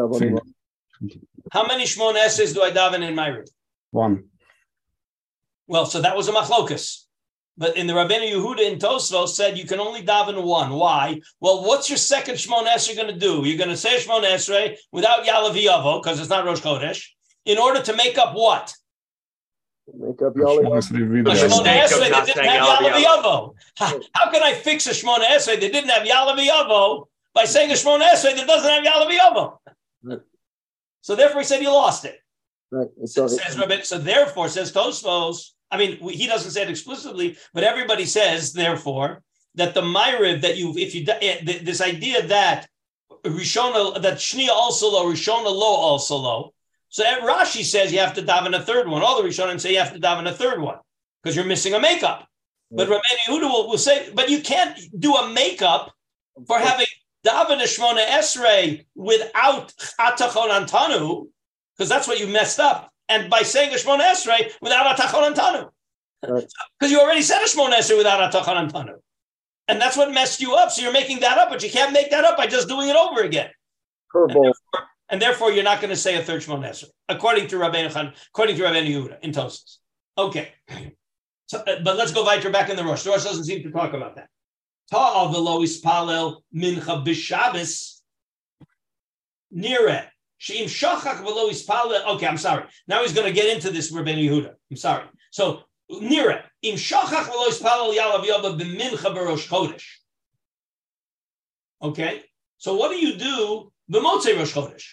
How 1.52 1.66
many 1.66 1.84
Shmon 1.84 2.14
Esreis 2.14 2.54
do 2.54 2.62
I 2.62 2.70
daven 2.70 3.06
in 3.06 3.14
Ma'ariv? 3.14 3.48
One. 3.90 4.24
Well, 5.66 5.86
so 5.86 6.00
that 6.00 6.16
was 6.16 6.28
a 6.28 6.32
machlokus. 6.32 7.04
But 7.56 7.76
in 7.76 7.86
the 7.86 7.92
Rabbeinu 7.92 8.32
Yehuda 8.32 8.72
in 8.72 8.78
Tosfos 8.80 9.28
said 9.28 9.56
you 9.56 9.64
can 9.64 9.78
only 9.78 10.02
daven 10.02 10.42
one. 10.42 10.72
Why? 10.72 11.20
Well, 11.40 11.62
what's 11.64 11.88
your 11.88 11.98
second 11.98 12.34
Shmon 12.34 12.66
Esrei 12.66 12.96
going 12.96 13.12
to 13.12 13.18
do? 13.18 13.44
You're 13.44 13.58
going 13.58 13.70
to 13.70 13.76
say 13.76 13.98
Shmon 13.98 14.24
Esrei 14.24 14.76
without 14.90 15.24
Ya'aleh 15.24 15.54
V'Yavo 15.54 16.02
because 16.02 16.18
it's 16.18 16.30
not 16.30 16.44
Rosh 16.44 16.60
Chodesh 16.60 17.04
in 17.44 17.58
order 17.58 17.80
to 17.82 17.94
make 17.94 18.18
up 18.18 18.34
what? 18.34 18.74
Make 19.92 20.22
up 20.22 20.34
Ya'aleh 20.34 20.64
Yavo. 23.04 23.54
How 23.76 24.30
can 24.30 24.42
I 24.42 24.54
fix 24.54 24.86
a 24.86 24.90
Shmona 24.90 25.26
Esrei 25.26 25.60
that 25.60 25.72
didn't 25.72 25.90
have 25.90 26.06
Ya'aleh 26.06 26.48
Yavo 26.48 27.06
by 27.34 27.44
saying 27.44 27.70
a 27.70 27.74
Shmona 27.74 28.08
Esrei 28.08 28.34
that 28.36 28.46
doesn't 28.46 28.70
have 28.70 28.84
Ya'aleh 28.84 29.18
Yavo? 29.18 29.58
Right. 30.02 30.20
So 31.02 31.14
therefore, 31.14 31.42
he 31.42 31.46
said 31.46 31.60
you 31.60 31.70
lost 31.70 32.06
it. 32.06 32.18
Right. 32.70 32.88
So, 33.04 33.28
says, 33.28 33.88
so 33.88 33.98
therefore, 33.98 34.48
says 34.48 34.72
Tosfos. 34.72 35.50
I 35.70 35.76
mean, 35.76 35.98
he 36.08 36.26
doesn't 36.26 36.52
say 36.52 36.62
it 36.62 36.70
explicitly, 36.70 37.36
but 37.52 37.62
everybody 37.62 38.06
says 38.06 38.52
therefore 38.52 39.22
that 39.54 39.74
the 39.74 39.82
Ma'ariv 39.82 40.40
that 40.42 40.56
you, 40.56 40.72
if 40.76 40.94
you, 40.94 41.04
eh, 41.08 41.58
this 41.62 41.80
idea 41.82 42.26
that 42.26 42.68
Rishona, 43.24 44.00
that 44.00 44.14
Shnia 44.14 44.48
also 44.48 44.90
low, 44.90 45.12
Rishona 45.12 45.44
low 45.44 45.74
also 45.74 46.16
low, 46.16 46.53
so 46.94 47.02
Rashi 47.02 47.64
says 47.64 47.92
you 47.92 47.98
have 47.98 48.14
to 48.14 48.22
daven 48.22 48.54
a 48.54 48.62
third 48.62 48.86
one. 48.86 49.02
All 49.02 49.20
the 49.20 49.28
Rishonim 49.28 49.60
say 49.60 49.72
you 49.72 49.80
have 49.80 49.94
to 49.94 49.98
daven 49.98 50.28
a 50.28 50.32
third 50.32 50.60
one 50.60 50.78
because 51.20 51.34
you're 51.34 51.44
missing 51.44 51.74
a 51.74 51.80
makeup. 51.80 52.28
But 52.70 52.86
Rabbeinu 52.86 53.00
Yehuda 53.26 53.50
will, 53.50 53.68
will, 53.68 53.78
say, 53.78 54.10
but 54.14 54.30
you 54.30 54.40
can't 54.40 54.78
do 54.96 55.12
a 55.16 55.28
makeup 55.28 55.92
for 56.46 56.56
having 56.56 56.86
daven 57.26 57.60
a 57.60 57.64
Shmona 57.64 58.06
Esrei 58.06 58.84
without 58.94 59.74
Atah 60.00 60.28
Chonantanu, 60.28 61.26
because 61.76 61.88
that's 61.88 62.06
what 62.06 62.20
you 62.20 62.28
messed 62.28 62.60
up. 62.60 62.92
And 63.08 63.28
by 63.28 63.42
saying 63.42 63.74
a 63.74 63.76
Shmona 63.76 64.12
Esrei 64.12 64.52
without 64.62 64.96
Atah 64.96 65.08
Chonantanu. 65.08 65.70
Because 66.22 66.44
right. 66.80 66.80
you 66.92 67.00
already 67.00 67.22
said 67.22 67.42
a 67.42 67.46
Shmona 67.46 67.78
Esrei 67.78 67.98
without 67.98 68.32
Atah 68.32 68.44
Chonantanu. 68.44 68.98
And 69.66 69.80
that's 69.80 69.96
what 69.96 70.12
messed 70.12 70.40
you 70.40 70.54
up. 70.54 70.70
So 70.70 70.82
you're 70.82 70.92
making 70.92 71.18
that 71.20 71.38
up, 71.38 71.48
but 71.48 71.60
you 71.64 71.70
can't 71.70 71.92
make 71.92 72.12
that 72.12 72.22
up 72.22 72.36
by 72.36 72.46
just 72.46 72.68
doing 72.68 72.88
it 72.88 72.94
over 72.94 73.22
again. 73.22 73.50
Curveball 74.14 74.52
and 75.14 75.22
therefore 75.22 75.52
you're 75.52 75.62
not 75.62 75.80
going 75.80 75.90
to 75.90 75.96
say 75.96 76.16
a 76.16 76.24
third 76.24 76.42
Shmon 76.42 76.68
Esrei, 76.68 76.88
according 77.08 77.46
to 77.46 77.54
Rabbeinu 77.54 77.92
Chan, 77.92 78.12
according 78.30 78.56
to 78.56 78.62
Rabbeinu 78.64 78.88
Yehuda 78.88 79.20
in 79.20 79.30
Tosfos. 79.30 79.76
Okay, 80.18 80.48
so, 81.46 81.58
uh, 81.60 81.76
but 81.84 81.96
let's 81.96 82.10
go 82.10 82.24
weiter 82.24 82.50
back 82.50 82.68
in 82.68 82.74
the 82.74 82.82
Rosh. 82.82 83.04
The 83.04 83.10
Rosh 83.10 83.22
doesn't 83.22 83.44
seem 83.44 83.62
to 83.62 83.70
talk 83.70 83.92
about 83.92 84.16
that. 84.16 84.26
Ta'al 84.90 85.32
v'lo 85.32 85.62
ispalel 85.62 86.38
mincha 86.52 87.06
b'Shabbos 87.06 88.00
nire 89.52 90.10
sheim 90.40 90.64
shachak 90.64 91.24
v'lo 91.24 91.48
ispalel. 91.48 92.16
Okay, 92.16 92.26
I'm 92.26 92.36
sorry. 92.36 92.64
Now 92.88 93.02
he's 93.02 93.12
going 93.12 93.28
to 93.28 93.32
get 93.32 93.54
into 93.54 93.70
this 93.70 93.92
Rabbeinu 93.92 94.28
Yehuda. 94.28 94.54
I'm 94.68 94.76
sorry. 94.76 95.04
So 95.30 95.60
nire 95.88 96.42
im 96.62 96.74
shachach 96.74 97.26
v'lo 97.28 97.46
ispalel 97.50 97.96
yalav 97.96 98.24
yava 98.24 98.58
b'mincha 98.60 99.14
b'Rosh 99.14 99.46
Chodesh. 99.46 99.86
Okay, 101.80 102.22
so 102.58 102.74
what 102.74 102.90
do 102.90 102.96
you 102.96 103.16
do 103.16 103.70
B'motzei 103.90 104.38
Rosh 104.38 104.54
Chodesh. 104.54 104.86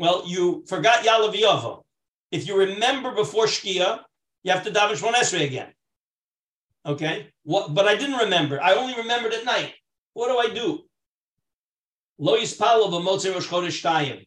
Well, 0.00 0.22
you 0.24 0.64
forgot 0.66 1.04
V'Yavo. 1.04 1.82
If 2.32 2.48
you 2.48 2.56
remember 2.56 3.14
before 3.14 3.44
Shkia, 3.44 4.00
you 4.42 4.50
have 4.50 4.64
to 4.64 4.70
daven 4.70 4.96
Shmon 4.98 5.12
Esrei 5.12 5.44
again. 5.44 5.74
Okay? 6.86 7.28
What, 7.42 7.74
but 7.74 7.86
I 7.86 7.96
didn't 7.96 8.16
remember. 8.16 8.62
I 8.62 8.76
only 8.76 8.94
remembered 8.94 9.34
at 9.34 9.44
night. 9.44 9.74
What 10.14 10.28
do 10.28 10.38
I 10.38 10.54
do? 10.54 10.84
Lo 12.18 12.38
Yispalo 12.38 12.88
B'motzei 12.90 13.34
Rosh 13.34 13.46
Chodesh 13.46 13.82
Tayim. 13.82 14.24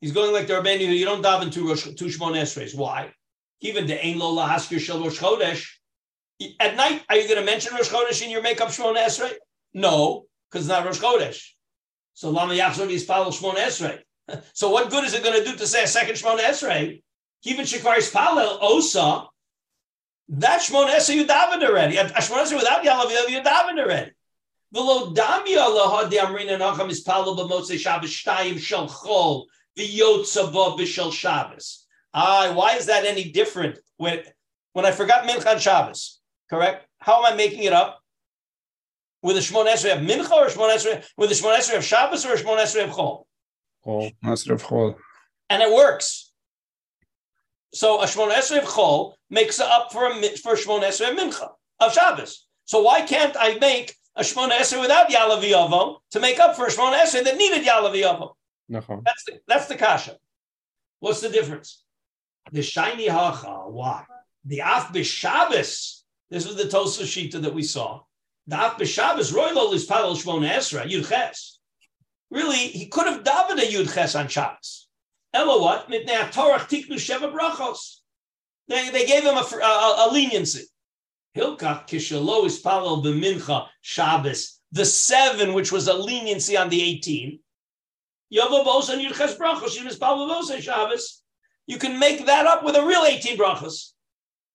He's 0.00 0.10
going 0.10 0.32
like 0.32 0.48
the 0.48 0.54
Rabbeinu, 0.54 0.98
you 0.98 1.04
don't 1.04 1.22
daven 1.22 1.52
two, 1.52 1.68
Rosh, 1.68 1.84
two 1.84 2.06
Shmon 2.06 2.34
Esreis. 2.34 2.74
Why? 2.74 3.12
Even 3.60 3.86
the 3.86 4.04
Ein 4.04 4.18
Lo 4.18 4.34
Lahaskir 4.34 4.80
Shel 4.80 5.00
Rosh 5.00 5.20
Chodesh. 5.20 5.68
At 6.58 6.74
night, 6.74 7.04
are 7.08 7.16
you 7.16 7.28
going 7.28 7.38
to 7.38 7.46
mention 7.46 7.76
Rosh 7.76 7.90
Chodesh 7.90 8.24
in 8.24 8.30
your 8.30 8.42
makeup 8.42 8.70
Shmon 8.70 8.96
Esrei? 8.96 9.34
No, 9.72 10.24
because 10.50 10.66
it's 10.66 10.68
not 10.68 10.84
Rosh 10.84 10.98
Chodesh. 10.98 11.50
So 12.14 12.30
Lama 12.30 12.54
Yachzor 12.54 12.88
Yispal 12.88 13.32
Shmon 13.32 13.54
Esrei. 13.54 14.00
So 14.52 14.70
what 14.70 14.90
good 14.90 15.04
is 15.04 15.14
it 15.14 15.22
going 15.22 15.38
to 15.38 15.48
do 15.48 15.56
to 15.56 15.66
say 15.66 15.84
a 15.84 15.86
second 15.86 16.14
Shmon 16.14 16.38
Esrei? 16.38 17.02
Even 17.44 17.64
Shekvar 17.64 17.96
Yispal 17.96 18.58
Osa. 18.60 19.26
That 20.28 20.60
Shmon 20.60 20.88
Esrei 20.90 21.16
you 21.16 21.26
davened 21.26 21.62
already. 21.62 21.96
A 21.96 22.04
Shmon 22.06 22.42
Esrei 22.42 22.56
without 22.56 22.82
Yalav 22.84 23.30
you 23.30 23.40
davened 23.40 23.78
already. 23.78 24.12
V'lo 24.74 25.14
damya 25.14 25.66
lahad 25.66 26.10
amrina 26.10 26.58
nacham 26.58 26.90
ispalo 26.90 27.38
b'motzei 27.38 27.78
Shabbos 27.78 28.10
shtayim 28.10 28.58
shel 28.58 28.88
chol 28.88 29.44
v'yotza 29.78 30.52
bo 30.52 30.76
b'shel 30.76 31.12
Shabbos. 31.12 31.86
Ah, 32.12 32.52
why 32.52 32.76
is 32.76 32.86
that 32.86 33.04
any 33.04 33.30
different 33.30 33.78
when 33.96 34.22
when 34.72 34.84
I 34.84 34.90
forgot 34.90 35.24
Minchan 35.24 35.60
Shabbos? 35.60 36.20
Correct? 36.50 36.86
How 36.98 37.24
am 37.24 37.32
I 37.32 37.36
making 37.36 37.62
it 37.62 37.72
up? 37.72 38.00
with 39.26 39.36
a 39.36 39.40
Shmon 39.40 39.66
Esrei 39.66 39.96
of 39.96 40.06
Mincha 40.06 40.30
or 40.30 40.46
Shmon 40.46 40.72
Esrei 40.74 41.04
with 41.16 41.30
a 41.32 41.34
Shmon 41.34 41.56
Esrei 41.58 41.76
of 41.78 41.84
Shabbos 41.84 42.24
or 42.24 42.34
a 42.34 42.36
Shmon 42.36 42.58
Esrei 42.58 42.84
of 42.84 42.90
Chol? 42.90 43.24
Chol, 43.86 44.12
Chol. 44.22 44.96
And 45.48 45.62
it 45.62 45.72
works. 45.72 46.32
So 47.72 48.00
a 48.00 48.06
Shmon 48.06 48.32
Esrei 48.32 48.58
of 48.58 48.64
Chol 48.64 49.14
makes 49.30 49.60
up 49.60 49.92
for 49.92 50.06
a 50.06 50.14
for 50.38 50.54
Shmon 50.54 50.82
Esrei 50.82 51.10
of 51.10 51.18
Mincha 51.18 51.50
of 51.78 51.92
Shabbos. 51.92 52.46
So 52.64 52.82
why 52.82 53.02
can't 53.02 53.36
I 53.38 53.58
make 53.58 53.94
a 54.16 54.22
Shmon 54.22 54.50
Esrei 54.50 54.80
without 54.80 55.10
Ya'aleh 55.10 55.42
V'Yavo 55.42 55.98
to 56.10 56.20
make 56.20 56.40
up 56.40 56.56
for 56.56 56.66
a 56.66 56.70
Shmon 56.70 56.98
Esrei 56.98 57.22
that 57.24 57.36
needed 57.36 57.64
Ya'aleh 57.66 57.92
V'Yavo? 57.94 58.32
That's 59.04 59.24
the 59.24 59.40
that's 59.46 59.66
the 59.66 59.76
kasha. 59.76 60.16
What's 61.00 61.20
the 61.20 61.28
difference? 61.28 61.84
The 62.52 62.62
shiny 62.62 63.08
hacha. 63.08 63.68
Why? 63.68 64.04
The 64.44 64.60
af 64.60 64.92
b'Shabbos. 64.92 66.02
This 66.30 66.46
was 66.46 66.56
the 66.56 66.68
Tosa 66.68 67.04
Shita 67.04 67.40
that 67.42 67.54
we 67.54 67.62
saw. 67.62 68.00
Daf 68.50 68.78
b'Shabbos 68.78 69.32
roylo 69.32 69.72
is 69.74 69.86
palal 69.86 70.16
shmona 70.16 70.50
esra 70.50 70.90
yudches. 70.90 71.55
Really 72.30 72.56
he 72.56 72.86
could 72.86 73.06
have 73.06 73.24
davened 73.24 73.62
a 73.62 73.66
Yud 73.66 73.92
Ches 73.92 74.14
on 74.14 74.28
Shabbos. 74.28 74.88
Ella 75.32 75.60
what? 75.60 75.88
Torah 76.32 76.58
tiknu 76.60 76.94
sheva 76.94 77.32
brachos. 77.32 77.96
They, 78.68 78.90
they 78.90 79.06
gave 79.06 79.22
him 79.22 79.36
a, 79.36 79.46
a, 79.62 80.08
a 80.08 80.12
leniency. 80.12 80.64
Hilkach 81.36 81.86
kishalo 81.86 82.46
is 82.46 82.58
palal 82.60 83.02
b'mincha 83.02 83.66
Shabbos. 83.80 84.60
The 84.72 84.84
seven, 84.84 85.52
which 85.52 85.70
was 85.70 85.88
a 85.88 85.94
leniency 85.94 86.56
on 86.56 86.68
the 86.68 86.82
18. 86.82 87.38
Yavavos 88.32 88.90
and 88.90 89.02
Yudches 89.02 89.36
brachos. 89.38 89.76
Yudches 89.76 89.98
palal 90.00 90.42
Shabbos. 90.60 91.22
You 91.66 91.78
can 91.78 91.98
make 91.98 92.26
that 92.26 92.46
up 92.46 92.64
with 92.64 92.76
a 92.76 92.84
real 92.84 93.04
18 93.04 93.36
brachos. 93.36 93.92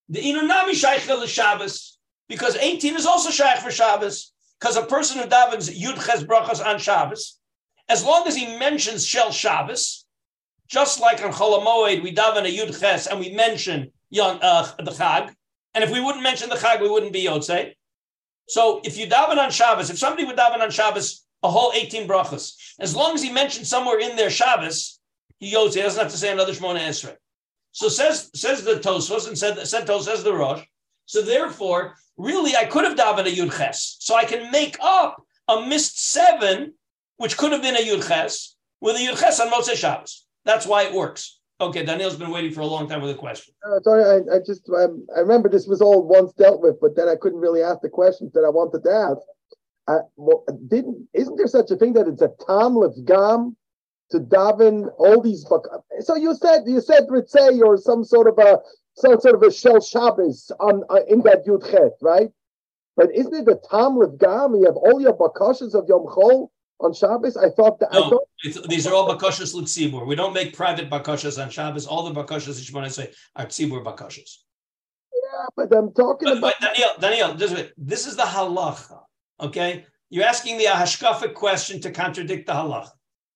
The 0.10 0.20
inunami 0.20 0.72
shaycha 0.72 1.28
Shabbos 1.28 2.00
because 2.28 2.56
18 2.56 2.96
is 2.96 3.06
also 3.06 3.30
shaykh 3.30 3.60
for 3.60 3.72
Shabbos. 3.72 4.34
Because 4.60 4.78
a 4.78 4.84
person 4.84 5.20
who 5.20 5.28
davens 5.28 5.70
Yud 5.76 5.96
Ches 6.06 6.24
brachos 6.24 6.64
on 6.66 6.80
Shabbos, 6.80 7.40
as 7.92 8.06
long 8.06 8.26
as 8.26 8.36
he 8.36 8.58
mentions 8.58 9.06
Shel 9.06 9.32
Shabbos, 9.32 10.06
just 10.70 11.02
like 11.02 11.22
on 11.22 11.34
Cholamoid, 11.34 12.02
we 12.02 12.16
daven 12.16 12.46
a 12.46 12.58
Yud 12.58 12.80
Ches 12.80 13.06
and 13.08 13.20
we 13.20 13.34
mention 13.34 13.92
Yon, 14.10 14.40
uh, 14.42 14.72
the 14.80 14.92
Chag. 14.92 15.34
And 15.74 15.84
if 15.84 15.92
we 15.92 16.00
wouldn't 16.00 16.24
mention 16.24 16.48
the 16.48 16.56
Chag, 16.56 16.82
we 16.82 16.90
wouldn't 16.90 17.12
be 17.12 17.26
Yotze. 17.26 17.74
So 18.48 18.80
if 18.86 18.98
you 18.98 19.08
daven 19.08 19.38
on 19.38 19.52
Shabbos, 19.52 19.90
if 19.90 19.98
somebody 19.98 20.24
would 20.24 20.38
daven 20.38 20.62
on 20.62 20.72
Shabbos 20.72 21.26
a 21.44 21.50
whole 21.50 21.74
18 21.76 22.08
brachas, 22.08 22.54
as 22.80 22.96
long 22.96 23.14
as 23.14 23.22
he 23.22 23.30
mentioned 23.30 23.68
somewhere 23.68 24.00
in 24.00 24.16
there 24.16 24.30
Shabbos, 24.30 25.00
he 25.40 25.54
Yotze. 25.54 25.76
He 25.76 25.82
doesn't 25.82 26.02
have 26.02 26.12
to 26.12 26.18
say 26.18 26.32
another 26.32 26.54
Shemona 26.54 26.80
Esrei. 26.80 27.16
So 27.74 27.90
says 27.90 28.32
says 28.34 28.64
the 28.64 28.76
Tosfos 28.76 29.28
and 29.28 29.38
said 29.38 29.68
said 29.68 29.86
Tos 29.86 30.06
says 30.06 30.24
the 30.24 30.34
Rosh. 30.34 30.64
So 31.08 31.22
therefore, 31.22 31.96
really, 32.16 32.56
I 32.56 32.66
could 32.66 32.86
have 32.86 32.98
davened 32.98 33.28
a 33.28 33.36
Yud 33.36 33.58
Ches. 33.58 33.98
So 34.00 34.16
I 34.16 34.24
can 34.24 34.50
make 34.52 34.78
up 34.82 35.26
a 35.50 35.66
missed 35.66 36.00
seven, 36.00 36.74
which 37.22 37.38
could 37.38 37.52
have 37.52 37.62
been 37.62 37.76
a 37.76 37.80
Yud 37.80 38.08
Ches, 38.08 38.56
with 38.82 38.96
a 38.96 39.00
Yud 39.00 39.20
Ches 39.20 39.40
on 39.40 39.50
Motzei 39.50 39.76
Shabbos. 39.76 40.26
That's 40.44 40.66
why 40.66 40.84
it 40.84 40.94
works. 40.94 41.40
Okay, 41.62 41.86
Daniel's 41.86 42.16
been 42.16 42.32
waiting 42.32 42.52
for 42.52 42.62
a 42.62 42.66
long 42.66 42.90
time 42.90 43.00
with 43.00 43.12
a 43.12 43.16
question. 43.16 43.54
Uh, 43.64 43.80
sorry, 43.82 44.04
I, 44.04 44.38
I 44.38 44.40
just 44.44 44.68
um, 44.70 45.06
I 45.16 45.20
remember 45.20 45.48
this 45.48 45.68
was 45.68 45.82
all 45.82 46.02
once 46.02 46.34
dealt 46.34 46.62
with, 46.62 46.82
but 46.82 46.96
then 46.96 47.08
I 47.08 47.16
couldn't 47.16 47.40
really 47.40 47.62
ask 47.62 47.82
the 47.82 47.90
questions 47.90 48.34
that 48.34 48.44
I 48.44 48.50
wanted 48.50 48.84
to 48.84 48.92
ask. 48.92 49.22
I, 49.88 50.00
well, 50.16 50.44
didn't 50.68 51.08
isn't 51.14 51.36
there 51.38 51.46
such 51.46 51.70
a 51.70 51.76
thing 51.76 51.94
that 51.94 52.08
it's 52.08 52.24
a 52.24 52.32
tam 52.48 52.80
gam 53.06 53.56
to 54.10 54.20
daven 54.20 54.90
all 54.98 55.22
these? 55.22 55.46
So 56.00 56.16
you 56.16 56.34
said 56.34 56.64
you 56.66 56.82
said 56.82 57.04
ritzay 57.08 57.62
or 57.62 57.78
some 57.78 58.04
sort 58.04 58.28
of 58.28 58.40
a 58.40 58.60
some 58.96 59.20
sort 59.22 59.36
of 59.36 59.44
a 59.44 59.52
shel 59.52 59.80
Shabbos 59.80 60.52
on 60.60 60.84
uh, 60.90 61.02
in 61.08 61.22
that 61.22 61.46
yudchet, 61.46 61.92
right? 62.02 62.32
But 62.98 63.14
isn't 63.14 63.36
it 63.36 63.46
the 63.46 63.62
tam 63.70 64.00
gam? 64.18 64.56
You 64.56 64.66
have 64.66 64.78
all 64.78 65.00
your 65.00 65.16
bakashas 65.16 65.76
of 65.76 65.88
Yom 65.88 66.08
Chol 66.08 66.50
on 66.84 66.94
Shabbos? 66.94 67.38
I 67.38 67.50
thought 67.50 67.80
that. 67.80 67.92
No, 67.94 68.06
I 68.06 68.52
thought, 68.52 68.70
these 68.70 68.88
are 68.88 68.94
all 68.94 69.08
bakashas 69.08 69.54
l'tzibur. 69.54 70.06
We 70.06 70.16
don't 70.16 70.34
make 70.34 70.56
private 70.56 70.90
bakashas 70.90 71.42
on 71.42 71.50
Shabbos. 71.50 71.86
All 71.86 72.04
the 72.10 72.24
bakashas 72.24 72.56
that 72.58 72.68
you 72.68 72.76
want 72.76 72.88
to 72.88 72.94
say 72.94 73.12
are 73.36 73.46
tzibur 73.46 73.84
bakashas. 73.84 74.38
Yeah, 75.14 75.46
but 75.56 75.76
I'm 75.76 75.94
talking 75.94 76.28
but, 76.28 76.38
about. 76.38 76.54
But 76.60 76.68
Daniel, 76.68 76.90
Daniel, 77.00 77.34
this, 77.36 77.70
this 77.78 78.08
is 78.08 78.16
the 78.16 78.24
halacha. 78.24 79.00
Okay, 79.40 79.86
you're 80.10 80.26
asking 80.26 80.58
me 80.58 80.66
a 80.66 80.72
hashkafic 80.72 81.34
question 81.34 81.80
to 81.82 81.92
contradict 81.92 82.48
the 82.48 82.54
halacha. 82.54 82.92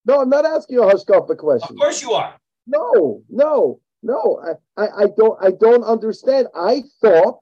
No, 0.06 0.22
I'm 0.22 0.30
not 0.30 0.46
asking 0.46 0.76
you 0.76 0.84
a 0.84 0.94
hashkafic 0.94 1.38
question. 1.38 1.70
Of 1.70 1.78
course 1.78 2.02
you 2.02 2.12
are. 2.12 2.36
No, 2.68 3.22
no, 3.30 3.80
no. 4.04 4.42
I, 4.78 4.84
I, 4.84 5.04
I 5.04 5.06
don't, 5.18 5.38
I 5.44 5.52
don't 5.52 5.84
understand. 5.84 6.48
I 6.56 6.84
thought, 7.02 7.40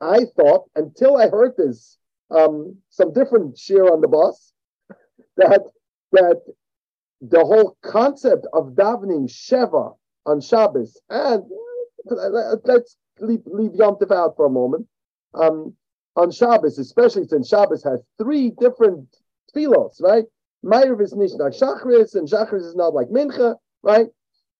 I 0.00 0.26
thought 0.36 0.64
until 0.74 1.16
I 1.16 1.28
heard 1.28 1.52
this, 1.56 1.98
um, 2.30 2.76
some 2.90 3.12
different 3.12 3.58
share 3.58 3.84
on 3.92 4.00
the 4.00 4.08
bus 4.08 4.52
that 5.38 5.62
that 6.12 6.40
the 7.20 7.40
whole 7.40 7.76
concept 7.82 8.46
of 8.52 8.74
davening 8.74 9.28
Sheva 9.28 9.94
on 10.26 10.40
Shabbos, 10.40 11.00
and 11.08 11.42
let's 12.04 12.96
leave, 13.20 13.40
leave 13.46 13.74
Yom 13.74 13.96
Tov 13.96 14.14
out 14.14 14.36
for 14.36 14.46
a 14.46 14.50
moment, 14.50 14.86
um, 15.34 15.74
on 16.16 16.30
Shabbos, 16.30 16.78
especially 16.78 17.26
since 17.26 17.48
Shabbos 17.48 17.82
has 17.84 18.02
three 18.18 18.50
different 18.50 19.08
tefillos, 19.54 20.00
right? 20.02 20.24
Ma'ariv 20.64 21.00
is 21.00 21.14
nicht 21.14 21.38
like 21.38 21.52
Shachris, 21.52 22.14
and 22.14 22.28
Shachris 22.28 22.64
is 22.66 22.74
not 22.76 22.94
like 22.94 23.08
Mincha, 23.08 23.56
right? 23.82 24.08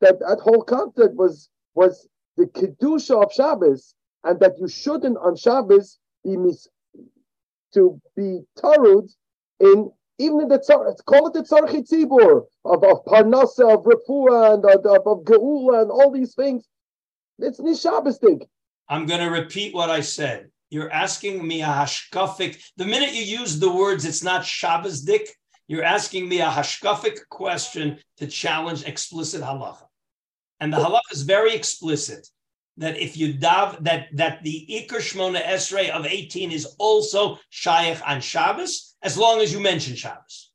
That 0.00 0.20
that 0.20 0.38
whole 0.40 0.62
concept 0.62 1.14
was 1.14 1.48
was 1.74 2.08
the 2.36 2.46
kedusha 2.46 3.22
of 3.22 3.32
Shabbos, 3.32 3.94
and 4.24 4.38
that 4.40 4.58
you 4.58 4.68
shouldn't 4.68 5.18
on 5.18 5.36
Shabbos 5.36 5.98
be 6.24 6.36
mis- 6.36 6.68
to 7.74 8.00
be 8.16 8.40
tarud 8.56 9.08
in 9.60 9.90
even 10.18 10.40
in 10.42 10.48
the 10.48 10.58
tzar, 10.58 10.94
call 11.06 11.28
it 11.28 11.34
the 11.34 11.42
tzarchi 11.42 11.88
tzibur 11.88 12.44
of, 12.64 12.84
of 12.84 13.04
parnasa, 13.04 13.72
of 13.72 13.84
refuah, 13.84 14.54
and 14.54 14.64
of, 14.64 14.84
of, 14.84 15.06
of 15.06 15.24
geula, 15.24 15.82
and 15.82 15.90
all 15.90 16.10
these 16.10 16.34
things. 16.34 16.66
It's 17.38 17.60
nishabistic. 17.60 18.46
I'm 18.88 19.06
going 19.06 19.20
to 19.20 19.30
repeat 19.30 19.74
what 19.74 19.90
I 19.90 20.00
said. 20.00 20.50
You're 20.70 20.90
asking 20.90 21.46
me 21.46 21.62
a 21.62 21.66
hashkafic. 21.66 22.62
The 22.76 22.84
minute 22.84 23.14
you 23.14 23.22
use 23.22 23.58
the 23.58 23.72
words, 23.72 24.04
it's 24.04 24.22
not 24.22 24.42
Shabbosdik. 24.42 25.28
You're 25.66 25.84
asking 25.84 26.28
me 26.28 26.40
a 26.40 26.50
hashkafic 26.50 27.28
question 27.30 27.98
to 28.16 28.26
challenge 28.26 28.84
explicit 28.84 29.42
halacha. 29.42 29.86
And 30.60 30.72
the 30.72 30.78
halacha 30.78 31.12
is 31.12 31.22
very 31.22 31.54
explicit 31.54 32.26
that 32.78 32.98
if 32.98 33.16
you 33.16 33.34
dav 33.34 33.82
that 33.84 34.08
that 34.14 34.42
the 34.42 34.66
Iker 34.70 34.98
Shmona 34.98 35.42
Esrei 35.42 35.90
of 35.90 36.06
18 36.06 36.52
is 36.52 36.74
also 36.78 37.38
Shaykh 37.50 38.00
on 38.06 38.20
Shabbos, 38.20 38.87
as 39.02 39.16
long 39.16 39.40
as 39.40 39.52
you 39.52 39.60
mention 39.60 39.94
Shabbos. 39.94 40.50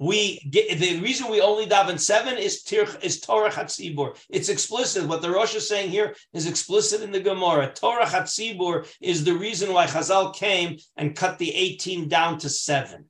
We 0.00 0.40
get 0.50 0.78
the 0.80 1.00
reason 1.00 1.30
we 1.30 1.40
only 1.40 1.66
daven 1.66 2.00
seven 2.00 2.36
is 2.36 2.62
tir, 2.64 2.86
is 3.00 3.20
Torah 3.20 3.50
Chatzibur. 3.50 4.16
It's 4.28 4.48
explicit. 4.48 5.06
What 5.06 5.22
the 5.22 5.30
Rosh 5.30 5.54
is 5.54 5.68
saying 5.68 5.90
here 5.90 6.16
is 6.32 6.48
explicit 6.48 7.02
in 7.02 7.12
the 7.12 7.20
Gemara. 7.20 7.72
Torah 7.72 8.04
Chatzibur 8.04 8.92
is 9.00 9.22
the 9.22 9.34
reason 9.34 9.72
why 9.72 9.86
Chazal 9.86 10.34
came 10.34 10.78
and 10.96 11.14
cut 11.14 11.38
the 11.38 11.54
18 11.54 12.08
down 12.08 12.38
to 12.38 12.48
seven. 12.48 13.04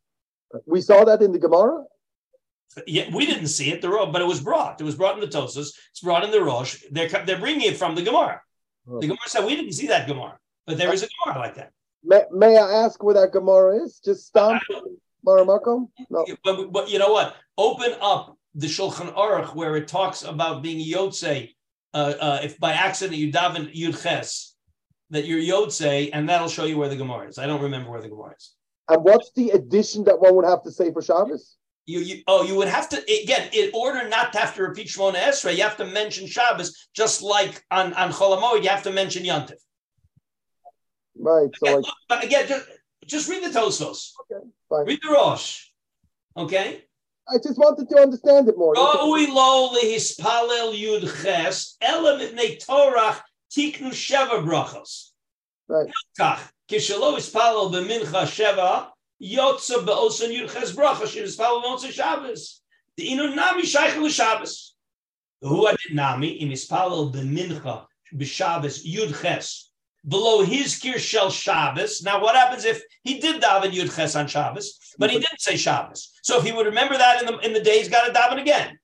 We 0.67 0.83
saw 0.83 1.05
that 1.05 1.23
in 1.23 1.33
the 1.33 1.39
Gemara. 1.39 1.85
Yeah, 2.87 3.09
we 3.15 3.25
didn't 3.25 3.49
see 3.49 3.71
it, 3.71 3.81
the 3.81 3.89
but 3.89 4.21
it 4.21 4.27
was 4.27 4.41
brought. 4.41 4.81
It 4.81 4.85
was 4.85 4.97
brought 4.97 5.15
in 5.15 5.21
the 5.21 5.27
Tosfos. 5.27 5.73
It's 5.91 6.01
brought 6.03 6.25
in 6.25 6.31
the 6.31 6.43
Rosh. 6.43 6.83
They're 6.91 7.09
they're 7.09 7.39
bringing 7.39 7.69
it 7.73 7.77
from 7.77 7.95
the 7.95 8.03
Gemara. 8.03 8.43
Oh. 8.89 9.01
The 9.01 9.07
Gemara 9.07 9.29
said 9.29 9.45
we 9.45 9.57
didn't 9.57 9.73
see 9.73 9.87
that 9.87 10.07
Gemara, 10.07 10.39
but 10.67 10.77
there 10.77 10.93
is 10.93 11.03
a 11.03 11.09
Gemara 11.25 11.39
like 11.41 11.55
that. 11.55 11.73
May, 12.05 12.23
may 12.31 12.59
I 12.59 12.85
ask 12.85 13.03
where 13.03 13.15
that 13.15 13.33
Gemara 13.33 13.83
is? 13.83 14.01
Just 14.05 14.27
stop. 14.27 14.61
No. 16.11 16.27
But, 16.45 16.73
but 16.73 16.91
you 16.91 16.99
know 16.99 17.13
what? 17.13 17.37
Open 17.57 17.95
up 18.01 18.37
the 18.55 18.67
Shulchan 18.67 19.15
Aruch 19.15 19.55
where 19.55 19.77
it 19.77 19.89
talks 19.89 20.23
about 20.23 20.63
being 20.63 20.85
Yotze. 20.85 21.55
Uh, 21.95 22.15
uh, 22.21 22.41
if 22.43 22.59
by 22.59 22.73
accident 22.73 23.17
you 23.17 23.33
daven 23.33 23.75
Yud 23.75 24.03
Ches, 24.03 24.55
that 25.11 25.27
you're 25.27 25.41
Yotze, 25.41 26.11
and 26.13 26.29
that'll 26.29 26.49
show 26.49 26.65
you 26.65 26.77
where 26.77 26.89
the 26.89 26.97
Gemara 26.97 27.29
is. 27.29 27.39
I 27.39 27.47
don't 27.47 27.63
remember 27.63 27.91
where 27.91 28.03
the 28.03 28.09
Gemara 28.09 28.35
is. 28.37 28.55
And 28.89 29.03
what's 29.03 29.31
the 29.33 29.51
addition 29.51 30.05
that 30.05 30.21
one 30.21 30.35
would 30.35 30.45
have 30.45 30.63
to 30.65 30.73
say 30.73 30.93
for 30.93 31.01
Shabbos? 31.01 31.57
You, 31.87 32.01
you, 32.01 32.23
oh, 32.27 32.43
you 32.43 32.57
would 32.57 32.69
have 32.69 32.89
to 32.91 32.97
again 33.23 33.49
in 33.53 33.71
order 33.75 34.09
not 34.09 34.33
to 34.33 34.39
have 34.39 34.55
to 34.57 34.63
repeat 34.63 34.89
Shmona 34.89 35.17
Esrei. 35.17 35.57
You 35.57 35.63
have 35.63 35.77
to 35.77 35.87
mention 35.87 36.27
Shabbos, 36.27 36.89
just 36.95 37.23
like 37.23 37.63
on 37.71 37.93
on 37.95 38.11
Cholamoid, 38.11 38.63
you 38.63 38.71
have 38.71 38.83
to 38.85 38.93
mention 38.93 39.23
Yantiv. 39.23 39.57
Right. 41.19 41.51
So, 41.57 41.67
again, 41.67 41.81
look, 41.81 41.95
but 42.09 42.19
uh, 42.19 42.27
again, 42.27 42.49
just, 42.49 42.67
just 43.07 43.29
read 43.29 43.45
the 43.45 43.59
Tosos. 43.59 44.13
Okay. 44.23 44.45
Fine. 44.69 44.87
Read 44.87 45.01
the 45.03 45.11
Rosh. 45.11 45.69
Okay. 46.37 46.85
I 47.29 47.39
just 47.39 47.59
wanted 47.59 47.89
to 47.89 47.97
understand 47.97 48.49
it 48.49 48.59
more. 48.59 48.75
Roi 48.75 49.27
lo 49.33 49.71
lehispalel 49.75 50.79
yud 50.79 51.23
ches 51.23 51.77
elam 51.81 52.19
ne 52.35 52.57
torach 52.57 53.21
tiknu 53.51 53.93
sheva 53.93 54.45
brachos. 54.45 55.11
Right. 55.69 55.91
Kach 56.19 56.41
kishalo 56.69 57.17
ispalel 57.17 57.73
b'mincha 57.73 58.25
sheva 58.27 58.89
yotza 59.23 59.87
be'osan 59.87 60.35
yud 60.37 60.53
ches 60.53 60.73
brachos 60.73 61.09
shir 61.09 61.23
b'osan 61.23 61.93
Shabbos. 61.93 62.61
The 62.97 63.09
inu 63.09 63.35
nami 63.35 63.65
shaykh 63.65 63.97
l'Shabbos. 63.97 64.73
Who 65.41 65.67
adit 65.67 65.95
nami 65.95 66.29
im 66.43 66.51
ispalel 66.51 67.11
b'mincha 67.11 67.87
b'Shabbos 68.15 68.85
yud 68.85 69.19
ches 69.23 69.71
below 70.07 70.43
his 70.43 70.81
Kirshel 70.81 71.31
Shabbos. 71.31 72.03
Now, 72.03 72.21
what 72.21 72.37
happens 72.37 72.65
if 72.65 72.83
he 73.03 73.19
did 73.19 73.43
daven 73.43 73.73
Yud 73.73 73.95
Ches 73.95 74.17
on 74.17 74.27
Shabbos, 74.27 74.79
but 74.99 75.11
he 75.11 75.19
didn't 75.19 75.41
say 75.41 75.57
Shabbos? 75.57 76.13
So 76.23 76.39
if 76.39 76.45
he 76.45 76.53
would 76.53 76.67
remember 76.67 76.97
that 76.97 77.21
in 77.21 77.27
the 77.27 77.39
in 77.39 77.53
the 77.53 77.61
day, 77.61 77.79
he's 77.79 77.89
got 77.89 78.07
to 78.07 78.13
daven 78.13 78.41
again. 78.41 78.79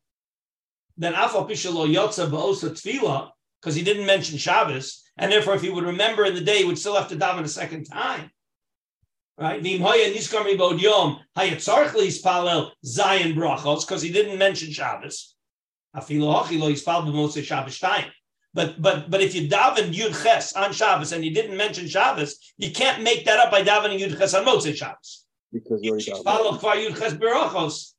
Then 0.96 1.14
Afal 1.14 1.48
Pishalo 1.48 1.88
Yotza 1.92 2.30
Ba'osa 2.30 2.70
Tfila, 2.70 3.30
because 3.60 3.74
he 3.74 3.82
didn't 3.82 4.06
mention 4.06 4.38
Shabbos, 4.38 5.02
and 5.16 5.30
therefore 5.30 5.54
if 5.54 5.62
he 5.62 5.70
would 5.70 5.84
remember 5.84 6.24
in 6.24 6.34
the 6.34 6.40
day, 6.40 6.58
he 6.58 6.64
would 6.64 6.78
still 6.78 6.96
have 6.96 7.08
to 7.08 7.16
daven 7.16 7.44
a 7.44 7.48
second 7.48 7.84
time. 7.84 8.30
Right? 9.38 9.62
Zion 12.84 13.34
Brachos, 13.34 13.86
because 13.86 14.02
he 14.02 14.12
didn't 14.12 14.38
mention 14.38 14.70
Shabbos. 14.70 15.34
Afilo 15.96 17.42
Shabbos 17.42 17.78
time. 17.78 18.04
But 18.52 18.82
but 18.82 19.10
but 19.10 19.20
if 19.20 19.34
you 19.34 19.48
daven 19.48 19.94
Yud 19.94 20.22
Ches 20.22 20.54
on 20.54 20.72
Shabbos 20.72 21.12
and 21.12 21.24
you 21.24 21.32
didn't 21.32 21.56
mention 21.56 21.86
Shabbos, 21.86 22.52
you 22.58 22.70
can't 22.72 23.02
make 23.02 23.24
that 23.26 23.38
up 23.38 23.50
by 23.50 23.62
davening 23.62 24.00
Yud 24.00 24.18
Ches 24.18 24.34
on 24.34 24.44
Motzei 24.44 24.74
Shabbos. 24.74 25.26
Because 25.52 25.80
you 25.82 25.98
follow 26.24 26.58
Kvar 26.58 26.76
Yud 26.76 26.98
Ches 26.98 27.14
Berachos. 27.14 27.92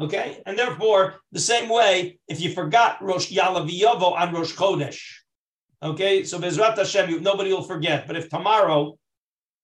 Okay, 0.00 0.42
and 0.46 0.58
therefore, 0.58 1.20
the 1.30 1.38
same 1.38 1.68
way, 1.68 2.18
if 2.26 2.40
you 2.40 2.50
forgot 2.52 3.00
Rosh 3.02 3.30
Yalav 3.30 3.68
Yovo 3.70 4.18
on 4.18 4.34
Rosh 4.34 4.52
Chodesh, 4.52 5.00
okay, 5.82 6.24
so 6.24 6.40
Bezrat 6.40 6.76
Hashem, 6.76 7.22
nobody 7.22 7.52
will 7.52 7.62
forget. 7.62 8.06
But 8.06 8.16
if 8.16 8.28
tomorrow, 8.28 8.98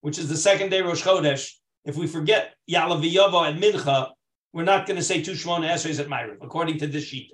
which 0.03 0.19
is 0.19 0.29
the 0.29 0.37
second 0.37 0.69
day 0.69 0.83
Rosh 0.83 1.03
Chodesh, 1.03 1.51
if 1.85 1.97
we 1.97 2.07
forget 2.07 2.55
Yalav 2.71 3.11
Yovo 3.11 3.49
and 3.49 3.61
Mincha, 3.61 4.11
we're 4.53 4.65
not 4.65 4.87
going 4.87 4.97
to 4.97 5.03
say 5.03 5.23
two 5.23 5.33
Shmona 5.33 5.71
Esreis 5.71 5.99
at 5.99 6.07
Ma'ariv, 6.07 6.37
according 6.43 6.79
to 6.79 6.87
this 6.87 7.05
sheet. 7.05 7.33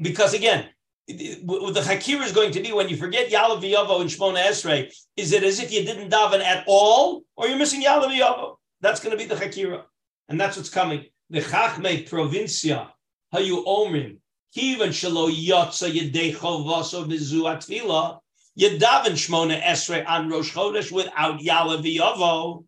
Because 0.00 0.34
again, 0.34 0.68
the 1.08 1.82
Hakir 1.84 2.22
is 2.22 2.32
going 2.32 2.52
to 2.52 2.60
be 2.60 2.72
when 2.72 2.88
you 2.88 2.96
forget 2.96 3.30
Yalav 3.30 3.62
Yovo 3.62 4.00
and 4.00 4.10
Shmona 4.10 4.42
Esrei, 4.44 4.92
is 5.16 5.32
it 5.32 5.44
as 5.44 5.60
if 5.60 5.72
you 5.72 5.84
didn't 5.84 6.10
daven 6.10 6.40
at 6.42 6.64
all, 6.66 7.22
or 7.36 7.46
you're 7.46 7.58
missing 7.58 7.82
Yalav 7.82 8.16
Yovo? 8.16 8.56
That's 8.80 9.00
going 9.00 9.16
to 9.16 9.16
be 9.16 9.28
the 9.28 9.36
Hakira. 9.36 9.82
And 10.28 10.40
that's 10.40 10.56
what's 10.56 10.68
coming. 10.68 11.06
The 11.30 11.40
Chachme 11.40 12.08
provincia, 12.08 12.92
hayu 13.32 13.64
omrim, 13.64 14.18
kivan 14.56 14.90
shalo 14.90 15.30
yotza 15.30 15.90
yedei 15.90 16.34
chovaso 16.34 17.06
vizu 17.06 17.42
atfila, 17.42 18.18
yedaven 18.58 19.12
shmona 19.12 19.62
esrei 19.62 20.04
an 20.06 20.28
rosh 20.28 20.52
chodesh 20.52 20.92
without 20.92 21.40
yalav 21.40 21.84
yavo. 21.84 22.64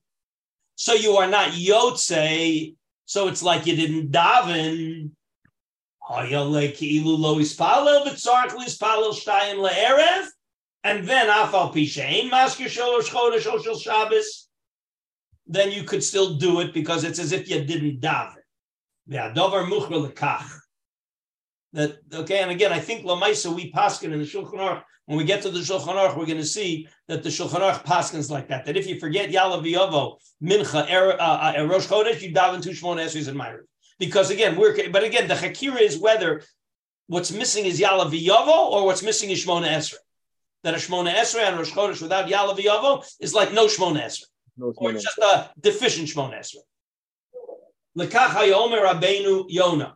So 0.76 0.92
you 0.92 1.16
are 1.16 1.26
not 1.26 1.50
yotze, 1.50 2.74
so 3.04 3.26
it's 3.28 3.42
like 3.42 3.66
you 3.66 3.74
didn't 3.74 4.12
daven. 4.12 5.10
And 6.10 6.32
then 11.06 11.28
afal 11.28 11.74
pishain 11.74 12.30
masker 12.30 12.64
shalosh 12.64 13.08
chodesh 13.08 13.82
Shabbos 13.82 14.48
then 15.48 15.72
you 15.72 15.82
could 15.82 16.04
still 16.04 16.34
do 16.34 16.60
it 16.60 16.74
because 16.74 17.04
it's 17.04 17.18
as 17.18 17.32
if 17.32 17.48
you 17.48 17.64
didn't 17.64 18.00
daven. 18.00 18.34
Yeah, 19.06 19.32
dover 19.32 19.64
muchra 19.64 20.06
lekach. 20.06 20.46
That 21.72 21.98
okay, 22.12 22.40
and 22.40 22.50
again, 22.50 22.72
I 22.72 22.80
think 22.80 23.04
lamaisa 23.04 23.54
we 23.54 23.72
paskin 23.72 24.12
in 24.12 24.18
the 24.18 24.26
Shulchan 24.26 24.54
Aruch. 24.54 24.82
When 25.06 25.16
we 25.16 25.24
get 25.24 25.40
to 25.42 25.50
the 25.50 25.60
Shulchan 25.60 25.94
Aruch, 25.94 26.16
we're 26.16 26.26
going 26.26 26.38
to 26.38 26.44
see 26.44 26.86
that 27.08 27.22
the 27.22 27.30
Shulchan 27.30 27.60
Aruch 27.60 27.84
paskins 27.84 28.30
like 28.30 28.48
that. 28.48 28.66
That 28.66 28.76
if 28.76 28.86
you 28.86 29.00
forget 29.00 29.30
Yalav 29.30 29.64
Yovo, 29.64 30.18
Mincha, 30.42 30.90
er, 30.92 31.16
uh, 31.18 31.54
uh, 31.58 31.64
Rosh 31.64 31.86
Chodesh, 31.86 32.20
you 32.20 32.32
daven 32.32 32.62
two 32.62 32.70
Shmona 32.70 33.04
Esrei 33.04 33.28
and. 33.28 33.60
Because 33.98 34.30
again, 34.30 34.56
we're 34.56 34.90
but 34.90 35.04
again, 35.04 35.28
the 35.28 35.34
Hakira 35.34 35.80
is 35.80 35.98
whether 35.98 36.42
what's 37.08 37.32
missing 37.32 37.64
is 37.64 37.80
Yalav 37.80 38.12
Yovo 38.12 38.70
or 38.70 38.86
what's 38.86 39.02
missing 39.02 39.30
is 39.30 39.44
Shmona 39.44 39.68
Esrei. 39.68 39.96
That 40.64 40.74
a 40.74 40.78
Shmona 40.78 41.12
Esrei 41.14 41.48
and 41.48 41.56
Rosh 41.56 41.72
Chodesh 41.72 42.02
without 42.02 42.28
Yalav 42.28 42.58
Yovo 42.58 43.04
is 43.20 43.34
like 43.34 43.52
no 43.52 43.66
Shmona 43.66 44.02
Esrei 44.02 44.26
no 44.58 44.72
or 44.76 44.92
just 44.92 45.18
a 45.18 45.50
deficient 45.60 46.08
Shmon 46.08 46.36
Esrei. 46.38 46.62
Lekach 47.96 48.30
hayomer 48.30 48.84
Rabbeinu 48.84 49.48
Yona. 49.50 49.94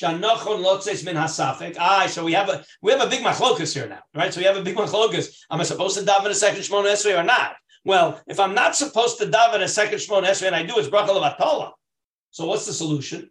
Shanochon 0.00 0.64
lotzes 0.64 1.04
min 1.04 1.16
hasafik. 1.16 1.76
Ah, 1.78 2.06
so 2.06 2.24
we 2.24 2.32
have 2.32 2.48
a 2.48 2.64
we 2.82 2.92
have 2.92 3.00
a 3.00 3.08
big 3.08 3.22
machlokus 3.22 3.74
here 3.74 3.88
now, 3.88 4.02
right? 4.14 4.32
So 4.32 4.40
we 4.40 4.46
have 4.46 4.56
a 4.56 4.62
big 4.62 4.76
machlokus. 4.76 5.36
Am 5.50 5.60
I 5.60 5.64
supposed 5.64 5.98
to 5.98 6.04
daven 6.04 6.26
a 6.26 6.34
second 6.34 6.62
Shmon 6.62 6.84
Esrei 6.84 7.18
or 7.18 7.24
not? 7.24 7.56
Well, 7.84 8.20
if 8.26 8.40
I'm 8.40 8.54
not 8.54 8.74
supposed 8.74 9.18
to 9.18 9.26
daven 9.26 9.60
a 9.60 9.68
second 9.68 9.98
Shmon 9.98 10.24
Esrei 10.24 10.46
and 10.46 10.56
I 10.56 10.64
do, 10.64 10.74
it's 10.76 10.88
bracha 10.88 11.08
levatola. 11.08 11.72
So 12.34 12.46
what's 12.46 12.66
the 12.66 12.72
solution? 12.72 13.30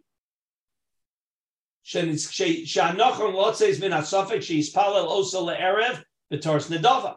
Shanochon 1.84 3.34
lotzes 3.34 3.78
min 3.78 3.92
hasafik. 3.92 4.38
Sheyispalel 4.38 5.06
oso 5.06 5.44
leerev 5.44 6.02
b'tors 6.32 6.70
nedova. 6.70 7.16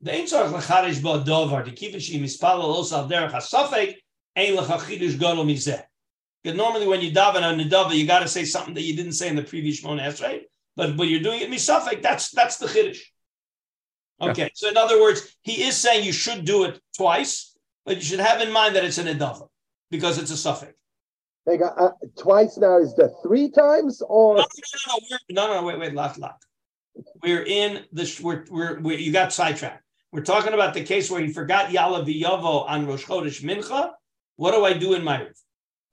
The 0.00 0.12
ein 0.12 0.24
tzarich 0.24 0.52
lechadish 0.52 1.00
bo 1.00 1.22
dovar, 1.22 1.64
to 1.66 1.70
keep 1.70 1.94
it 1.94 2.00
she 2.00 2.20
mispalel 2.20 2.64
also 2.64 2.96
al 2.96 3.08
derech 3.08 3.30
hasafek, 3.30 3.94
ein 4.34 4.56
lechachidish 4.56 5.20
gadol 5.20 5.44
mizeh. 5.44 5.84
Because 6.42 6.56
normally 6.56 6.88
when 6.88 7.00
you 7.00 7.12
daven 7.12 7.42
on 7.42 7.60
nedava, 7.60 7.94
you 7.94 8.04
got 8.04 8.18
to 8.18 8.28
say 8.28 8.44
something 8.44 8.74
that 8.74 8.82
you 8.82 8.96
didn't 8.96 9.12
say 9.12 9.28
in 9.28 9.36
the 9.36 9.44
previous 9.44 9.80
Shmona 9.80 10.20
right? 10.20 10.42
But 10.74 10.96
when 10.96 11.08
you're 11.10 11.20
doing 11.20 11.42
it 11.42 11.48
misafek, 11.48 12.02
that's 12.02 12.32
that's 12.32 12.56
the 12.56 12.66
chiddush. 12.66 12.98
Okay, 14.20 14.42
yeah. 14.42 14.48
so 14.54 14.68
in 14.68 14.76
other 14.76 15.00
words, 15.00 15.32
he 15.42 15.62
is 15.62 15.76
saying 15.76 16.04
you 16.04 16.12
should 16.12 16.44
do 16.44 16.64
it 16.64 16.80
twice, 16.96 17.56
but 17.86 17.98
you 17.98 18.02
should 18.02 18.18
have 18.18 18.40
in 18.40 18.50
mind 18.50 18.74
that 18.74 18.84
it's 18.84 18.98
an 18.98 19.06
nedava 19.06 19.46
because 19.92 20.18
it's 20.18 20.32
a 20.32 20.36
suffix. 20.36 20.74
Hey, 21.46 21.58
uh, 21.60 21.90
twice 22.18 22.56
now 22.56 22.78
is 22.78 22.94
the 22.94 23.12
three 23.22 23.50
times 23.50 24.02
or 24.08 24.36
no 24.36 24.42
no 24.42 24.46
no, 24.88 25.18
no, 25.30 25.46
no, 25.46 25.60
no 25.60 25.66
wait 25.66 25.78
wait 25.78 25.94
lot 25.94 26.18
lot. 26.18 26.38
We're 27.22 27.44
in 27.44 27.84
the 27.92 28.20
we're, 28.22 28.44
we're, 28.50 28.80
we're 28.80 28.98
you 28.98 29.12
got 29.12 29.32
sidetracked. 29.32 29.84
We're 30.12 30.22
talking 30.22 30.52
about 30.52 30.74
the 30.74 30.84
case 30.84 31.10
where 31.10 31.20
he 31.20 31.32
forgot 31.32 31.70
Yala 31.70 32.04
V'Yavo 32.06 32.68
on 32.68 32.86
Rosh 32.86 33.04
Chodesh 33.04 33.42
Mincha. 33.42 33.90
What 34.36 34.52
do 34.52 34.64
I 34.64 34.72
do 34.72 34.94
in 34.94 35.02
my 35.02 35.20
roof? 35.20 35.38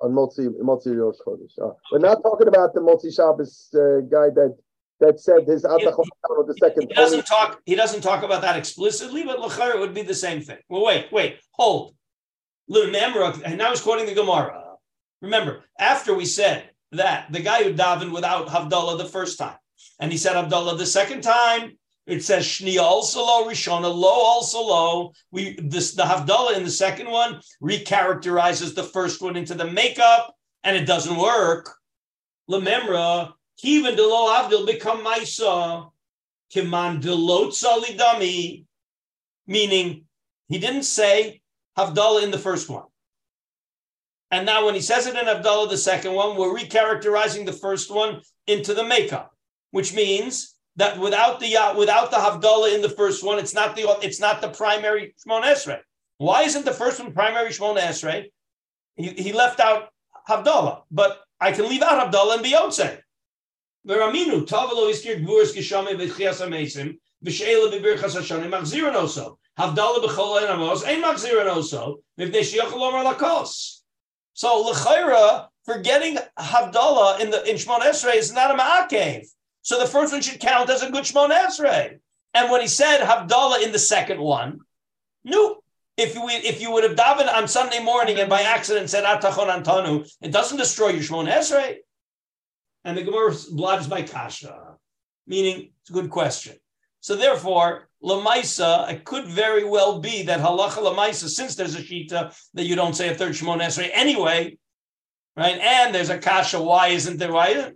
On 0.02 0.14
multi 0.14 0.48
multi 0.62 0.92
Rosh 0.92 1.16
Chodesh. 1.26 1.54
Oh. 1.60 1.76
We're 1.92 2.00
not 2.00 2.22
talking 2.22 2.48
about 2.48 2.74
the 2.74 2.82
Motzi 2.82 3.14
Shabbos 3.14 3.70
uh, 3.74 4.02
guy 4.02 4.30
that 4.30 4.56
that 5.00 5.20
said 5.20 5.48
his 5.48 5.64
Atachon 5.64 6.06
the 6.48 6.56
second. 6.60 6.90
He 6.90 6.94
doesn't 6.94 7.26
talk. 7.26 7.62
He 7.66 7.76
doesn't 7.76 8.02
talk 8.02 8.24
about 8.24 8.42
that 8.44 8.56
explicitly, 8.56 9.24
but 9.24 9.40
Lachar 9.40 9.74
it 9.74 9.80
would 9.80 9.94
be 9.94 10.04
the 10.04 10.14
same 10.14 10.42
thing. 10.42 10.60
Well, 10.70 10.86
wait, 10.86 11.12
wait, 11.12 11.40
hold. 11.52 11.96
And 12.70 13.58
now 13.58 13.70
he's 13.70 13.82
quoting 13.82 14.06
the 14.06 14.14
Gemara. 14.14 14.76
Remember, 15.22 15.64
after 15.80 16.14
we 16.14 16.26
said 16.26 16.70
that 16.92 17.32
the 17.32 17.40
guy 17.40 17.64
who 17.64 17.74
davened 17.74 18.12
without 18.12 18.48
Havdalah 18.48 18.98
the 18.98 19.06
first 19.06 19.38
time, 19.38 19.58
and 20.00 20.12
he 20.12 20.18
said 20.18 20.36
Havdalah 20.36 20.78
the 20.78 20.86
second 20.86 21.22
time, 21.22 21.78
it 22.06 22.24
says 22.24 22.46
Shni 22.46 22.80
also 22.82 23.24
low, 23.24 23.48
Rishona 23.48 23.94
low 23.94 24.10
also 24.10 24.62
low. 24.62 25.14
We 25.32 25.56
this 25.62 25.94
the 25.94 26.04
Havdalah 26.04 26.58
in 26.58 26.64
the 26.64 26.72
second 26.72 27.10
one 27.10 27.40
recharacterizes 27.62 28.74
the 28.74 28.84
first 28.84 29.22
one 29.22 29.36
into 29.36 29.54
the 29.54 29.70
makeup, 29.70 30.34
and 30.64 30.76
it 30.76 30.86
doesn't 30.86 31.18
work. 31.18 31.70
Lememra, 32.50 33.34
even 33.62 33.96
the 33.96 34.02
low 34.02 34.34
Havdil 34.34 34.66
become 34.66 35.06
Maisa. 35.06 35.92
Kiman 36.52 37.00
delot 37.00 37.52
salidami, 37.52 38.66
meaning 39.46 40.06
he 40.48 40.58
didn't 40.58 40.84
say 40.84 41.39
Havdalah 41.80 42.24
in 42.24 42.32
the 42.32 42.38
first 42.38 42.70
one. 42.70 42.84
And 44.32 44.46
now 44.46 44.66
when 44.66 44.76
he 44.76 44.82
says 44.82 45.08
it 45.08 45.16
in 45.16 45.26
Havdalah, 45.26 45.70
the 45.70 45.78
second 45.78 46.14
one, 46.14 46.38
we're 46.38 46.56
recharacterizing 46.56 47.46
the 47.46 47.54
first 47.54 47.90
one 47.90 48.22
into 48.48 48.74
the 48.74 48.84
makeup, 48.84 49.34
which 49.72 49.94
means 49.94 50.56
that 50.76 51.00
without 51.00 51.40
the 51.40 51.56
uh, 51.58 51.78
without 51.78 52.12
the 52.12 52.18
Havdalah 52.18 52.76
in 52.76 52.82
the 52.82 52.90
first 52.90 53.24
one, 53.24 53.40
it's 53.40 53.54
not 53.54 53.76
the 53.76 53.98
it's 54.02 54.20
not 54.20 54.42
the 54.42 54.50
primary 54.50 55.16
Shmon 55.26 55.44
Esrei. 55.44 55.80
Why 56.18 56.44
isn't 56.44 56.66
the 56.66 56.74
first 56.74 57.02
one 57.02 57.14
primary 57.14 57.50
Shmon 57.50 57.78
Esrei? 57.80 58.26
He, 58.96 59.10
he 59.10 59.34
left 59.34 59.60
out 59.60 59.90
Havdalah, 60.28 60.84
but 60.92 61.22
I 61.40 61.52
can 61.52 61.70
leave 61.70 61.82
out 61.82 62.12
Havdalah 62.12 62.36
and 62.36 62.44
be 62.44 62.52
Yotze. 62.52 63.00
Veraminu 63.88 64.46
Havdalah 69.60 70.02
b'chol 70.06 70.42
enamos 70.42 70.88
ein 70.88 71.02
machzirin 71.04 71.48
oso 71.48 71.98
mivnei 72.18 72.42
shiachol 72.42 72.82
omer 72.82 73.04
lakos. 73.04 73.82
So 74.34 74.62
l'chayra 74.62 75.48
forgetting 75.66 76.18
Havdalah 76.38 77.20
in 77.20 77.30
the 77.30 77.44
in 77.50 77.58
Shmon 77.58 77.82
Esrei 77.82 78.16
is 78.16 78.32
not 78.32 78.52
a 78.52 78.58
ma'akev. 78.58 79.28
So 79.62 79.78
the 79.78 79.86
first 79.86 80.14
one 80.14 80.22
should 80.22 80.40
count 80.40 80.70
as 80.70 80.82
a 80.82 80.90
good 80.90 81.04
Shmon 81.04 81.32
Esrei. 81.32 82.00
And 82.34 82.50
when 82.50 82.62
he 82.62 82.68
said 82.68 83.02
Havdalah 83.02 83.62
in 83.62 83.74
the 83.74 83.80
second 83.80 84.22
one, 84.22 84.62
no. 85.26 85.58
If 85.98 86.16
you 86.16 86.22
if 86.30 86.62
you 86.62 86.72
would 86.72 86.86
have 86.86 86.96
davened 86.96 87.28
on 87.28 87.50
Sunday 87.50 87.84
morning 87.84 88.18
and 88.18 88.30
by 88.30 88.44
accident 88.44 88.90
said 88.90 89.04
Atah 89.04 89.32
Chonantanu, 89.32 90.10
it 90.22 90.32
doesn't 90.32 90.58
destroy 90.58 90.92
your 90.92 91.02
Shmon 91.02 91.30
Esrei. 91.30 91.80
And 92.86 92.98
the 92.98 93.04
Gemara 93.04 93.34
blobs 93.52 93.88
by 93.88 94.04
Kasha, 94.04 94.78
meaning 95.28 95.72
it's 95.82 95.90
a 95.90 95.94
good 95.94 96.10
question. 96.10 96.56
So 97.02 97.18
therefore, 97.18 97.89
Lamaisa, 98.04 98.92
it 98.92 99.04
could 99.04 99.26
very 99.26 99.64
well 99.64 100.00
be 100.00 100.24
that 100.24 100.40
halacha 100.40 100.78
Lamaisa, 100.78 101.28
since 101.28 101.56
there's 101.56 101.76
a 101.76 101.82
shita 101.82 102.34
that 102.54 102.66
you 102.66 102.76
don't 102.76 102.96
say 102.96 103.10
a 103.10 103.16
third 103.16 103.34
Shemon 103.34 103.62
Esrei 103.62 103.90
anyway, 103.94 104.58
right? 105.36 105.60
And 105.60 105.94
there's 105.94 106.10
a 106.10 106.18
kasha, 106.18 106.62
why 106.62 106.88
isn't 106.90 107.18
there? 107.18 107.34
Why 107.34 107.74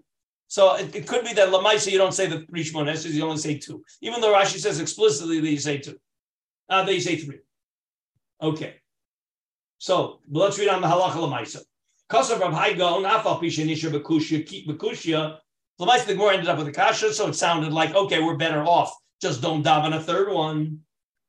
so 0.48 0.76
it, 0.76 0.96
it 0.96 1.08
could 1.08 1.26
be 1.26 1.34
that 1.34 1.50
Lamaisa 1.50 1.92
you 1.92 1.98
don't 1.98 2.14
say 2.14 2.28
the 2.28 2.46
three 2.46 2.64
Shmon 2.64 2.90
Esrei, 2.90 3.12
you 3.12 3.24
only 3.24 3.38
say 3.38 3.58
two. 3.58 3.84
Even 4.02 4.22
though 4.22 4.34
Rashi 4.34 4.60
says 4.60 4.80
explicitly 4.80 5.40
that 5.42 5.50
you 5.50 5.60
say 5.60 5.80
two. 5.80 5.98
Uh, 6.70 6.84
that 6.84 6.94
you 6.94 7.02
say 7.02 7.18
three. 7.18 7.40
Okay. 8.42 8.76
So 9.78 10.20
let's 10.30 10.58
read 10.58 10.70
on 10.70 10.82
the 10.82 10.88
halacha 10.88 11.16
Lamaisa. 11.16 11.62
Kasav 12.10 12.40
Rav 12.40 12.54
Hai 12.54 12.74
Gaon, 12.74 13.04
Afal 13.04 13.42
Pishanisha 13.42 13.92
Bekushia, 13.92 14.46
keep 14.46 14.70
Bekushia. 14.70 15.38
Lamaisa 15.82 16.06
the 16.06 16.14
Gemara 16.14 16.34
ended 16.34 16.48
up 16.48 16.58
with 16.58 16.68
a 16.68 16.72
kasha, 16.72 17.14
so 17.14 17.28
it 17.28 17.34
sounded 17.34 17.74
like, 17.74 17.94
okay, 17.96 18.22
we're 18.22 18.38
better 18.38 18.64
off. 18.64 18.94
Just 19.24 19.42
don't 19.42 19.64
daven 19.64 19.96
a 19.96 20.02
third 20.02 20.34
one. 20.34 20.80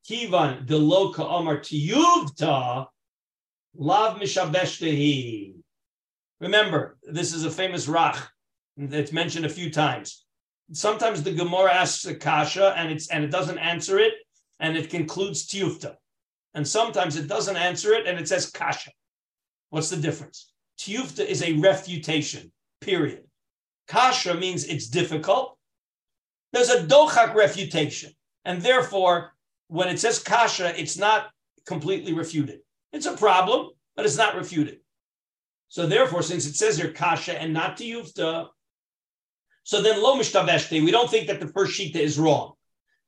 Kivan 0.04 0.66
Deloka 0.66 1.20
Amar 1.20 1.58
Tiyuvta 1.58 2.88
Lav 3.76 4.18
Mishabeshtehi. 4.18 5.54
Remember, 6.40 6.98
this 7.04 7.32
is 7.32 7.44
a 7.44 7.50
famous 7.52 7.86
Rach 7.86 8.20
it's 8.76 9.12
mentioned 9.12 9.46
a 9.46 9.48
few 9.48 9.70
times. 9.70 10.24
Sometimes 10.72 11.22
the 11.22 11.30
Gemara 11.30 11.72
asks 11.72 12.04
a 12.06 12.16
kasha 12.16 12.74
and 12.76 12.90
it's 12.90 13.06
and 13.10 13.22
it 13.22 13.30
doesn't 13.30 13.58
answer 13.58 14.00
it, 14.00 14.14
and 14.58 14.76
it 14.76 14.90
concludes 14.90 15.46
tiyufta. 15.46 15.94
And 16.54 16.66
sometimes 16.66 17.14
it 17.14 17.28
doesn't 17.28 17.56
answer 17.56 17.92
it 17.94 18.08
and 18.08 18.18
it 18.18 18.26
says 18.26 18.50
kasha. 18.50 18.90
What's 19.70 19.90
the 19.90 19.98
difference? 19.98 20.52
Tiyufta 20.80 21.24
is 21.24 21.44
a 21.44 21.52
refutation, 21.58 22.50
period. 22.80 23.22
Kasha 23.86 24.34
means 24.34 24.64
it's 24.64 24.88
difficult. 24.88 25.53
There's 26.54 26.70
a 26.70 26.86
dochak 26.86 27.34
refutation. 27.34 28.12
And 28.44 28.62
therefore, 28.62 29.32
when 29.66 29.88
it 29.88 29.98
says 29.98 30.20
kasha, 30.20 30.78
it's 30.80 30.96
not 30.96 31.30
completely 31.66 32.12
refuted. 32.12 32.60
It's 32.92 33.06
a 33.06 33.16
problem, 33.16 33.70
but 33.96 34.04
it's 34.04 34.16
not 34.16 34.36
refuted. 34.36 34.78
So 35.68 35.86
therefore, 35.86 36.22
since 36.22 36.46
it 36.46 36.54
says 36.54 36.76
here 36.76 36.92
kasha 36.92 37.40
and 37.40 37.52
not 37.52 37.76
tiyufta, 37.76 38.46
so 39.64 39.82
then 39.82 40.00
lo 40.00 40.16
mishtaveshte, 40.16 40.84
we 40.84 40.92
don't 40.92 41.10
think 41.10 41.26
that 41.26 41.40
the 41.40 41.48
first 41.48 41.78
shita 41.78 41.96
is 41.96 42.20
wrong. 42.20 42.52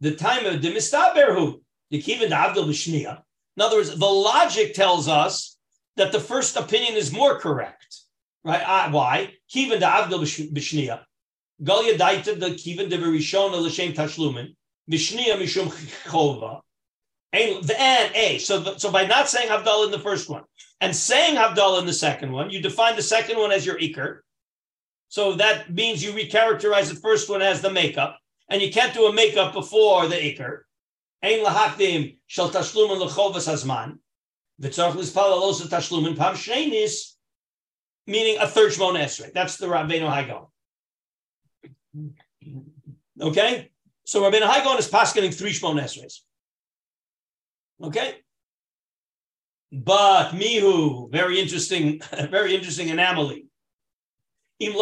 The 0.01 0.17
time 0.17 0.45
of 0.47 0.61
the 0.61 0.73
mistaberhu, 0.73 1.61
the 1.91 2.03
kivan 2.03 2.31
avdil 2.31 2.67
b'shniya. 2.67 3.23
In 3.57 3.63
other 3.63 3.77
words, 3.77 3.97
the 3.97 4.07
logic 4.07 4.75
tells 4.75 5.07
us 5.07 5.57
that 5.97 6.11
the 6.11 6.21
first 6.21 6.57
opinion 6.57 6.95
is 6.95 7.13
more 7.13 7.39
correct, 7.39 8.01
right? 8.43 8.63
Uh, 8.63 8.91
why? 8.91 9.35
Kivan 9.55 9.83
avdil 9.83 10.51
b'shniya. 10.53 11.03
Galia 11.63 11.97
daita 11.97 12.39
the 12.39 12.51
kivan 12.51 12.91
de 12.91 12.99
v'rishona 12.99 13.61
l'shem 13.61 13.93
tashlumin. 13.93 14.55
B'shniya 14.91 15.37
mishum 15.37 15.69
chova. 16.05 16.61
And 17.33 17.71
A. 18.15 18.39
So, 18.39 18.61
the, 18.61 18.79
so 18.79 18.91
by 18.91 19.05
not 19.05 19.29
saying 19.29 19.49
Havdalah 19.49 19.87
in 19.87 19.91
the 19.91 19.99
first 19.99 20.29
one 20.31 20.45
and 20.81 20.95
saying 20.95 21.37
Havdalah 21.37 21.81
in 21.81 21.87
the 21.87 21.93
second 21.93 22.33
one, 22.33 22.51
you 22.51 22.63
define 22.63 22.97
the 22.97 23.03
second 23.03 23.39
one 23.39 23.53
as 23.53 23.67
your 23.67 23.79
Iker. 23.79 24.21
So 25.09 25.35
that 25.35 25.73
means 25.73 26.03
you 26.03 26.13
recharacterize 26.13 26.89
the 26.89 27.01
first 27.01 27.29
one 27.29 27.43
as 27.43 27.61
the 27.61 27.71
makeup, 27.71 28.19
and 28.49 28.63
you 28.63 28.73
can't 28.73 28.95
do 28.95 29.07
a 29.07 29.13
makeup 29.13 29.53
before 29.53 30.09
the 30.09 30.17
Iker. 30.17 30.61
Ein 31.23 31.45
lahakdim 31.45 32.19
shel 32.27 32.51
tashlumin 32.51 33.07
lechovas 33.07 33.49
hazman. 33.51 33.99
V'tzarch 34.63 34.93
lispal 34.93 35.33
alos 35.33 35.61
tashlumin 35.67 36.17
pam 36.17 36.35
sheinis, 36.35 37.15
meaning 38.07 38.39
a 38.41 38.47
third 38.47 38.73
Shmon 38.73 38.99
Esrei. 38.99 39.33
That's 39.33 39.57
the 39.57 39.67
Rabbeinu 39.67 40.11
Hagon. 40.11 40.47
Okay? 43.21 43.71
So 44.05 44.23
Rabbeinu 44.23 44.49
Hagon 44.49 44.79
is 44.79 44.89
paskening 44.89 45.35
three 45.35 45.53
Shmon 45.53 45.81
Esreis. 45.83 46.21
Okay? 47.83 48.17
But 49.73 50.33
Mihu, 50.33 51.11
very 51.11 51.41
interesting, 51.41 52.01
very 52.31 52.55
interesting 52.55 52.91
anomaly. 52.91 53.47
You 54.59 54.73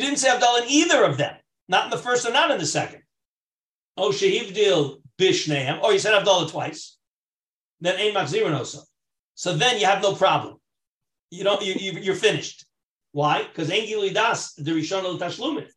didn't 0.00 0.16
say 0.16 0.28
Abdal 0.28 0.62
in 0.62 0.68
either 0.68 1.02
of 1.04 1.16
them, 1.16 1.34
not 1.68 1.84
in 1.86 1.90
the 1.90 1.98
first 1.98 2.24
and 2.24 2.34
not 2.34 2.50
in 2.50 2.58
the 2.58 2.66
second. 2.66 3.02
Oh, 3.96 4.10
Shehivdil 4.10 5.00
Bishneim, 5.18 5.82
or 5.82 5.92
you 5.92 5.98
said 5.98 6.14
Havdalah 6.14 6.50
twice. 6.50 6.96
Then 7.80 7.98
Ein 7.98 8.14
Machzirin 8.14 8.56
also. 8.56 8.82
So 9.34 9.56
then 9.56 9.80
you 9.80 9.86
have 9.86 10.02
no 10.02 10.14
problem. 10.14 10.56
You 11.30 11.44
don't. 11.44 11.62
You, 11.62 11.74
you 11.74 12.12
are 12.12 12.14
finished. 12.14 12.64
Why? 13.12 13.42
Because 13.42 13.70
Ein 13.70 14.12
Das 14.12 14.54
the 14.54 14.70
Rishon 14.72 15.18
Tashlumin. 15.18 15.68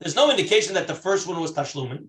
There's 0.00 0.16
no 0.16 0.30
indication 0.30 0.74
that 0.74 0.86
the 0.86 0.94
first 0.94 1.26
one 1.26 1.40
was 1.40 1.52
Tashlumin. 1.52 2.08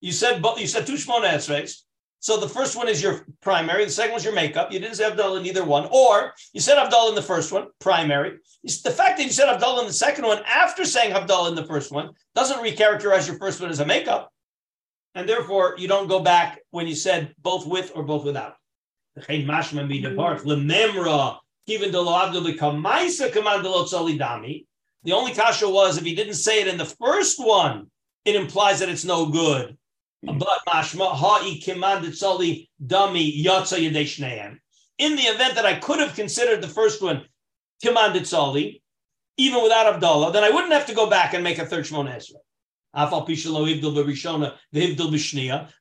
You 0.00 0.12
said 0.12 0.44
you 0.58 0.66
said 0.66 0.86
two 0.86 0.94
Shmona 0.94 1.30
Esreis. 1.30 1.82
So 2.20 2.38
the 2.38 2.48
first 2.48 2.76
one 2.76 2.88
is 2.88 3.02
your 3.02 3.26
primary, 3.40 3.84
the 3.84 3.90
second 3.90 4.16
is 4.16 4.24
your 4.24 4.32
makeup. 4.32 4.72
You 4.72 4.80
didn't 4.80 4.96
say 4.96 5.08
Havdalah 5.08 5.40
in 5.40 5.46
either 5.46 5.64
one, 5.64 5.86
or 5.92 6.32
you 6.52 6.60
said 6.60 6.76
Havdalah 6.76 7.10
in 7.10 7.14
the 7.14 7.22
first 7.22 7.52
one, 7.52 7.68
primary. 7.78 8.38
The 8.64 8.90
fact 8.90 9.18
that 9.18 9.24
you 9.24 9.30
said 9.30 9.48
Havdalah 9.48 9.80
in 9.82 9.86
the 9.86 9.92
second 9.92 10.24
one 10.24 10.42
after 10.46 10.84
saying 10.84 11.14
Havdalah 11.14 11.50
in 11.50 11.54
the 11.54 11.66
first 11.66 11.92
one 11.92 12.10
doesn't 12.34 12.64
recharacterize 12.64 13.28
your 13.28 13.38
first 13.38 13.60
one 13.60 13.70
as 13.70 13.80
a 13.80 13.86
makeup, 13.86 14.32
and 15.14 15.28
therefore 15.28 15.74
you 15.78 15.88
don't 15.88 16.08
go 16.08 16.20
back 16.20 16.60
when 16.70 16.86
you 16.86 16.94
said 16.94 17.34
both 17.42 17.66
with 17.66 17.92
or 17.94 18.02
both 18.02 18.24
without. 18.24 18.56
The 21.66 21.90
low 22.00 22.12
abdulkamaisa 22.12 23.32
commandalotzali 23.32 24.18
dami. 24.18 24.66
The 25.02 25.12
only 25.12 25.34
kasha 25.34 25.68
was 25.68 25.98
if 25.98 26.04
he 26.04 26.14
didn't 26.14 26.34
say 26.34 26.60
it 26.60 26.68
in 26.68 26.78
the 26.78 26.84
first 26.84 27.44
one, 27.44 27.90
it 28.24 28.36
implies 28.36 28.78
that 28.78 28.88
it's 28.88 29.04
no 29.04 29.26
good. 29.26 29.76
But 30.22 30.60
mashma 30.68 31.12
ha'i 31.12 31.60
kimandit 31.60 32.14
sali 32.14 32.70
dami 32.84 33.44
yatsa 33.44 33.78
yadeshneim. 33.78 34.58
In 34.98 35.16
the 35.16 35.22
event 35.22 35.56
that 35.56 35.66
I 35.66 35.74
could 35.74 35.98
have 35.98 36.14
considered 36.14 36.62
the 36.62 36.68
first 36.68 37.02
one 37.02 37.24
kimandit 37.84 38.26
sali, 38.26 38.82
even 39.36 39.62
without 39.62 40.00
Havdalah, 40.00 40.32
then 40.32 40.44
I 40.44 40.50
wouldn't 40.50 40.72
have 40.72 40.86
to 40.86 40.94
go 40.94 41.10
back 41.10 41.34
and 41.34 41.42
make 41.44 41.58
a 41.58 41.66
third 41.66 41.84
Shmona 41.84 42.16
Esrei. 42.16 42.36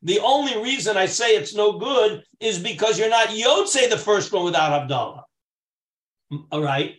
The 0.01 0.19
only 0.21 0.61
reason 0.61 0.97
I 0.97 1.05
say 1.05 1.35
it's 1.37 1.55
no 1.55 1.77
good 1.79 2.23
is 2.41 2.59
because 2.59 2.99
you're 2.99 3.09
not 3.09 3.29
Yotze 3.29 3.89
the 3.89 3.97
first 3.97 4.33
one 4.33 4.43
without 4.43 4.89
Havdalah. 4.89 5.21
All 6.51 6.61
right? 6.61 6.95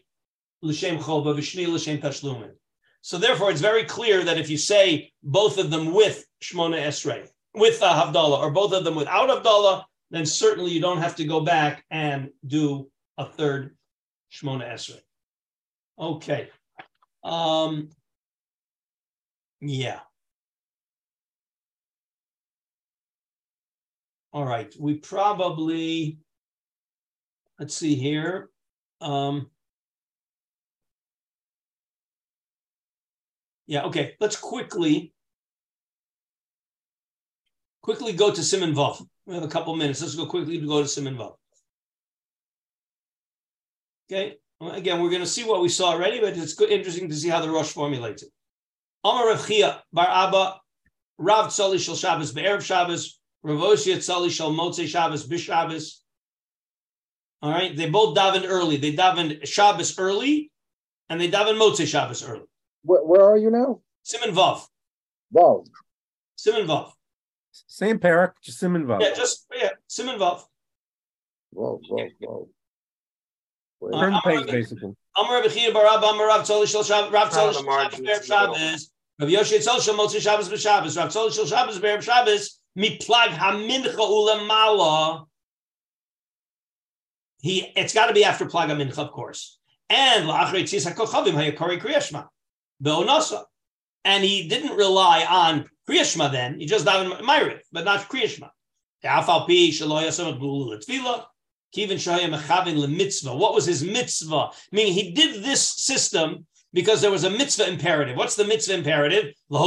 So 3.02 3.18
therefore, 3.18 3.50
it's 3.50 3.60
very 3.60 3.84
clear 3.84 4.24
that 4.24 4.38
if 4.38 4.48
you 4.50 4.56
say 4.58 5.12
both 5.22 5.58
of 5.58 5.70
them 5.70 5.92
with 5.92 6.24
Shmona 6.42 6.80
Esrei, 6.80 7.28
with 7.54 7.82
uh, 7.82 8.04
Havdalah, 8.04 8.38
or 8.38 8.50
both 8.50 8.72
of 8.72 8.84
them 8.84 8.94
without 8.94 9.28
Havdalah, 9.28 9.84
then 10.10 10.26
certainly 10.26 10.70
you 10.70 10.80
don't 10.80 10.98
have 10.98 11.16
to 11.16 11.24
go 11.24 11.40
back 11.40 11.84
and 11.90 12.30
do 12.46 12.90
a 13.18 13.24
third 13.24 13.76
Shmona 14.32 14.72
Esrei. 14.72 15.00
Okay. 15.98 16.48
Um, 17.24 17.90
yeah. 19.60 20.00
All 24.32 24.44
right. 24.44 24.74
We 24.78 24.96
probably, 24.96 26.18
let's 27.58 27.74
see 27.74 27.94
here. 27.94 28.50
Um, 29.00 29.50
yeah, 33.66 33.84
okay. 33.84 34.14
Let's 34.20 34.36
quickly 34.36 35.12
quickly 37.82 38.12
go 38.12 38.32
to 38.32 38.40
Siman. 38.40 39.06
We 39.26 39.34
have 39.34 39.44
a 39.44 39.48
couple 39.48 39.76
minutes. 39.76 40.02
Let's 40.02 40.14
go 40.14 40.26
quickly 40.26 40.58
to 40.58 40.66
go 40.66 40.82
to 40.82 40.88
Siman. 40.88 41.34
Okay. 44.10 44.36
again, 44.60 45.00
we're 45.00 45.10
going 45.10 45.22
to 45.22 45.26
see 45.26 45.44
what 45.44 45.62
we 45.62 45.68
saw 45.68 45.92
already, 45.92 46.20
but 46.20 46.36
it's 46.36 46.54
good, 46.54 46.70
interesting 46.70 47.08
to 47.08 47.14
see 47.14 47.28
how 47.28 47.40
the 47.40 47.50
Rosh 47.50 47.72
formulates 47.72 48.22
it. 48.22 48.30
Amar 49.04 49.28
Rav 49.28 49.46
Chia 49.46 49.82
Bar 49.92 50.08
Abba 50.08 50.60
Rav 51.18 51.46
Tzali 51.46 51.78
Shal 51.78 51.94
Shabbos 51.94 52.32
Be'erev 52.32 52.62
Shabbos 52.62 53.20
Rav 53.42 53.58
Oshia 53.58 53.96
Tzali 53.96 54.30
Shal 54.30 54.52
Motzei 54.52 54.86
Shabbos 54.86 55.28
B'Shabbos. 55.28 56.00
All 57.42 57.50
right, 57.50 57.76
they 57.76 57.88
both 57.90 58.16
daven 58.16 58.44
early. 58.46 58.76
They 58.76 58.94
daven 58.94 59.46
Shabbos 59.46 59.98
early, 59.98 60.50
and 61.08 61.20
they 61.20 61.30
daven 61.30 61.58
Motzei 61.58 61.86
Shabbos 61.86 62.26
early. 62.26 62.46
Where, 62.82 63.04
where 63.04 63.24
are 63.24 63.36
you 63.36 63.50
now? 63.50 63.80
Siman 64.04 64.32
Vav. 64.32 64.66
Vav. 65.34 65.66
Siman 66.38 66.66
Vav. 66.66 66.92
Same 67.52 67.98
parak, 67.98 68.32
just 68.42 68.62
Siman 68.62 68.84
Vav. 68.84 69.00
Yeah, 69.00 69.14
just 69.14 69.46
yeah, 69.54 69.70
Siman 69.88 70.18
Vav. 70.18 70.42
Whoa, 71.50 71.80
whoa, 71.88 72.08
whoa. 72.20 72.48
Turn 74.00 74.12
the 74.14 74.20
page, 74.24 74.46
basically. 74.46 74.94
Amar 75.16 75.40
Rabbi 75.40 75.48
Chia 75.48 75.72
Barab 75.72 75.98
Amar 75.98 76.26
Rav 76.28 76.42
Tzoli 76.42 76.66
Shel 76.66 76.82
Shabbos 76.82 77.12
Rav 77.12 77.30
Tzoli 77.30 77.52
Shel 77.54 78.22
Shabbos 78.22 78.90
Rav 79.20 79.30
Yoshi 79.30 79.58
Tzol 79.58 79.80
Shel 79.80 79.94
Motzi 79.94 80.20
Shabbos 80.20 80.48
B'Shabbos 80.48 80.96
Rav 80.96 81.10
Tzoli 81.10 81.32
Shel 81.32 81.46
Shabbos 81.46 81.78
B'Erev 81.78 82.02
Shabbos 82.02 82.60
Miplag 82.78 83.28
Hamincha 83.28 83.94
Ulamala 83.96 85.26
he 87.46 87.72
it's 87.76 87.94
got 87.94 88.06
to 88.06 88.14
be 88.14 88.24
after 88.24 88.46
Plag 88.46 88.68
Hamincha, 88.68 88.98
of 88.98 89.12
course. 89.12 89.58
And. 89.88 90.28
And 94.04 94.24
he 94.24 94.48
didn't 94.48 94.76
rely 94.76 95.24
on 95.24 95.68
Kriyashma 95.88 96.32
then. 96.32 96.60
He 96.60 96.66
just 96.66 96.84
davened 96.84 97.20
Ma'ariv, 97.22 97.60
but 97.72 97.84
not 97.84 98.08
Kriyashma. 98.08 98.50
What 103.38 103.54
was 103.54 103.66
his 103.66 103.84
mitzvah? 103.84 104.50
Meaning 104.72 104.92
he 104.92 105.12
did 105.12 105.44
this 105.44 105.62
system 105.68 106.46
because 106.72 107.00
there 107.00 107.10
was 107.10 107.24
a 107.24 107.30
mitzvah 107.30 107.68
imperative. 107.68 108.16
What's 108.16 108.36
the 108.36 108.44
mitzvah 108.44 108.74
imperative? 108.74 109.34
So 109.50 109.58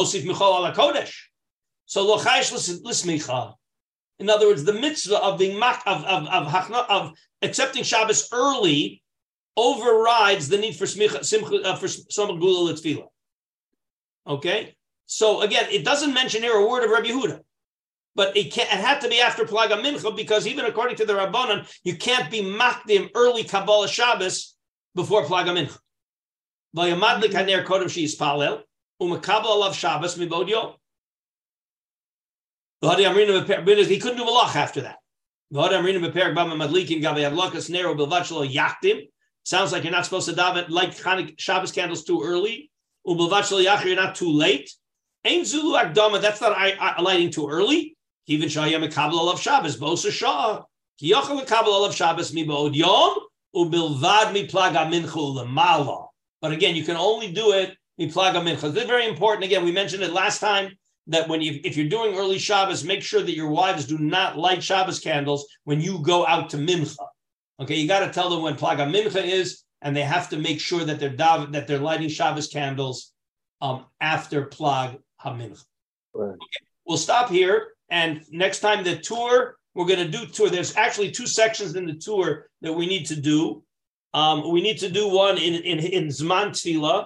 lochaish 2.18 2.82
lismicha. 2.84 3.54
In 4.20 4.30
other 4.30 4.48
words, 4.48 4.64
the 4.64 4.74
mitzvah 4.74 5.22
of 5.24 5.40
being 5.40 5.58
mak 5.58 5.82
of 5.86 6.04
of 6.04 6.28
of, 6.28 6.72
of 6.90 7.14
accepting 7.42 7.84
Shabbos 7.84 8.28
early 8.32 9.02
overrides 9.56 10.48
the 10.50 10.58
need 10.58 10.76
for 10.76 10.86
smicha, 10.86 11.24
simcha, 11.24 11.62
uh, 11.64 11.76
for 11.76 11.88
some 11.88 12.40
gula 12.40 12.76
Okay, 14.28 14.76
so 15.06 15.42
again, 15.42 15.66
it 15.72 15.84
doesn't 15.84 16.14
mention 16.14 16.44
here 16.44 16.56
a 16.56 16.68
word 16.68 16.84
of 16.84 16.92
Rabbi 16.92 17.08
Yehuda, 17.08 17.40
but 18.16 18.36
it, 18.38 18.56
it 18.58 18.68
had 18.68 19.00
to 19.02 19.10
be 19.10 19.20
after 19.20 19.44
Plaga 19.44 19.82
Mincha 19.82 20.16
because 20.16 20.46
even 20.48 20.66
according 20.66 20.98
to 20.98 21.06
the 21.06 21.14
Rabbanon, 21.14 21.68
you 21.84 21.96
can't 21.96 22.30
be 22.30 22.42
makdim 22.42 23.10
early 23.16 23.44
Kabbalah 23.44 23.88
Shabbos 23.88 24.56
before 24.96 25.24
Plaga 25.24 25.52
Mincha. 25.58 25.78
Vayamad 26.76 27.22
lekaner 27.22 27.66
kodem 27.66 27.90
she 27.90 28.06
yispalel 28.06 28.62
umakabel 29.02 29.46
alav 29.46 29.74
Shabbos 29.74 30.18
mibod 30.18 30.50
yom. 30.50 30.74
He 32.82 32.88
couldn't 32.88 34.18
do 34.18 34.24
malach 34.24 34.56
after 34.56 34.82
that. 34.82 35.00
Sounds 39.44 39.72
like 39.72 39.84
you're 39.84 39.92
not 39.92 40.06
supposed 40.06 40.30
to 40.30 40.36
daven 40.36 40.68
Chanuk 40.68 41.40
Shabbos 41.40 41.72
candles 41.72 42.04
too 42.04 42.22
early. 42.24 42.72
You're 43.06 43.96
not 43.96 44.16
too 44.16 44.32
late. 44.32 44.72
That's 45.24 45.54
not 46.42 47.04
lighting 47.04 47.32
too 47.32 47.50
early. 47.50 47.98
Even 48.28 48.50
Kabbalah 48.50 49.34
of 49.34 49.42
Shabbos, 49.42 49.78
Bosa 49.78 50.12
Shah. 50.12 50.62
Kabbalah 51.02 51.88
of 51.88 51.96
Shabbos, 51.96 52.34
Yom, 52.34 53.20
Ubilvad 53.56 54.34
mi 54.34 54.48
Plaga 54.48 54.88
Minchu. 54.90 56.08
But 56.42 56.52
again, 56.52 56.76
you 56.76 56.84
can 56.84 56.96
only 56.96 57.34
do 57.34 57.52
it 57.52 57.76
mi 57.98 58.08
Plaga 58.08 58.42
Mincha. 58.42 58.72
This 58.72 58.84
is 58.84 58.88
very 58.88 59.08
important. 59.08 59.44
Again, 59.44 59.66
we 59.66 59.72
mentioned 59.72 60.04
it 60.04 60.14
last 60.14 60.40
time 60.40 60.78
that 61.08 61.28
when 61.28 61.42
you 61.42 61.60
if 61.64 61.76
you're 61.76 61.90
doing 61.90 62.16
early 62.16 62.38
Shabbos, 62.38 62.84
make 62.84 63.02
sure 63.02 63.22
that 63.22 63.36
your 63.36 63.50
wives 63.50 63.86
do 63.86 63.98
not 63.98 64.38
light 64.38 64.64
Shabbos 64.64 65.00
candles 65.00 65.48
when 65.64 65.82
you 65.82 66.00
go 66.00 66.26
out 66.26 66.50
to 66.52 66.58
Mincha. 66.58 66.96
Okay, 67.60 67.76
you 67.76 67.88
got 67.88 68.06
to 68.06 68.12
tell 68.12 68.30
them 68.30 68.42
when 68.42 68.56
Plaga 68.56 68.90
Mincha 68.90 69.24
is, 69.24 69.64
and 69.82 69.96
they 69.96 70.04
have 70.04 70.30
to 70.30 70.38
make 70.38 70.60
sure 70.60 70.84
that 70.84 71.00
they're 71.00 71.10
dav- 71.10 71.52
that 71.52 71.68
they're 71.68 71.80
lighting 71.80 72.10
Shabbos 72.10 72.48
candles 72.48 73.12
um, 73.62 73.86
after 74.00 74.46
Plag 74.46 75.00
HaMincha. 75.24 75.64
Right. 76.14 76.30
Okay, 76.30 76.66
we'll 76.86 76.98
stop 76.98 77.30
here, 77.30 77.70
and 77.90 78.24
next 78.32 78.60
time 78.60 78.84
the 78.84 78.98
Tur 78.98 79.56
we're 79.76 79.86
going 79.86 80.12
to 80.12 80.18
do 80.18 80.26
Tur. 80.26 80.50
There's 80.50 80.76
actually 80.76 81.12
two 81.12 81.28
sections 81.28 81.76
in 81.76 81.86
the 81.86 81.94
Tur 81.94 82.50
that 82.62 82.74
we 82.74 82.86
need 82.86 83.06
to 83.08 83.16
do. 83.16 83.64
Um, 84.14 84.52
we 84.52 84.62
need 84.62 84.80
to 84.80 84.90
do 84.90 85.08
one 85.08 85.38
in 85.38 85.56
in, 85.56 85.80
in 85.80 86.08
Zman 86.08 86.50
Tefillah, 86.50 87.06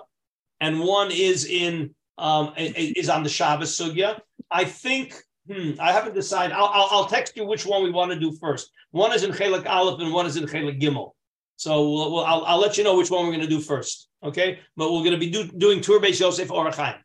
and 0.59 0.79
one 0.79 1.11
is 1.11 1.45
in 1.45 1.93
um, 2.18 2.53
is 2.57 3.09
on 3.09 3.24
the 3.24 3.30
Shabbos 3.30 3.78
sugya. 3.78 4.20
I 4.51 4.66
think 4.66 5.16
hmm, 5.51 5.72
I 5.80 5.91
haven't 5.91 6.16
decided. 6.16 6.53
I'll, 6.55 6.66
I'll, 6.66 6.88
I'll 6.91 7.05
text 7.05 7.36
you 7.36 7.45
which 7.45 7.66
one 7.66 7.84
we 7.84 7.91
want 7.91 8.11
to 8.11 8.20
do 8.20 8.32
first. 8.39 8.70
One 8.91 9.14
is 9.14 9.24
in 9.24 9.32
Chelik 9.32 9.66
Aleph 9.66 9.99
and 9.99 10.14
one 10.14 10.26
is 10.26 10.38
in 10.38 10.45
Chelik 10.45 10.82
Gimel. 10.82 11.11
So 11.55 11.89
we'll, 11.89 12.11
we'll, 12.11 12.26
I'll, 12.26 12.43
I'll 12.45 12.59
let 12.59 12.78
you 12.78 12.84
know 12.84 12.97
which 12.97 13.09
one 13.11 13.26
we're 13.26 13.32
going 13.32 13.41
to 13.41 13.47
do 13.47 13.59
first. 13.59 14.09
Okay, 14.24 14.59
but 14.78 14.91
we're 14.91 14.99
going 14.99 15.11
to 15.11 15.18
be 15.18 15.30
do, 15.30 15.47
doing 15.57 15.82
Tur 15.82 15.99
Beis 15.99 16.20
Yosef 16.20 16.47
Orach 16.49 16.76
Chaim. 16.76 16.95